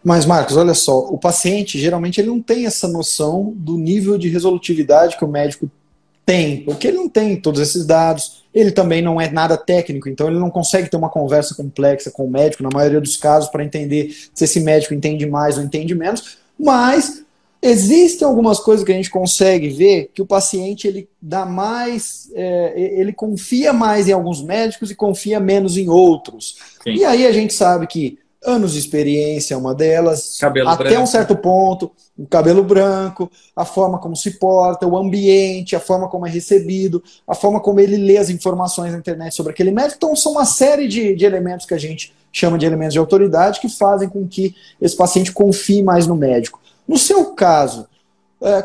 [0.03, 4.29] Mas, Marcos, olha só, o paciente geralmente ele não tem essa noção do nível de
[4.29, 5.69] resolutividade que o médico
[6.25, 10.27] tem, porque ele não tem todos esses dados, ele também não é nada técnico, então
[10.27, 13.63] ele não consegue ter uma conversa complexa com o médico, na maioria dos casos, para
[13.63, 17.25] entender se esse médico entende mais ou entende menos, mas
[17.61, 22.73] existem algumas coisas que a gente consegue ver que o paciente ele dá mais, é,
[22.99, 26.57] ele confia mais em alguns médicos e confia menos em outros.
[26.83, 26.95] Sim.
[26.95, 31.01] E aí a gente sabe que anos de experiência é uma delas, cabelo até branco.
[31.01, 36.07] um certo ponto, o cabelo branco, a forma como se porta, o ambiente, a forma
[36.07, 39.95] como é recebido, a forma como ele lê as informações na internet sobre aquele médico.
[39.97, 43.59] Então, são uma série de, de elementos que a gente chama de elementos de autoridade
[43.59, 46.59] que fazem com que esse paciente confie mais no médico.
[46.87, 47.87] No seu caso,
[48.41, 48.63] é,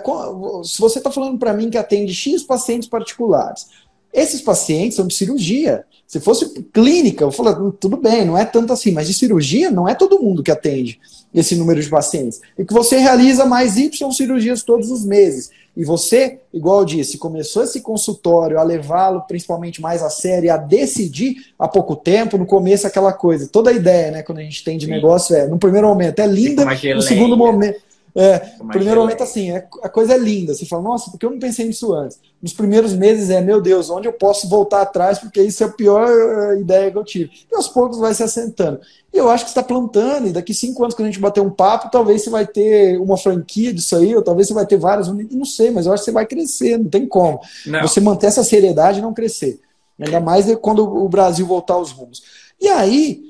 [0.65, 3.67] se você está falando para mim que atende X pacientes particulares,
[4.13, 5.85] esses pacientes são de cirurgia.
[6.07, 9.89] Se fosse clínica, eu falo, tudo bem, não é tanto assim, mas de cirurgia não
[9.89, 11.01] é todo mundo que atende
[11.33, 12.43] esse número de pacientes.
[12.59, 15.51] E que você realiza mais Y cirurgias todos os meses.
[15.75, 20.59] E você, igual eu disse, começou esse consultório a levá-lo principalmente mais a sério, a
[20.59, 24.63] decidir há pouco tempo, no começo aquela coisa, toda a ideia, né, quando a gente
[24.63, 24.91] tem de Sim.
[24.91, 27.81] negócio é, no primeiro momento é linda, no segundo momento
[28.15, 28.39] é,
[28.69, 30.55] primeiro momento, assim, é, a coisa é linda.
[30.55, 32.21] Você fala, nossa, por que eu não pensei nisso antes?
[32.43, 35.71] Nos primeiros meses é, meu Deus, onde eu posso voltar atrás, porque isso é a
[35.71, 37.31] pior eh, ideia que eu tive.
[37.51, 38.81] E aos poucos vai se assentando.
[39.13, 41.51] E eu acho que está plantando, e daqui cinco anos, quando a gente bater um
[41.51, 45.09] papo, talvez você vai ter uma franquia disso aí, ou talvez você vai ter várias,
[45.09, 47.41] não sei, mas eu acho que você vai crescer, não tem como.
[47.65, 47.83] Não.
[47.83, 49.61] Você manter essa seriedade e não crescer.
[49.99, 52.23] Ainda mais quando o Brasil voltar aos rumos.
[52.61, 53.23] E aí,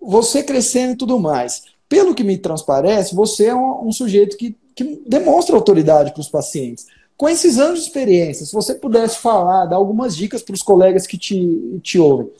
[0.00, 4.54] você crescendo e tudo mais pelo que me transparece, você é um, um sujeito que,
[4.74, 6.86] que demonstra autoridade para os pacientes.
[7.16, 11.06] Com esses anos de experiência, se você pudesse falar, dar algumas dicas para os colegas
[11.06, 12.30] que te, te ouvem,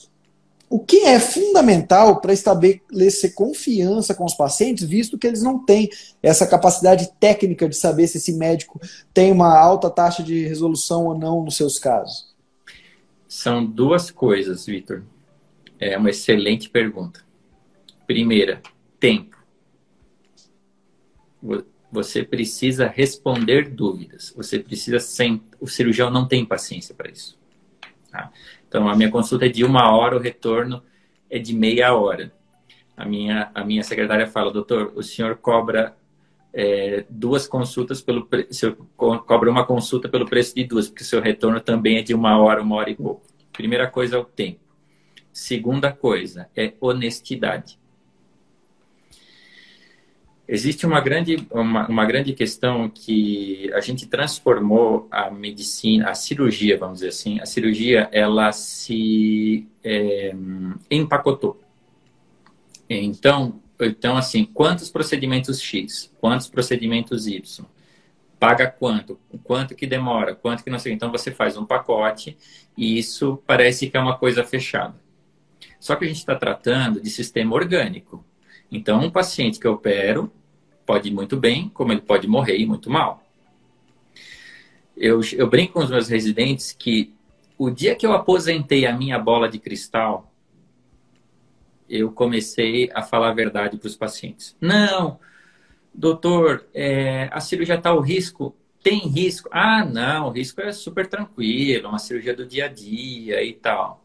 [0.71, 5.89] o que é fundamental para estabelecer confiança com os pacientes, visto que eles não têm
[6.23, 8.79] essa capacidade técnica de saber se esse médico
[9.15, 12.29] tem uma alta taxa de resolução ou não nos seus casos?
[13.27, 15.03] São duas coisas, Vitor.
[15.81, 17.21] É uma excelente pergunta.
[18.07, 18.61] Primeira,
[19.01, 19.38] tempo
[21.91, 24.33] você precisa responder dúvidas.
[24.37, 27.39] Você precisa sem o cirurgião não tem paciência para isso.
[28.11, 28.31] Tá?
[28.69, 30.83] Então a minha consulta é de uma hora, o retorno
[31.31, 32.33] é de meia hora.
[32.97, 35.97] A minha a minha secretária fala, doutor, o senhor cobra
[36.53, 41.61] é, duas consultas pelo preço, cobra uma consulta pelo preço de duas, porque seu retorno
[41.61, 43.23] também é de uma hora, uma hora e pouco.
[43.53, 44.61] Primeira coisa é o tempo.
[45.33, 47.79] Segunda coisa é honestidade.
[50.49, 56.79] Existe uma grande, uma, uma, grande questão que a gente transformou a medicina, a cirurgia,
[56.79, 60.35] vamos dizer assim, a cirurgia, ela se é,
[60.91, 61.61] empacotou.
[62.89, 67.67] Então, então, assim, quantos procedimentos X, quantos procedimentos Y,
[68.39, 70.95] paga quanto, quanto que demora, quanto que não sei.
[70.95, 72.39] Então, você faz um pacote
[72.77, 74.95] e isso parece que é uma coisa fechada.
[75.79, 78.25] Só que a gente está tratando de sistema orgânico.
[78.71, 80.33] Então, um paciente que eu opero,
[80.89, 83.23] pode ir muito bem, como ele pode morrer e muito mal.
[84.97, 87.15] Eu, eu brinco com os meus residentes que
[87.59, 90.33] o dia que eu aposentei a minha bola de cristal,
[91.91, 94.57] eu comecei a falar a verdade para os pacientes.
[94.59, 95.21] Não,
[95.93, 98.57] doutor, é, a cirurgia está ao risco.
[98.83, 99.51] Tem risco?
[99.53, 104.03] Ah, não, o risco é super tranquilo, uma cirurgia do dia a dia e tal.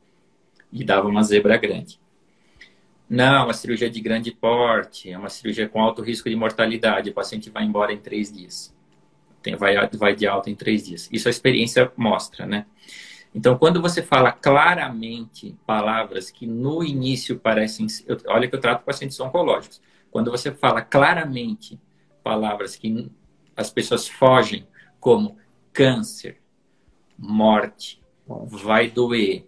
[0.69, 1.97] E dava uma zebra grande.
[3.13, 7.11] Não, uma cirurgia de grande porte, é uma cirurgia com alto risco de mortalidade.
[7.11, 8.75] O paciente vai embora em três dias.
[9.39, 11.07] Tem, vai, vai de alta em três dias.
[11.11, 12.65] Isso a experiência mostra, né?
[13.35, 17.85] Então, quando você fala claramente palavras que no início parecem.
[18.07, 19.79] Eu, olha que eu trato pacientes oncológicos.
[20.09, 21.79] Quando você fala claramente
[22.23, 23.11] palavras que
[23.55, 24.65] as pessoas fogem,
[24.99, 25.37] como
[25.71, 26.41] câncer,
[27.15, 29.47] morte, vai doer,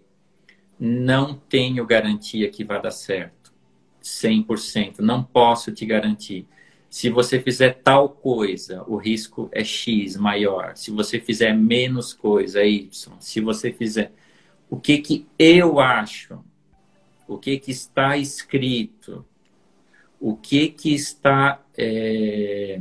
[0.78, 3.35] não tenho garantia que vai dar certo
[4.06, 5.00] 100%.
[5.00, 6.46] Não posso te garantir.
[6.88, 10.76] Se você fizer tal coisa, o risco é X maior.
[10.76, 13.16] Se você fizer menos coisa, é Y.
[13.20, 14.12] Se você fizer.
[14.70, 16.38] O que, que eu acho?
[17.26, 19.26] O que, que está escrito?
[20.20, 22.78] O que, que está é,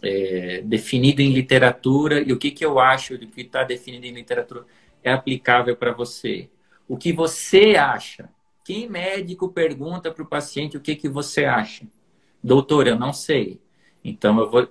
[0.00, 4.12] é, definido em literatura e o que, que eu acho do que está definido em
[4.12, 4.64] literatura
[5.02, 6.48] é aplicável para você?
[6.88, 8.30] O que você acha?
[8.64, 11.86] Que médico pergunta para o paciente o que, que você acha?
[12.42, 13.60] Doutor, eu não sei.
[14.04, 14.68] Então eu vou,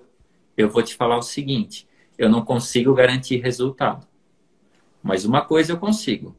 [0.56, 1.86] eu vou te falar o seguinte:
[2.16, 4.06] eu não consigo garantir resultado.
[5.02, 6.36] Mas uma coisa eu consigo: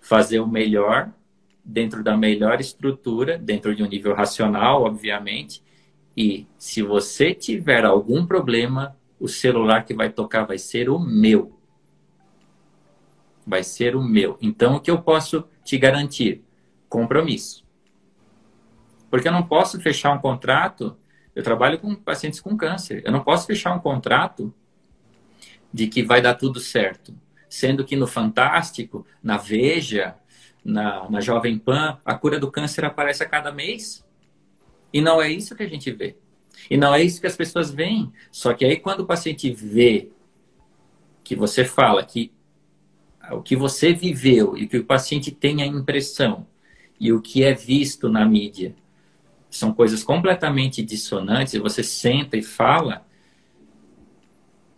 [0.00, 1.12] fazer o melhor
[1.64, 5.62] dentro da melhor estrutura, dentro de um nível racional, obviamente.
[6.16, 11.58] E se você tiver algum problema, o celular que vai tocar vai ser o meu.
[13.46, 14.36] Vai ser o meu.
[14.40, 16.44] Então, o que eu posso te garantir?
[16.94, 17.64] Compromisso.
[19.10, 20.96] Porque eu não posso fechar um contrato.
[21.34, 23.02] Eu trabalho com pacientes com câncer.
[23.04, 24.54] Eu não posso fechar um contrato
[25.72, 27.12] de que vai dar tudo certo.
[27.48, 30.14] Sendo que no Fantástico, na Veja,
[30.64, 34.04] na, na Jovem Pan, a cura do câncer aparece a cada mês.
[34.92, 36.16] E não é isso que a gente vê.
[36.70, 38.12] E não é isso que as pessoas veem.
[38.30, 40.10] Só que aí, quando o paciente vê
[41.24, 42.32] que você fala que
[43.32, 46.46] o que você viveu e que o paciente tem a impressão
[47.04, 48.74] e o que é visto na mídia.
[49.50, 53.06] São coisas completamente dissonantes, você senta e fala.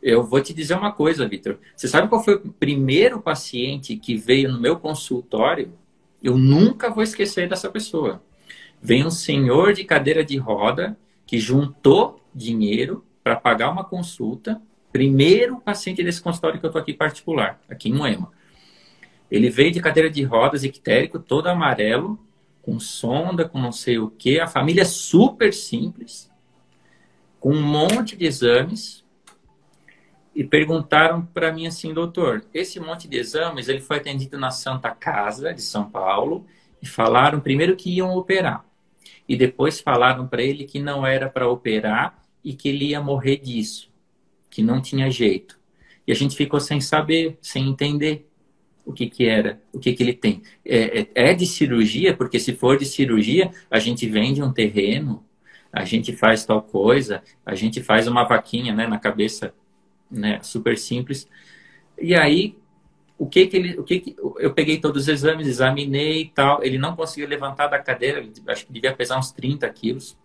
[0.03, 1.57] Eu vou te dizer uma coisa, Vitor.
[1.77, 5.73] Você sabe qual foi o primeiro paciente que veio no meu consultório?
[6.21, 8.21] Eu nunca vou esquecer dessa pessoa.
[8.83, 14.61] Vem um senhor de cadeira de roda que juntou dinheiro para pagar uma consulta
[14.91, 18.33] primeiro paciente desse consultório que eu tô aqui particular, aqui em Moema.
[19.31, 22.19] Ele veio de cadeira de rodas, ictérico, todo amarelo,
[22.63, 26.31] com sonda, com não sei o que, a família é super simples,
[27.39, 29.05] com um monte de exames,
[30.35, 34.91] e perguntaram para mim assim, doutor, esse monte de exames, ele foi atendido na Santa
[34.91, 36.45] Casa de São Paulo,
[36.83, 38.65] e falaram primeiro que iam operar,
[39.29, 43.39] e depois falaram para ele que não era para operar e que ele ia morrer
[43.39, 43.91] disso,
[44.51, 45.59] que não tinha jeito.
[46.07, 48.26] E a gente ficou sem saber, sem entender
[48.87, 50.43] o que, que era, o que, que ele tem.
[50.65, 55.27] É, é, é, de cirurgia, porque se for de cirurgia, a gente vende um terreno,
[55.73, 59.53] a gente faz tal coisa, a gente faz uma vaquinha né, na cabeça,
[60.09, 61.29] né, super simples.
[62.01, 62.57] E aí,
[63.19, 66.63] o que que ele, o que, que eu peguei todos os exames, examinei e tal,
[66.63, 70.17] ele não conseguiu levantar da cadeira, acho que devia pesar uns 30 quilos.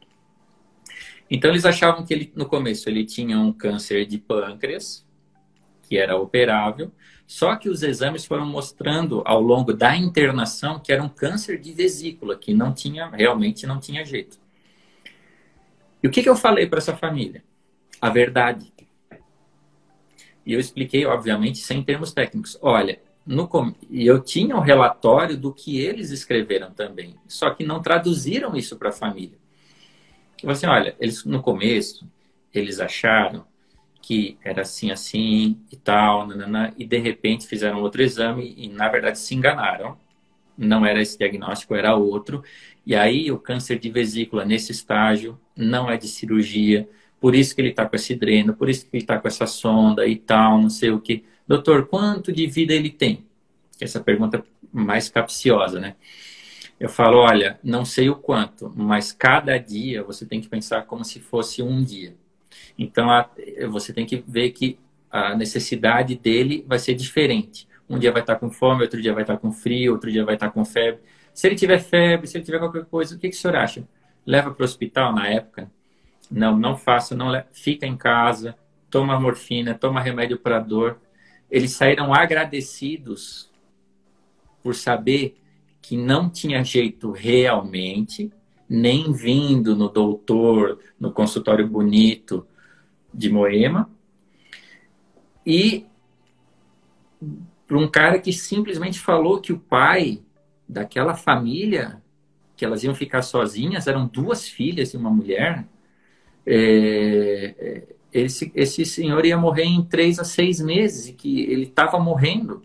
[1.29, 5.07] Então eles achavam que ele, no começo, ele tinha um câncer de pâncreas,
[5.87, 6.91] que era operável,
[7.31, 11.71] só que os exames foram mostrando ao longo da internação que era um câncer de
[11.71, 14.37] vesícula, que não tinha, realmente não tinha jeito.
[16.03, 17.41] E o que, que eu falei para essa família?
[18.01, 18.73] A verdade.
[20.45, 22.59] E eu expliquei, obviamente, sem termos técnicos.
[22.61, 23.49] Olha, no,
[23.89, 28.57] e eu tinha o um relatório do que eles escreveram também, só que não traduziram
[28.57, 29.37] isso para a família.
[30.35, 32.05] Eu falei assim, olha, eles no começo,
[32.53, 33.47] eles acharam
[34.01, 38.89] que era assim, assim e tal, nanana, e de repente fizeram outro exame e na
[38.89, 39.97] verdade se enganaram.
[40.57, 42.43] Não era esse diagnóstico, era outro.
[42.85, 46.89] E aí o câncer de vesícula nesse estágio não é de cirurgia,
[47.19, 49.45] por isso que ele está com esse dreno, por isso que ele está com essa
[49.45, 51.23] sonda e tal, não sei o que.
[51.47, 53.25] Doutor, quanto de vida ele tem?
[53.79, 54.43] Essa pergunta
[54.73, 55.95] mais capciosa, né?
[56.79, 61.05] Eu falo, olha, não sei o quanto, mas cada dia você tem que pensar como
[61.05, 62.15] se fosse um dia.
[62.81, 63.29] Então, a,
[63.69, 64.79] você tem que ver que
[65.11, 67.67] a necessidade dele vai ser diferente.
[67.87, 70.33] Um dia vai estar com fome, outro dia vai estar com frio, outro dia vai
[70.33, 70.99] estar com febre.
[71.31, 73.87] Se ele tiver febre, se ele tiver qualquer coisa, o que, que o senhor acha?
[74.25, 75.69] Leva para o hospital na época?
[76.29, 78.55] Não, não faça, não fica em casa,
[78.89, 80.97] toma morfina, toma remédio para dor.
[81.51, 83.51] Eles saíram agradecidos
[84.63, 85.39] por saber
[85.83, 88.31] que não tinha jeito realmente,
[88.67, 92.47] nem vindo no doutor, no consultório bonito
[93.13, 93.89] de Moema,
[95.45, 95.85] e
[97.67, 100.21] para um cara que simplesmente falou que o pai
[100.67, 102.01] daquela família,
[102.55, 105.65] que elas iam ficar sozinhas, eram duas filhas e uma mulher,
[106.45, 111.63] é, é esse, esse senhor ia morrer em três a seis meses e que ele
[111.63, 112.61] estava morrendo.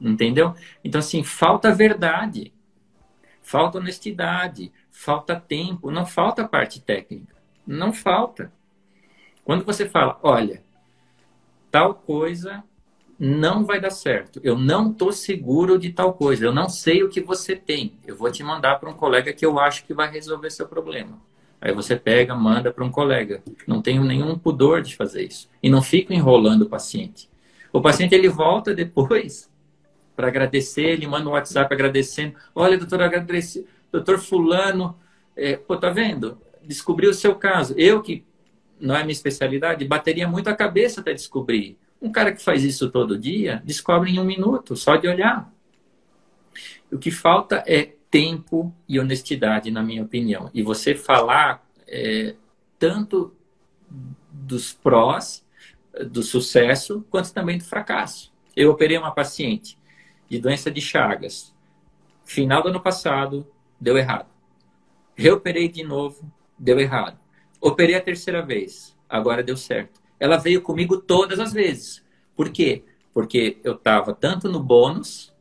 [0.00, 0.54] Entendeu?
[0.82, 2.52] Então, assim, falta verdade,
[3.40, 7.36] falta honestidade, falta tempo, não falta parte técnica.
[7.66, 8.52] Não falta.
[9.44, 10.62] Quando você fala, olha,
[11.70, 12.64] tal coisa
[13.18, 17.08] não vai dar certo, eu não estou seguro de tal coisa, eu não sei o
[17.08, 20.10] que você tem, eu vou te mandar para um colega que eu acho que vai
[20.10, 21.20] resolver seu problema.
[21.64, 23.42] Aí você pega, manda para um colega.
[23.66, 25.48] Não tenho nenhum pudor de fazer isso.
[25.62, 27.30] E não fico enrolando o paciente.
[27.72, 29.50] O paciente ele volta depois
[30.14, 32.34] para agradecer, ele manda um WhatsApp agradecendo.
[32.54, 34.94] Olha, doutor, agradeci, doutor fulano,
[35.34, 36.36] é, pô, tá vendo?
[36.62, 37.74] Descobri o seu caso.
[37.78, 38.26] Eu que
[38.84, 41.78] não é minha especialidade, bateria muito a cabeça até descobrir.
[42.00, 45.50] Um cara que faz isso todo dia, descobre em um minuto, só de olhar.
[46.92, 50.50] O que falta é tempo e honestidade, na minha opinião.
[50.52, 52.34] E você falar é,
[52.78, 53.34] tanto
[54.30, 55.44] dos prós
[56.10, 58.32] do sucesso, quanto também do fracasso.
[58.54, 59.78] Eu operei uma paciente
[60.28, 61.54] de doença de Chagas.
[62.24, 63.46] Final do ano passado,
[63.80, 64.28] deu errado.
[65.16, 67.23] Reoperei de novo, deu errado.
[67.64, 69.98] Operei a terceira vez, agora deu certo.
[70.20, 72.04] Ela veio comigo todas as vezes.
[72.36, 72.84] Por quê?
[73.12, 75.32] Porque eu estava tanto no bônus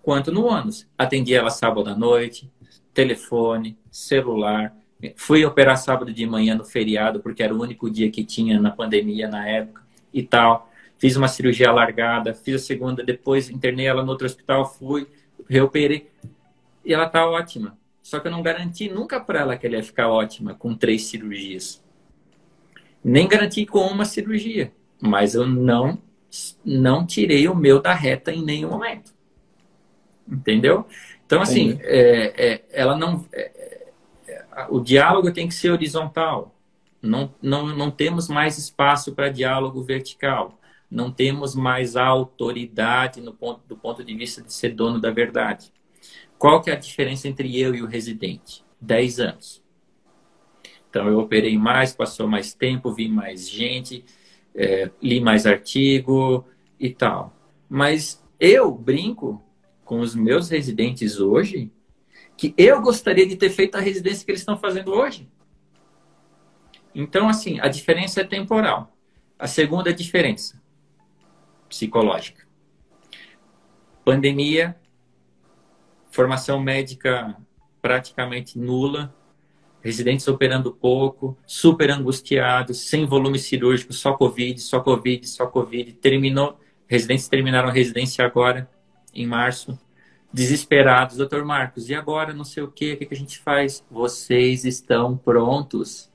[0.00, 0.86] quanto no ônus.
[0.96, 2.48] Atendi ela sábado à noite,
[2.94, 4.76] telefone, celular.
[5.16, 8.70] Fui operar sábado de manhã no feriado, porque era o único dia que tinha na
[8.70, 9.82] pandemia na época
[10.14, 10.70] e tal
[11.00, 15.08] fiz uma cirurgia alargada, fiz a segunda, depois internei ela no outro hospital, fui,
[15.48, 16.10] reoperei.
[16.84, 17.79] E ela tá ótima.
[18.10, 21.04] Só que eu não garanti nunca para ela que ela ia ficar ótima com três
[21.04, 21.80] cirurgias.
[23.04, 24.72] Nem garanti com uma cirurgia.
[25.00, 25.96] Mas eu não,
[26.64, 29.14] não tirei o meu da reta em nenhum momento.
[30.28, 30.88] Entendeu?
[31.24, 33.24] Então, assim, é, é, ela não.
[33.32, 33.92] É,
[34.26, 36.52] é, o diálogo tem que ser horizontal.
[37.00, 40.58] Não, não, não temos mais espaço para diálogo vertical
[40.90, 45.72] não temos mais autoridade no ponto, do ponto de vista de ser dono da verdade.
[46.40, 48.64] Qual que é a diferença entre eu e o residente?
[48.80, 49.62] Dez anos.
[50.88, 54.02] Então eu operei mais, passou mais tempo, vi mais gente,
[54.54, 56.48] é, li mais artigo
[56.80, 57.36] e tal.
[57.68, 59.44] Mas eu brinco
[59.84, 61.70] com os meus residentes hoje
[62.38, 65.28] que eu gostaria de ter feito a residência que eles estão fazendo hoje.
[66.94, 68.96] Então, assim, a diferença é temporal.
[69.38, 70.58] A segunda diferença,
[71.68, 72.48] psicológica.
[74.02, 74.74] Pandemia,
[76.10, 77.36] formação médica
[77.80, 79.14] praticamente nula,
[79.82, 85.92] residentes operando pouco, super angustiados, sem volume cirúrgico, só Covid, só Covid, só Covid.
[85.94, 88.68] Terminou, residentes terminaram a residência agora,
[89.14, 89.78] em março,
[90.32, 91.16] desesperados.
[91.16, 93.84] Doutor Marcos, e agora não sei o quê, o que, que a gente faz?
[93.90, 96.10] Vocês estão prontos.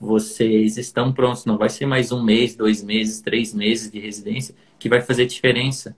[0.00, 1.44] Vocês estão prontos.
[1.44, 5.26] Não vai ser mais um mês, dois meses, três meses de residência que vai fazer
[5.26, 5.96] diferença.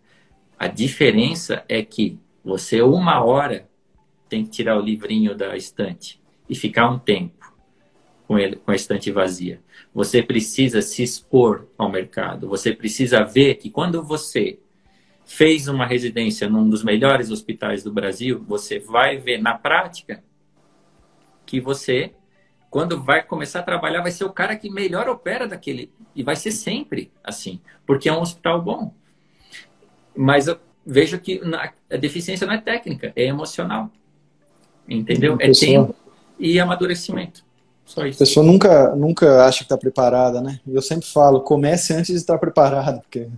[0.59, 2.19] A diferença é que
[2.49, 3.69] você, uma hora,
[4.27, 6.19] tem que tirar o livrinho da estante
[6.49, 7.55] e ficar um tempo
[8.27, 9.61] com, ele, com a estante vazia.
[9.95, 12.49] Você precisa se expor ao mercado.
[12.49, 14.59] Você precisa ver que quando você
[15.27, 20.25] fez uma residência num dos melhores hospitais do Brasil, você vai ver na prática
[21.45, 22.15] que você,
[22.71, 25.93] quando vai começar a trabalhar, vai ser o cara que melhor opera daquele.
[26.17, 28.95] E vai ser sempre assim, porque é um hospital bom.
[30.17, 30.59] Mas eu
[30.91, 31.41] vejo que
[31.91, 33.91] a deficiência não é técnica, é emocional.
[34.89, 35.37] Entendeu?
[35.39, 35.95] É tempo
[36.39, 37.45] e amadurecimento.
[37.85, 38.23] Só isso.
[38.23, 40.61] A pessoa nunca, nunca acha que está preparada, né?
[40.67, 43.29] Eu sempre falo, comece antes de estar preparado, porque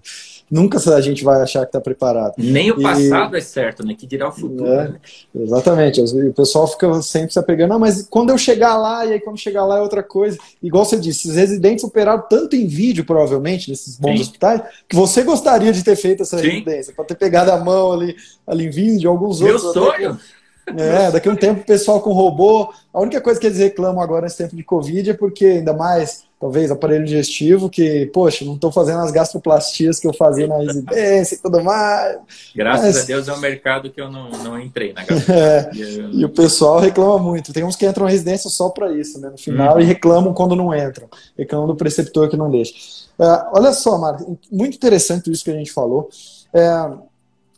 [0.51, 2.35] nunca a gente vai achar que está preparado.
[2.37, 3.39] Nem o passado e...
[3.39, 3.95] é certo, né?
[3.95, 4.67] Que dirá o futuro.
[4.67, 5.01] É, né?
[5.35, 6.01] Exatamente.
[6.01, 9.39] O pessoal fica sempre se apegando, ah, mas quando eu chegar lá, e aí quando
[9.39, 10.39] chegar lá é outra coisa.
[10.63, 14.23] Igual você disse, os residentes operaram tanto em vídeo, provavelmente, nesses bons Sim.
[14.23, 16.49] hospitais, que você gostaria de ter feito essa Sim.
[16.49, 19.75] residência, para ter pegado a mão ali, ali em vídeo, alguns Meu outros.
[19.75, 20.11] Meu sonho!
[20.11, 20.39] Até,
[20.77, 22.73] é, daqui a um tempo o pessoal com robô.
[22.93, 26.25] A única coisa que eles reclamam agora nesse tempo de Covid é porque, ainda mais,
[26.41, 31.35] talvez, aparelho digestivo, que, poxa, não estou fazendo as gastroplastias que eu fazia na residência
[31.35, 32.18] e tudo mais.
[32.55, 33.03] Graças Mas...
[33.05, 36.03] a Deus é um mercado que eu não, não entrei na gastroplastia.
[36.03, 37.53] É, e o pessoal reclama muito.
[37.53, 39.29] Tem uns que entram na residência só para isso, né?
[39.29, 39.81] No final, uhum.
[39.81, 41.09] e reclamam quando não entram.
[41.37, 42.73] Reclamam do preceptor que não deixa.
[43.18, 46.09] Uh, olha só, Marco, muito interessante isso que a gente falou.
[46.55, 46.91] É,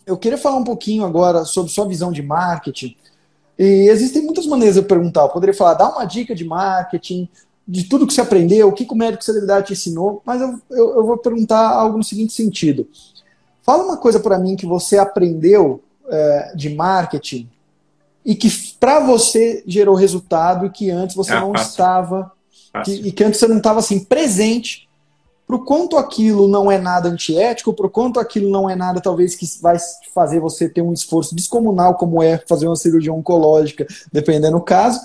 [0.07, 2.97] eu queria falar um pouquinho agora sobre sua visão de marketing.
[3.63, 5.23] E existem muitas maneiras de eu perguntar.
[5.23, 7.29] Eu poderia falar, dá uma dica de marketing,
[7.67, 10.95] de tudo que você aprendeu, o que, o médico celebridade te ensinou, mas eu, eu,
[10.97, 12.89] eu, vou perguntar algo no seguinte sentido.
[13.63, 17.49] Fala uma coisa para mim que você aprendeu é, de marketing
[18.27, 18.49] e que
[18.81, 21.71] para você gerou resultado e que antes você é, não fácil.
[21.71, 22.33] estava,
[22.85, 24.89] que, e que antes você não estava assim presente
[25.53, 29.03] para o quanto aquilo não é nada antiético, para o quanto aquilo não é nada,
[29.03, 29.77] talvez, que vai
[30.15, 34.99] fazer você ter um esforço descomunal, como é fazer uma cirurgia oncológica, dependendo do caso,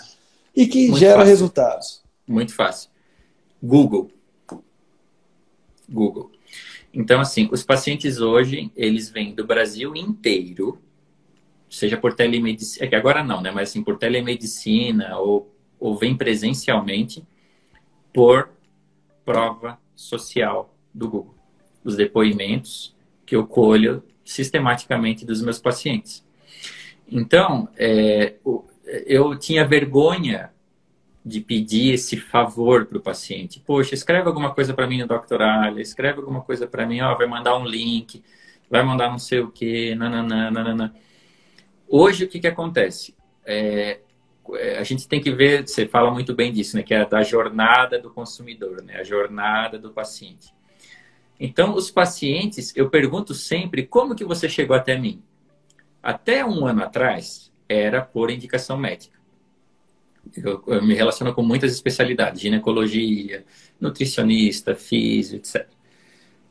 [0.55, 1.29] e que Muito gera fácil.
[1.29, 2.03] resultados.
[2.25, 2.89] Muito fácil.
[3.61, 4.09] Google.
[5.89, 6.31] Google.
[6.93, 10.79] Então, assim, os pacientes hoje, eles vêm do Brasil inteiro,
[11.69, 13.51] seja por telemedicina, é que agora não, né?
[13.51, 17.21] Mas assim, por telemedicina ou, ou vem presencialmente
[18.13, 18.49] por
[19.25, 21.35] prova social do Google,
[21.83, 22.95] os depoimentos
[23.25, 26.25] que eu colho sistematicamente dos meus pacientes.
[27.09, 28.35] Então, é,
[29.05, 30.51] eu tinha vergonha
[31.25, 33.59] de pedir esse favor para o paciente.
[33.59, 37.27] Poxa, escreve alguma coisa para mim no doctoral, escreve alguma coisa para mim, ó, vai
[37.27, 38.23] mandar um link,
[38.69, 40.93] vai mandar não sei o quê, nananã.
[41.87, 43.13] Hoje, o que, que acontece?
[43.45, 43.99] É,
[44.55, 47.99] a gente tem que ver, você fala muito bem disso, né, que é da jornada
[47.99, 50.53] do consumidor, né, a jornada do paciente.
[51.39, 55.21] Então, os pacientes, eu pergunto sempre, como que você chegou até mim?
[56.01, 59.17] Até um ano atrás, era por indicação médica.
[60.35, 63.45] Eu, eu me relaciono com muitas especialidades, ginecologia,
[63.79, 65.67] nutricionista, físico, etc.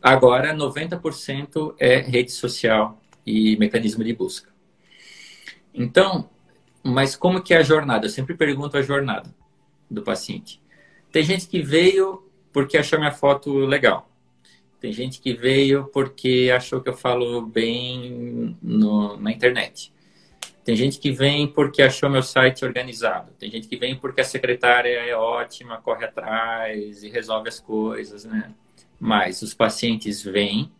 [0.01, 4.51] Agora, 90% é rede social e mecanismo de busca.
[5.74, 6.30] Então,
[6.87, 8.07] mas como que é a jornada?
[8.07, 9.34] Eu sempre pergunto a jornada
[9.91, 10.61] do paciente.
[11.11, 12.22] Tem gente que veio
[12.53, 14.11] porque achou minha foto legal.
[14.80, 19.93] Tem gente que veio porque achou que eu falo bem no, na internet.
[20.64, 23.32] Tem gente que vem porque achou meu site organizado.
[23.39, 28.24] Tem gente que vem porque a secretária é ótima, corre atrás e resolve as coisas,
[28.24, 28.53] né?
[28.99, 30.70] Mas os pacientes vêm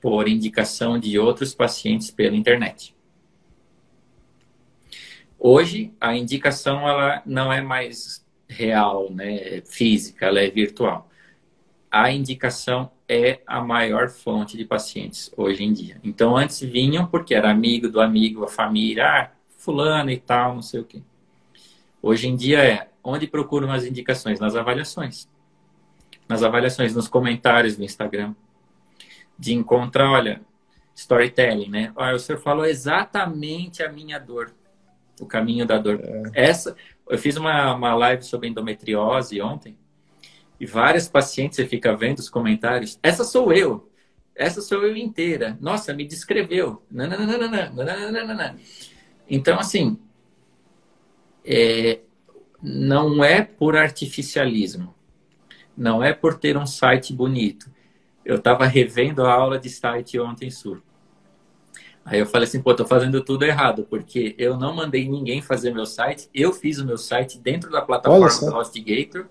[0.00, 2.94] por indicação de outros pacientes pela internet.
[5.42, 11.08] Hoje, a indicação ela não é mais real, né, física, ela é virtual.
[11.90, 15.98] A indicação é a maior fonte de pacientes hoje em dia.
[16.04, 20.62] Então, antes vinham porque era amigo do amigo, a família, ah, fulano e tal, não
[20.62, 21.02] sei o quê.
[22.02, 24.38] Hoje em dia é onde procuram as indicações?
[24.40, 25.28] Nas avaliações.
[26.28, 28.34] nas avaliações, nos comentários do Instagram,
[29.38, 30.40] de encontrar, olha,
[30.94, 31.92] storytelling, né?
[31.96, 34.52] Olha, o senhor falou exatamente a minha dor,
[35.20, 36.00] o caminho da dor.
[36.02, 36.48] É.
[36.48, 36.74] Essa,
[37.08, 39.76] eu fiz uma, uma live sobre endometriose ontem
[40.58, 42.98] e várias pacientes você fica vendo os comentários.
[43.02, 43.90] Essa sou eu.
[44.34, 45.56] Essa sou eu inteira.
[45.60, 46.82] Nossa, me descreveu.
[49.28, 49.98] Então, assim,
[51.44, 52.00] é,
[52.62, 54.94] não é por artificialismo.
[55.76, 57.70] Não é por ter um site bonito.
[58.24, 60.82] Eu estava revendo a aula de site ontem, Sur.
[62.04, 65.72] Aí eu falei assim, pô, tô fazendo tudo errado, porque eu não mandei ninguém fazer
[65.72, 69.26] meu site, eu fiz o meu site dentro da plataforma do HostGator,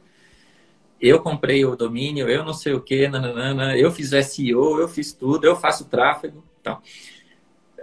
[1.01, 5.13] eu comprei o domínio, eu não sei o que, nananana, eu fiz SEO, eu fiz
[5.13, 6.81] tudo, eu faço tráfego, tal.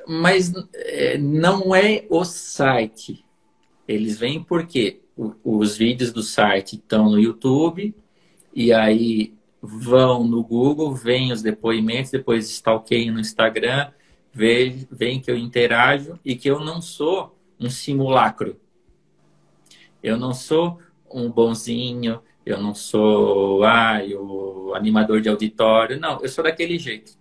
[0.06, 3.24] Mas é, não é o site.
[3.88, 5.00] Eles vêm porque
[5.42, 7.94] os vídeos do site estão no YouTube
[8.54, 13.90] e aí vão no Google, vêm os depoimentos, depois stalkeiam no Instagram,
[14.36, 18.60] veem que eu interajo e que eu não sou um simulacro.
[20.02, 20.78] Eu não sou
[21.10, 25.98] um bonzinho, eu não sou ai, o animador de auditório.
[25.98, 27.16] Não, eu sou daquele jeito.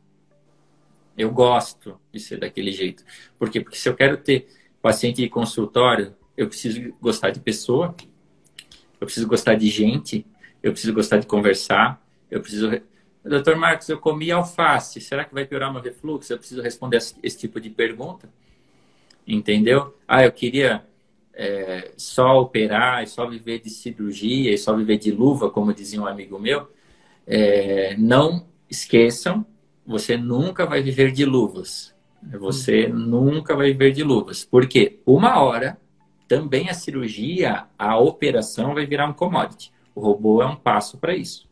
[1.17, 3.05] Eu gosto de ser daquele jeito.
[3.39, 3.61] Por quê?
[3.61, 4.47] Porque se eu quero ter
[4.81, 7.95] paciente de consultório, eu preciso gostar de pessoa,
[8.99, 10.25] eu preciso gostar de gente,
[10.61, 12.69] eu preciso gostar de conversar, eu preciso.
[13.25, 16.31] Doutor Marcos, eu comi alface, será que vai piorar meu refluxo?
[16.31, 18.29] Eu preciso responder esse tipo de pergunta.
[19.27, 19.97] Entendeu?
[20.07, 20.85] Ah, eu queria
[21.33, 25.99] é, só operar e só viver de cirurgia e só viver de luva, como dizia
[25.99, 26.69] um amigo meu,
[27.25, 29.43] é, não esqueçam,
[29.83, 31.95] você nunca vai viver de luvas.
[32.39, 32.95] Você uhum.
[32.95, 34.45] nunca vai viver de luvas.
[34.45, 35.79] Porque uma hora,
[36.27, 39.73] também a cirurgia, a operação vai virar um commodity.
[39.95, 41.47] O robô é um passo para isso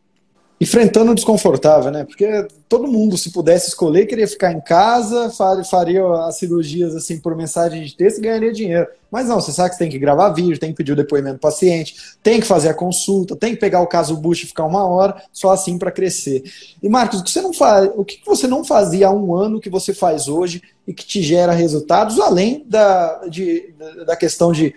[0.64, 2.04] enfrentando o desconfortável, né?
[2.04, 5.30] Porque todo mundo, se pudesse escolher, queria ficar em casa,
[5.70, 8.86] faria as cirurgias assim por mensagem de texto e ganharia dinheiro.
[9.10, 11.36] Mas não, você sabe que você tem que gravar vídeo, tem que pedir o depoimento
[11.36, 14.64] do paciente, tem que fazer a consulta, tem que pegar o caso Bush e ficar
[14.64, 16.42] uma hora, só assim para crescer.
[16.82, 19.60] E Marcos, o que você não faz, o que você não fazia há um ano
[19.60, 23.74] que você faz hoje e que te gera resultados, além da, de,
[24.06, 24.74] da questão de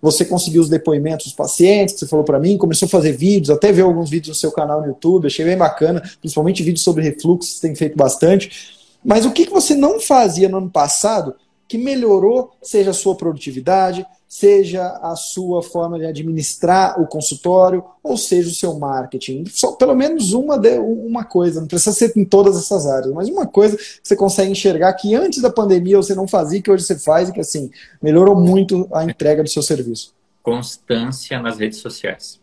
[0.00, 3.50] você conseguiu os depoimentos dos pacientes, que você falou para mim, começou a fazer vídeos,
[3.50, 7.02] até ver alguns vídeos no seu canal no YouTube, achei bem bacana, principalmente vídeos sobre
[7.02, 8.76] refluxo, você tem feito bastante.
[9.04, 11.34] Mas o que, que você não fazia no ano passado
[11.68, 18.16] que melhorou, seja a sua produtividade, seja a sua forma de administrar o consultório, ou
[18.16, 19.44] seja o seu marketing.
[19.46, 23.28] Só pelo menos uma, de, uma coisa, não precisa ser em todas essas áreas, mas
[23.28, 26.84] uma coisa que você consegue enxergar que antes da pandemia você não fazia, que hoje
[26.84, 27.70] você faz, e que assim,
[28.02, 30.14] melhorou muito a entrega do seu serviço.
[30.42, 32.40] Constância nas redes sociais.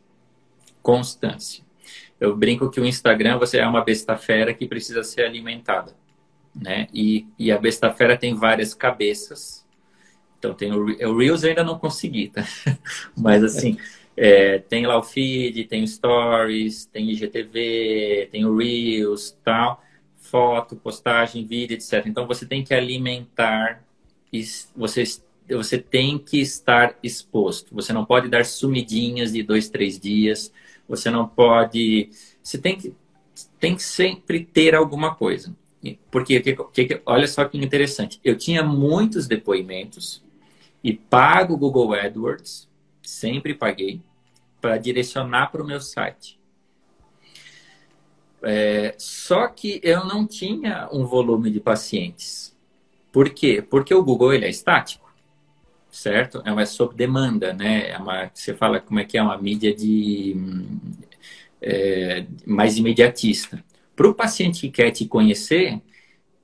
[0.82, 1.64] Constância.
[2.20, 5.94] Eu brinco que o Instagram você é uma besta fera que precisa ser alimentada
[6.56, 6.88] né?
[6.94, 9.63] E, e a besta fera tem várias cabeças.
[10.44, 12.46] Então tem o, o Reels eu ainda não consegui, tá?
[13.16, 13.78] Mas assim,
[14.18, 19.82] é, tem lá o feed, tem o Stories, tem IGTV, tem o Reels, tal,
[20.18, 22.06] foto, postagem, vídeo, etc.
[22.06, 23.82] Então você tem que alimentar,
[24.76, 25.04] você,
[25.50, 27.74] você tem que estar exposto.
[27.74, 30.52] Você não pode dar sumidinhas de dois, três dias.
[30.90, 32.10] Você não pode.
[32.42, 32.94] Você tem que,
[33.62, 35.56] tem que sempre ter alguma coisa.
[36.10, 38.20] Porque, que, que, olha só que interessante.
[38.24, 40.24] Eu tinha muitos depoimentos
[40.84, 42.70] e pago o Google AdWords,
[43.02, 44.02] sempre paguei,
[44.60, 46.40] para direcionar para o meu site.
[48.42, 52.54] É, só que eu não tinha um volume de pacientes.
[53.12, 53.62] Por quê?
[53.62, 55.10] Porque o Google ele é estático,
[55.90, 56.42] certo?
[56.44, 57.92] É uma sob demanda, né?
[57.92, 60.36] É uma, você fala como é que é uma mídia de
[61.62, 63.64] é, mais imediatista.
[63.96, 65.82] Para o paciente que quer te conhecer,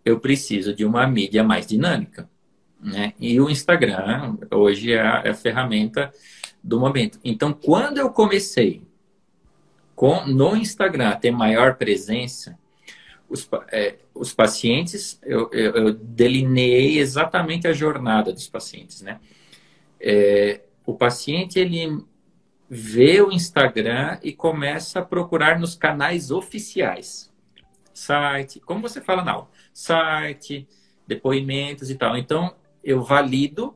[0.05, 2.29] eu preciso de uma mídia mais dinâmica.
[2.81, 3.13] Né?
[3.19, 6.13] E o Instagram hoje é a, é a ferramenta
[6.63, 7.19] do momento.
[7.23, 8.81] Então, quando eu comecei
[9.95, 12.57] com, no Instagram a ter maior presença,
[13.27, 19.19] os, é, os pacientes, eu, eu, eu, delineei exatamente a jornada dos pacientes, né?
[19.99, 22.03] É, o paciente, ele
[22.69, 27.29] vê o Instagram e começa a procurar nos canais oficiais
[27.99, 30.67] site, como você fala aula, site,
[31.05, 32.17] depoimentos e tal.
[32.17, 33.75] Então, eu valido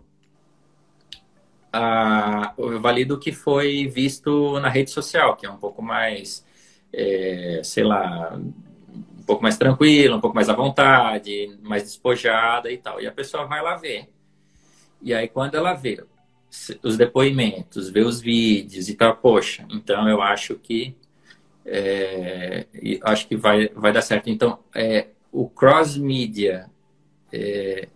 [1.72, 6.46] a, eu valido o que foi visto na rede social, que é um pouco mais,
[6.92, 12.78] é, sei lá, um pouco mais tranquilo, um pouco mais à vontade, mais despojada e
[12.78, 13.02] tal.
[13.02, 14.10] E a pessoa vai lá ver.
[15.02, 16.04] E aí, quando ela vê
[16.84, 20.96] os depoimentos, vê os vídeos e tal, poxa, então eu acho que
[21.66, 22.68] É,
[23.04, 24.30] acho que vai, vai dar certo.
[24.30, 26.70] Então, é, o cross-media,
[27.32, 27.88] é,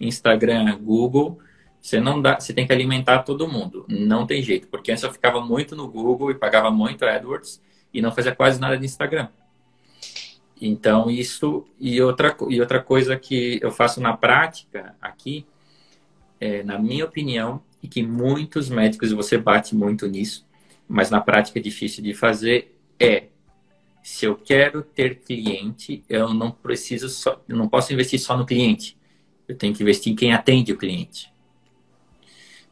[0.00, 1.38] Instagram, Google,
[1.80, 3.86] você não dá, você tem que alimentar todo mundo.
[3.88, 7.62] Não tem jeito, porque antes eu ficava muito no Google e pagava muito AdWords
[7.94, 9.28] e não fazia quase nada de Instagram.
[10.60, 15.46] Então, isso e outra, e outra coisa que eu faço na prática aqui,
[16.40, 20.46] é, na minha opinião, e que muitos médicos, você bate muito nisso,
[20.88, 23.24] mas na prática é difícil de fazer, é
[24.02, 28.46] se eu quero ter cliente, eu não preciso só, eu não posso investir só no
[28.46, 28.95] cliente.
[29.48, 31.32] Eu tenho que investir em quem atende o cliente.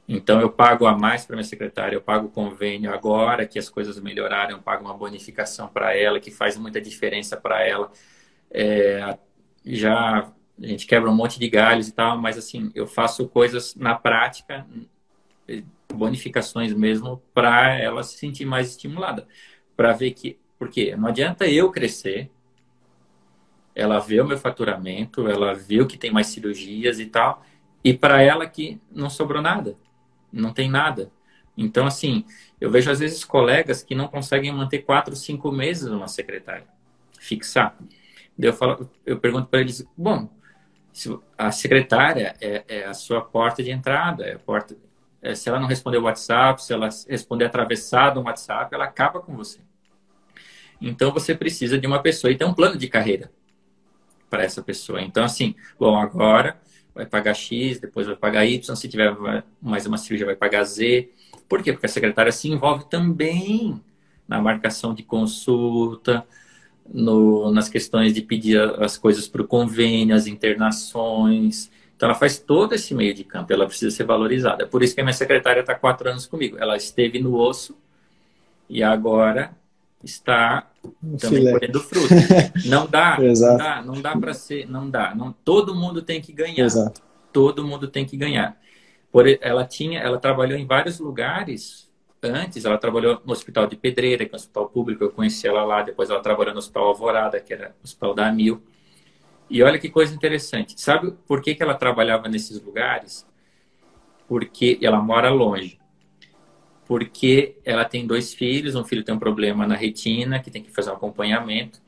[0.06, 3.70] Então, eu pago a mais para minha secretária, eu pago o convênio agora que as
[3.70, 7.90] coisas melhoraram, eu pago uma bonificação para ela, que faz muita diferença para ela.
[8.50, 9.16] É,
[9.64, 10.30] já
[10.62, 13.94] a gente quebra um monte de galhos e tal, mas assim, eu faço coisas na
[13.94, 14.66] prática,
[15.92, 19.26] bonificações mesmo, para ela se sentir mais estimulada.
[19.76, 20.38] Para ver que.
[20.58, 22.30] Porque não adianta eu crescer,
[23.74, 27.44] ela vê o meu faturamento, ela viu que tem mais cirurgias e tal,
[27.82, 29.76] e para ela que não sobrou nada
[30.34, 31.10] não tem nada.
[31.56, 32.24] Então, assim,
[32.60, 36.66] eu vejo às vezes colegas que não conseguem manter quatro, cinco meses uma secretária,
[37.18, 37.78] fixar.
[38.36, 40.28] Eu, falo, eu pergunto para eles, bom,
[41.38, 44.76] a secretária é, é, a sua porta de entrada, é a porta,
[45.22, 49.20] é, se ela não responder o WhatsApp, se ela responder atravessado no WhatsApp, ela acaba
[49.20, 49.60] com você.
[50.80, 53.30] Então, você precisa de uma pessoa e tem um plano de carreira
[54.34, 55.00] para essa pessoa.
[55.00, 56.60] Então, assim, bom, agora
[56.92, 59.16] vai pagar X, depois vai pagar Y, se tiver
[59.62, 61.08] mais uma cirurgia vai pagar Z.
[61.48, 61.72] Por quê?
[61.72, 63.80] Porque a secretária se envolve também
[64.26, 66.26] na marcação de consulta,
[66.92, 71.70] no, nas questões de pedir as coisas para o convênio, as internações.
[71.96, 74.64] Então, ela faz todo esse meio de campo, ela precisa ser valorizada.
[74.64, 76.56] É por isso que a minha secretária está quatro anos comigo.
[76.58, 77.76] Ela esteve no osso
[78.68, 79.56] e agora
[80.04, 80.70] está
[81.18, 82.14] também colhendo fruto.
[82.66, 85.14] Não dá, não dá, não dá para ser, não dá.
[85.14, 86.64] Não, todo mundo tem que ganhar.
[86.64, 87.02] Exato.
[87.32, 88.56] Todo mundo tem que ganhar.
[89.10, 91.90] Por, ela tinha, ela trabalhou em vários lugares
[92.22, 92.64] antes.
[92.64, 95.04] Ela trabalhou no Hospital de Pedreira, que é um hospital público.
[95.04, 95.82] Eu conheci ela lá.
[95.82, 98.62] Depois ela trabalhou no Hospital Alvorada, que era o Hospital da Amil.
[99.48, 100.80] E olha que coisa interessante.
[100.80, 103.26] Sabe por que, que ela trabalhava nesses lugares?
[104.26, 105.78] Porque ela mora longe
[106.86, 110.70] porque ela tem dois filhos, um filho tem um problema na retina, que tem que
[110.70, 111.80] fazer um acompanhamento,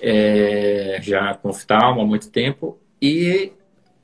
[0.00, 3.52] é, já com oftalmo há muito tempo, e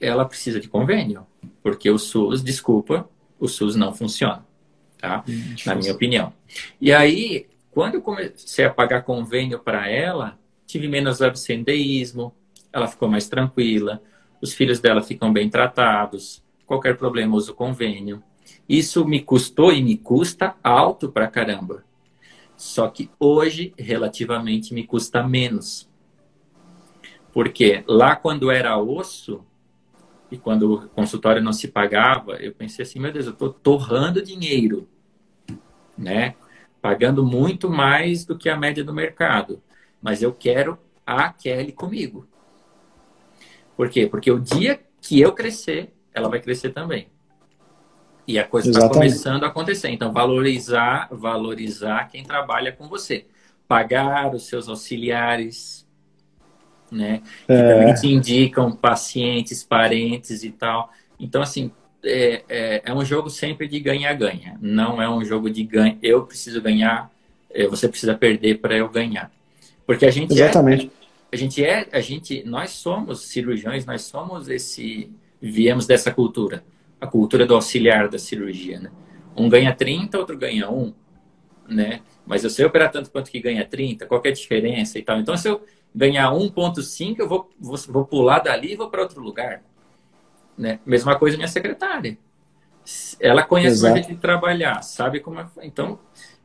[0.01, 1.26] ela precisa de convênio,
[1.62, 4.44] porque o SUS, desculpa, o SUS não funciona,
[4.98, 5.24] tá?
[5.28, 6.32] Hum, na minha opinião.
[6.80, 12.34] E aí, quando eu comecei a pagar convênio para ela, tive menos absenteísmo,
[12.72, 14.02] ela ficou mais tranquila,
[14.40, 18.22] os filhos dela ficam bem tratados, qualquer problema usa o convênio.
[18.68, 21.84] Isso me custou e me custa alto pra caramba.
[22.56, 25.88] Só que hoje, relativamente, me custa menos.
[27.32, 29.44] Porque lá quando era osso,
[30.30, 34.22] e quando o consultório não se pagava, eu pensei assim, meu Deus, eu estou torrando
[34.22, 34.88] dinheiro,
[35.97, 36.34] né?
[36.80, 39.62] Pagando muito mais do que a média do mercado.
[40.02, 42.26] Mas eu quero a Kelly comigo.
[43.76, 44.06] Por quê?
[44.06, 47.09] Porque o dia que eu crescer, ela vai crescer também.
[48.27, 49.89] E a coisa está começando a acontecer.
[49.90, 53.24] Então, valorizar, valorizar quem trabalha com você.
[53.69, 55.86] Pagar os seus auxiliares,
[56.90, 57.23] né?
[57.47, 57.74] Que é.
[57.74, 60.90] também te indicam pacientes, parentes e tal.
[61.20, 61.70] Então, assim,
[62.05, 64.59] é, é, é um jogo sempre de ganha-ganha.
[64.61, 65.97] Não é um jogo de ganha.
[66.03, 67.11] Eu preciso ganhar,
[67.51, 69.31] é, você precisa perder para eu ganhar.
[69.86, 70.86] Porque a gente é Exatamente.
[70.86, 76.65] É, a gente é, a gente, nós somos cirurgiões, nós somos esse, viemos dessa cultura
[77.07, 78.91] a cultura do auxiliar da cirurgia, né?
[79.37, 80.93] Um ganha 30, outro ganha 1,
[81.69, 82.01] né?
[82.27, 85.19] Mas eu sei operar tanto quanto que ganha 30, qual é a diferença e tal.
[85.19, 85.65] Então, se eu
[85.95, 89.62] ganhar 1.5, eu vou, vou, vou pular dali e vou para outro lugar.
[90.57, 90.81] Né?
[90.85, 92.19] Mesma coisa minha secretária.
[93.20, 93.95] Ela conhece Exato.
[93.95, 95.47] jeito de trabalhar, sabe como é.
[95.62, 95.99] Então,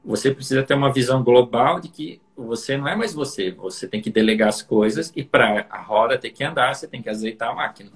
[0.04, 3.52] você precisa ter uma visão global de que você não é mais você.
[3.52, 7.02] Você tem que delegar as coisas e para a roda ter que andar, você tem
[7.02, 7.92] que azeitar a máquina.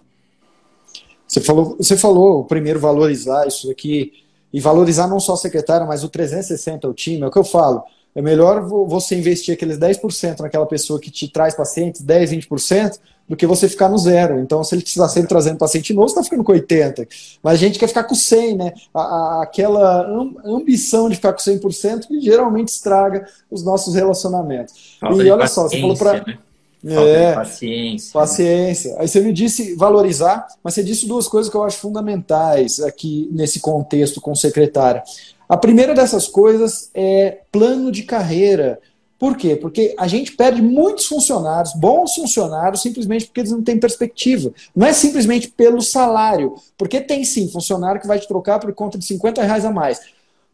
[1.35, 4.13] Você falou, você falou primeiro valorizar isso aqui,
[4.53, 7.43] e valorizar não só a secretária, mas o 360, o time, é o que eu
[7.43, 7.83] falo.
[8.15, 12.97] É melhor você investir aqueles 10% naquela pessoa que te traz pacientes, 10, 20%,
[13.27, 14.39] do que você ficar no zero.
[14.39, 17.05] Então, se ele está sempre trazendo paciente novo, você está ficando com 80%.
[17.43, 18.73] Mas a gente quer ficar com 100%, né?
[18.93, 20.07] A, a, aquela
[20.45, 24.97] ambição de ficar com 100% que geralmente estraga os nossos relacionamentos.
[25.01, 26.25] Falta e olha só, você falou para.
[26.25, 26.37] Né?
[26.93, 28.13] É, paciência.
[28.13, 28.95] Paciência.
[28.99, 33.27] Aí você me disse valorizar, mas você disse duas coisas que eu acho fundamentais aqui
[33.31, 35.03] nesse contexto com secretária.
[35.47, 38.79] A primeira dessas coisas é plano de carreira.
[39.17, 39.55] Por quê?
[39.55, 44.51] Porque a gente perde muitos funcionários, bons funcionários, simplesmente porque eles não têm perspectiva.
[44.75, 48.97] Não é simplesmente pelo salário, porque tem sim funcionário que vai te trocar por conta
[48.97, 50.01] de 50 reais a mais.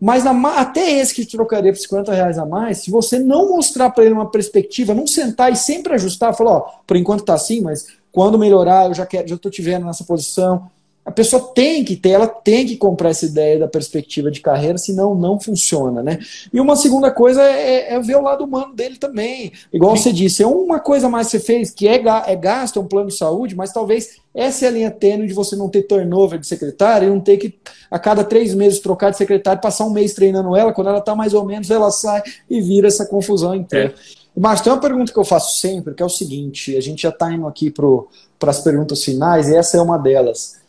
[0.02, 3.50] Mas na, até esse que te trocaria por 50 reais a mais, se você não
[3.50, 7.36] mostrar para ele uma perspectiva, não sentar e sempre ajustar, falar, ó, por enquanto tá
[7.36, 10.68] assim, mas quando melhorar, eu já quero, já estou te vendo nessa posição,
[11.04, 14.78] a pessoa tem que ter, ela tem que comprar essa ideia da perspectiva de carreira,
[14.78, 16.20] senão não funciona, né?
[16.54, 19.52] E uma segunda coisa é, é ver o lado humano dele também.
[19.74, 20.04] Igual Sim.
[20.04, 22.88] você disse, é uma coisa mais que você fez, que é, é gasto, é um
[22.88, 26.40] plano de saúde, mas talvez essa é a linha tênue de você não ter turnover
[26.40, 27.60] de secretária e não ter que,
[27.90, 31.16] a cada três meses, trocar de secretária, passar um mês treinando ela, quando ela está
[31.16, 33.94] mais ou menos, ela sai e vira essa confusão inteira.
[34.18, 34.22] É.
[34.40, 37.10] Mas tem uma pergunta que eu faço sempre, que é o seguinte: a gente já
[37.10, 40.61] está indo aqui para as perguntas finais, e essa é uma delas.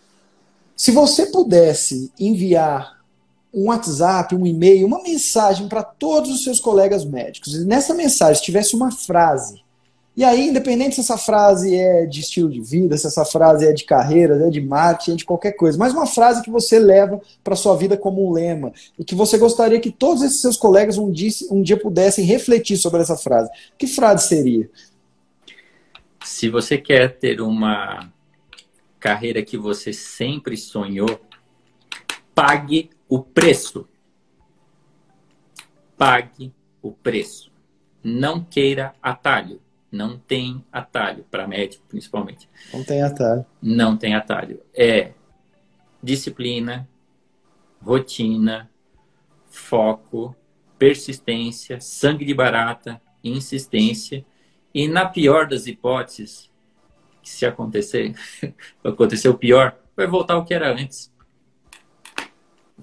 [0.76, 3.00] Se você pudesse enviar
[3.52, 8.42] um WhatsApp, um e-mail, uma mensagem para todos os seus colegas médicos, e nessa mensagem
[8.42, 9.62] tivesse uma frase,
[10.14, 13.72] e aí, independente se essa frase é de estilo de vida, se essa frase é
[13.72, 17.18] de carreira, é de marketing, é de qualquer coisa, mas uma frase que você leva
[17.42, 20.98] para sua vida como um lema e que você gostaria que todos esses seus colegas
[20.98, 23.50] um dia, um dia pudessem refletir sobre essa frase.
[23.78, 24.68] Que frase seria?
[26.22, 28.12] Se você quer ter uma
[29.02, 31.20] carreira que você sempre sonhou,
[32.32, 33.88] pague o preço.
[35.98, 37.50] Pague o preço.
[38.02, 39.60] Não queira atalho.
[39.90, 42.48] Não tem atalho, para médico principalmente.
[42.72, 43.44] Não tem atalho.
[43.60, 44.62] Não tem atalho.
[44.72, 45.12] É
[46.00, 46.88] disciplina,
[47.82, 48.70] rotina,
[49.50, 50.34] foco,
[50.78, 54.24] persistência, sangue de barata, insistência
[54.72, 56.51] e, na pior das hipóteses,
[57.22, 58.14] que se acontecer,
[58.84, 61.10] acontecer o pior, vai voltar ao que era antes.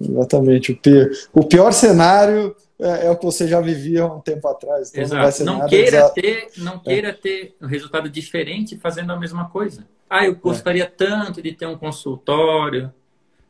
[0.00, 0.72] Exatamente.
[0.72, 4.90] O pior, o pior cenário é, é, o que você já vivia um tempo atrás.
[4.90, 5.44] Então Exato.
[5.44, 6.78] Não, não queira ter, não é.
[6.78, 7.12] queira é.
[7.12, 9.86] ter um resultado diferente fazendo a mesma coisa.
[10.08, 10.86] Ah, eu gostaria é.
[10.86, 12.92] tanto de ter um consultório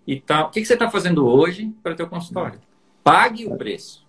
[0.06, 0.48] e tal.
[0.48, 2.58] O que, que você está fazendo hoje para ter o um consultório?
[3.04, 4.04] Pague o preço.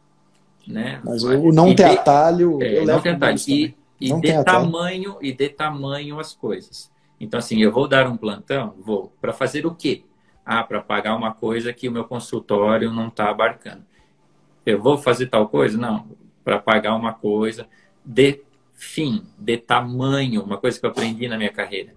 [0.68, 1.00] Né?
[1.04, 2.62] Mas o não ter atalho.
[2.62, 3.38] É, não ter atalho.
[3.48, 6.92] E, e não dê tamanho e dê tamanho às coisas.
[7.20, 8.74] Então, assim, eu vou dar um plantão?
[8.80, 9.16] Vou.
[9.22, 10.04] Para fazer o quê?
[10.44, 13.86] Ah, para pagar uma coisa que o meu consultório não está abarcando.
[14.66, 15.78] Eu vou fazer tal coisa?
[15.78, 16.18] Não.
[16.44, 17.68] Para pagar uma coisa.
[18.04, 18.42] De
[18.74, 21.96] fim, de tamanho, uma coisa que eu aprendi na minha carreira.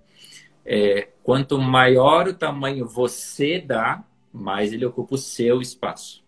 [0.63, 6.23] É, quanto maior o tamanho você dá, mais ele ocupa o seu espaço.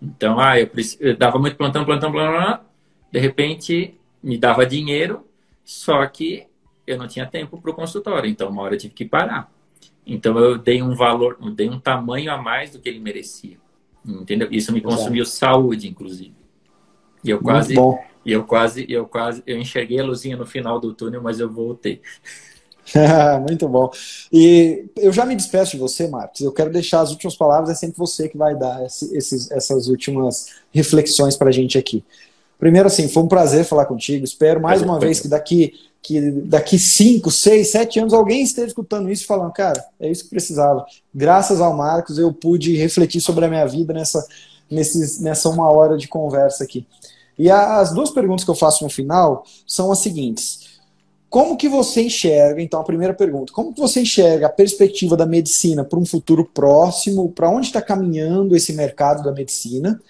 [0.00, 2.60] Então, ah, eu, eu dava muito plantão, plantão, plantão,
[3.10, 5.24] de repente me dava dinheiro,
[5.64, 6.48] só que
[6.84, 9.48] eu não tinha tempo para o consultório, então uma hora eu tive que parar.
[10.04, 13.56] Então eu dei um valor, eu dei um tamanho a mais do que ele merecia.
[14.04, 14.48] Entendeu?
[14.50, 15.36] Isso me consumiu Exato.
[15.38, 16.34] saúde, inclusive.
[17.22, 17.74] E eu quase,
[18.24, 21.48] e eu quase, eu quase, eu enxerguei a luzinha no final do túnel, mas eu
[21.48, 22.00] voltei.
[23.48, 23.90] Muito bom.
[24.32, 26.40] E eu já me despeço de você, Marcos.
[26.40, 30.56] Eu quero deixar as últimas palavras, é sempre você que vai dar esses, essas últimas
[30.72, 32.04] reflexões para a gente aqui.
[32.58, 34.24] Primeiro, assim, foi um prazer falar contigo.
[34.24, 35.72] Espero mais uma vez que daqui
[36.06, 40.22] que daqui 5, 6, 7 anos alguém esteja escutando isso e falando, cara, é isso
[40.22, 40.86] que precisava.
[41.12, 44.24] Graças ao Marcos, eu pude refletir sobre a minha vida nessa,
[44.70, 46.86] nesses, nessa uma hora de conversa aqui.
[47.36, 50.76] E as duas perguntas que eu faço no final são as seguintes.
[51.28, 55.26] Como que você enxerga, então a primeira pergunta, como que você enxerga a perspectiva da
[55.26, 60.00] medicina para um futuro próximo, para onde está caminhando esse mercado da medicina?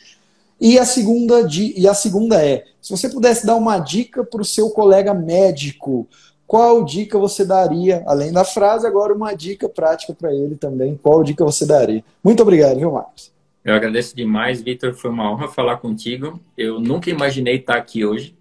[0.61, 4.45] E a segunda, e a segunda é, se você pudesse dar uma dica para o
[4.45, 6.09] seu colega médico,
[6.47, 11.23] qual dica você daria, além da frase, agora uma dica prática para ele também, qual
[11.23, 12.03] dica você daria?
[12.23, 13.33] Muito obrigado, viu, Marcos?
[13.65, 16.41] Eu agradeço demais, Vitor, foi uma honra falar contigo.
[16.57, 18.37] Eu nunca imaginei estar aqui hoje.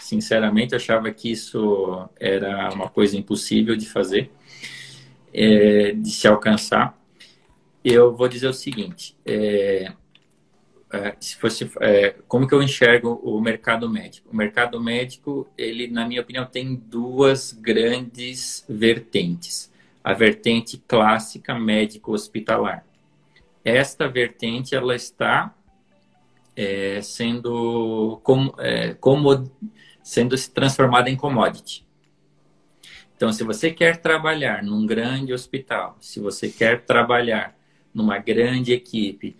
[0.00, 4.30] Sinceramente, achava que isso era uma coisa impossível de fazer,
[5.34, 6.98] é, de se alcançar.
[7.84, 9.92] Eu vou dizer o seguinte: é,
[10.92, 14.28] é, se fosse é, como que eu enxergo o mercado médico?
[14.32, 19.70] O mercado médico ele na minha opinião tem duas grandes vertentes.
[20.02, 22.84] A vertente clássica médico hospitalar
[23.64, 25.54] esta vertente ela está
[26.56, 29.50] é, sendo como, é, como
[30.02, 31.86] sendo se transformada em commodity.
[33.16, 37.56] Então se você quer trabalhar num grande hospital se você quer trabalhar
[37.92, 39.36] numa grande equipe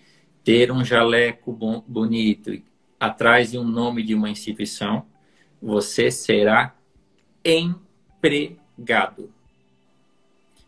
[0.51, 2.61] ter um jaleco bom, bonito
[2.99, 5.07] atrás de um nome de uma instituição,
[5.63, 6.75] você será
[7.45, 9.33] empregado.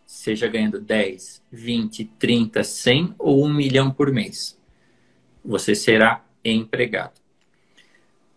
[0.06, 4.56] Seja ganhando 10, 20, 30, 100 ou 1 milhão por mês.
[5.44, 7.20] Você será empregado.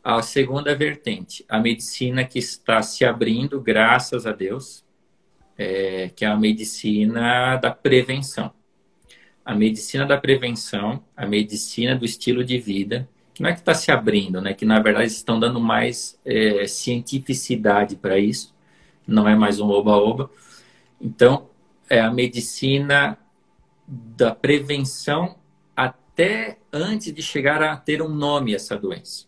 [0.03, 4.83] a segunda vertente, a medicina que está se abrindo, graças a Deus,
[5.55, 8.51] é, que é a medicina da prevenção.
[9.45, 13.73] A medicina da prevenção, a medicina do estilo de vida, que não é que está
[13.73, 14.53] se abrindo, né?
[14.53, 18.53] que na verdade estão dando mais é, cientificidade para isso,
[19.07, 20.31] não é mais um oba-oba.
[20.99, 21.49] Então,
[21.89, 23.17] é a medicina
[23.87, 25.35] da prevenção
[25.75, 29.25] até antes de chegar a ter um nome essa doença.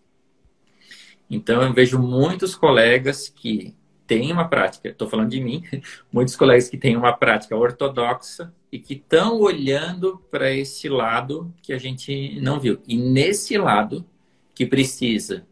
[1.29, 3.75] Então, eu vejo muitos colegas que
[4.07, 5.63] têm uma prática, estou falando de mim,
[6.11, 11.73] muitos colegas que têm uma prática ortodoxa e que estão olhando para esse lado que
[11.73, 12.79] a gente não viu.
[12.87, 14.05] E nesse lado,
[14.55, 15.45] que precisa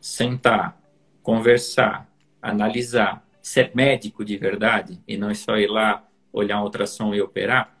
[0.00, 0.80] sentar,
[1.22, 2.08] conversar,
[2.40, 7.76] analisar, ser médico de verdade e não só ir lá olhar um ultrassom e operar,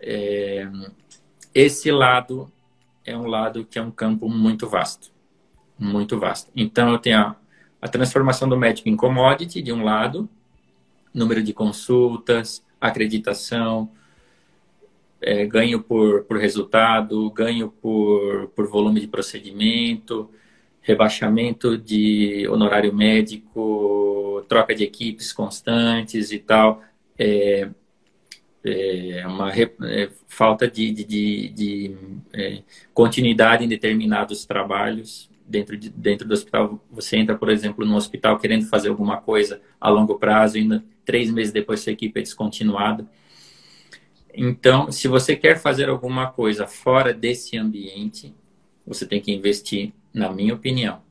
[0.00, 0.66] é,
[1.54, 2.50] esse lado
[3.04, 5.14] é um lado que é um campo muito vasto
[5.78, 6.50] muito vasto.
[6.54, 7.34] Então, eu tenho
[7.84, 10.26] a, transformação do médico em commodity, de um lado,
[11.12, 13.90] número de consultas, acreditação,
[15.20, 20.30] é, ganho por, por resultado, ganho por, por volume de procedimento,
[20.80, 26.82] rebaixamento de honorário médico, troca de equipes constantes e tal.
[27.18, 27.68] É,
[28.64, 31.96] é uma é, falta de, de, de, de
[32.32, 32.62] é,
[32.94, 38.38] continuidade em determinados trabalhos dentro, de, dentro do hospital, você entra, por exemplo, no hospital
[38.38, 43.08] querendo fazer alguma coisa a longo prazo, ainda três meses depois sua equipe é descontinuada.
[44.34, 48.34] Então, se você quer fazer alguma coisa fora desse ambiente,
[48.86, 51.02] você tem que investir, na minha opinião,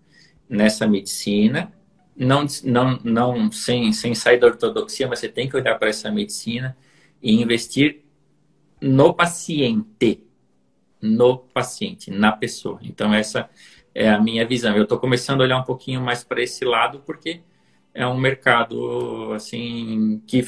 [0.49, 1.71] nessa medicina,
[2.15, 6.11] não, não, não sem, sem sair da ortodoxia, mas você tem que olhar para essa
[6.11, 6.75] medicina
[7.21, 8.01] e investir
[8.81, 10.21] no paciente,
[11.01, 12.79] no paciente, na pessoa.
[12.83, 13.49] Então, essa
[13.93, 14.75] é a minha visão.
[14.75, 17.41] Eu estou começando a olhar um pouquinho mais para esse lado porque
[17.93, 20.45] é um mercado assim que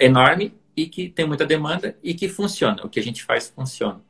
[0.00, 2.84] enorme e que tem muita demanda e que funciona.
[2.84, 4.00] O que a gente faz funciona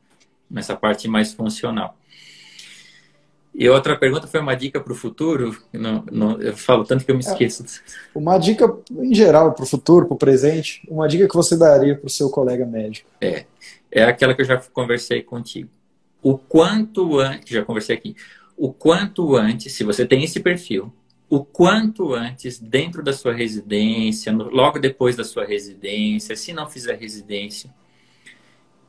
[0.50, 1.96] nessa parte mais funcional.
[3.54, 5.56] E outra pergunta foi uma dica para o futuro.
[5.72, 7.64] Não, não, eu falo tanto que eu me esqueço.
[7.64, 10.82] É, uma dica em geral para o futuro, para o presente.
[10.88, 13.10] Uma dica que você daria para o seu colega médico.
[13.20, 13.44] É,
[13.90, 15.68] é aquela que eu já conversei contigo.
[16.22, 18.16] O quanto antes, já conversei aqui,
[18.62, 20.94] o quanto antes, se você tem esse perfil,
[21.28, 26.96] o quanto antes, dentro da sua residência, logo depois da sua residência, se não fizer
[26.96, 27.74] residência,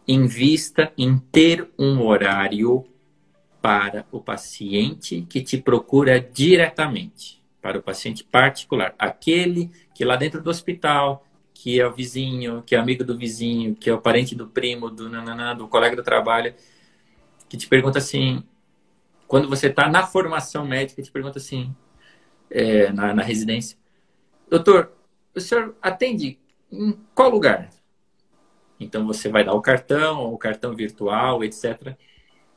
[0.07, 2.85] invista em ter um horário
[3.63, 10.39] para o paciente que te procura diretamente, para o paciente particular, aquele que lá dentro
[10.39, 14.35] do hospital, que é o vizinho, que é amigo do vizinho, que é o parente
[14.35, 16.53] do primo, do nananã, do colega do trabalho,
[17.49, 18.43] que te pergunta assim:
[19.33, 21.75] quando você está na formação médica, te pergunta assim,
[22.51, 23.75] é, na, na residência,
[24.47, 24.91] doutor,
[25.33, 26.37] o senhor atende
[26.71, 27.71] em qual lugar?
[28.79, 31.97] Então você vai dar o cartão, o cartão virtual, etc.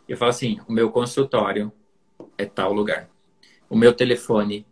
[0.07, 1.73] Eu falo assim: o meu consultório
[2.37, 3.09] é tal lugar.
[3.71, 4.67] O meu telefone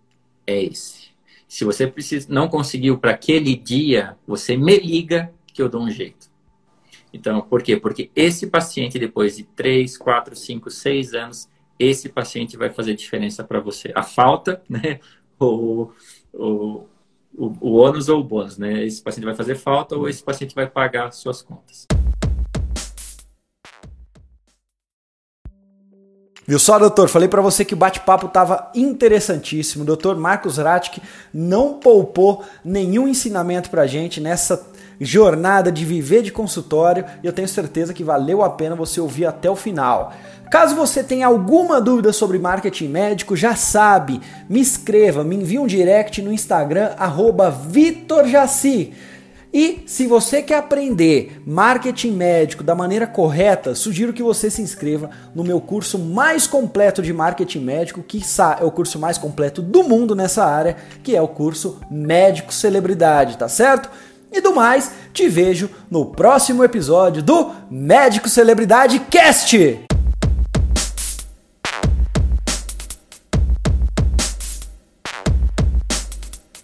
[0.47, 1.09] é esse.
[1.49, 5.91] Se você precisa, não conseguiu para aquele dia, você me liga que eu dou um
[5.91, 6.31] jeito.
[7.15, 7.79] Então, por quê?
[7.79, 11.54] Porque esse paciente, depois de 3, 4, 5, 6 anos,
[11.85, 13.93] esse paciente vai fazer diferença para você.
[13.95, 15.01] A falta, né?
[15.39, 15.91] O,
[16.33, 16.85] o,
[17.37, 18.85] o, o ônus ou o bônus, né?
[18.85, 21.87] Esse paciente vai fazer falta ou esse paciente vai pagar suas contas.
[26.47, 27.09] Viu só, doutor?
[27.09, 29.83] Falei para você que o bate-papo estava interessantíssimo.
[29.83, 31.01] O doutor Marcos Ratke
[31.33, 34.71] não poupou nenhum ensinamento para gente nessa
[35.01, 39.25] jornada de viver de consultório e eu tenho certeza que valeu a pena você ouvir
[39.25, 40.13] até o final.
[40.55, 45.67] Caso você tenha alguma dúvida sobre marketing médico, já sabe, me escreva, me envie um
[45.67, 46.91] direct no Instagram,
[47.67, 48.93] VitorJaci.
[49.53, 55.11] E se você quer aprender marketing médico da maneira correta, sugiro que você se inscreva
[55.35, 58.23] no meu curso mais completo de marketing médico, que
[58.61, 63.37] é o curso mais completo do mundo nessa área, que é o curso Médico Celebridade,
[63.37, 63.91] tá certo?
[64.31, 69.85] E do mais, te vejo no próximo episódio do Médico Celebridade Cast.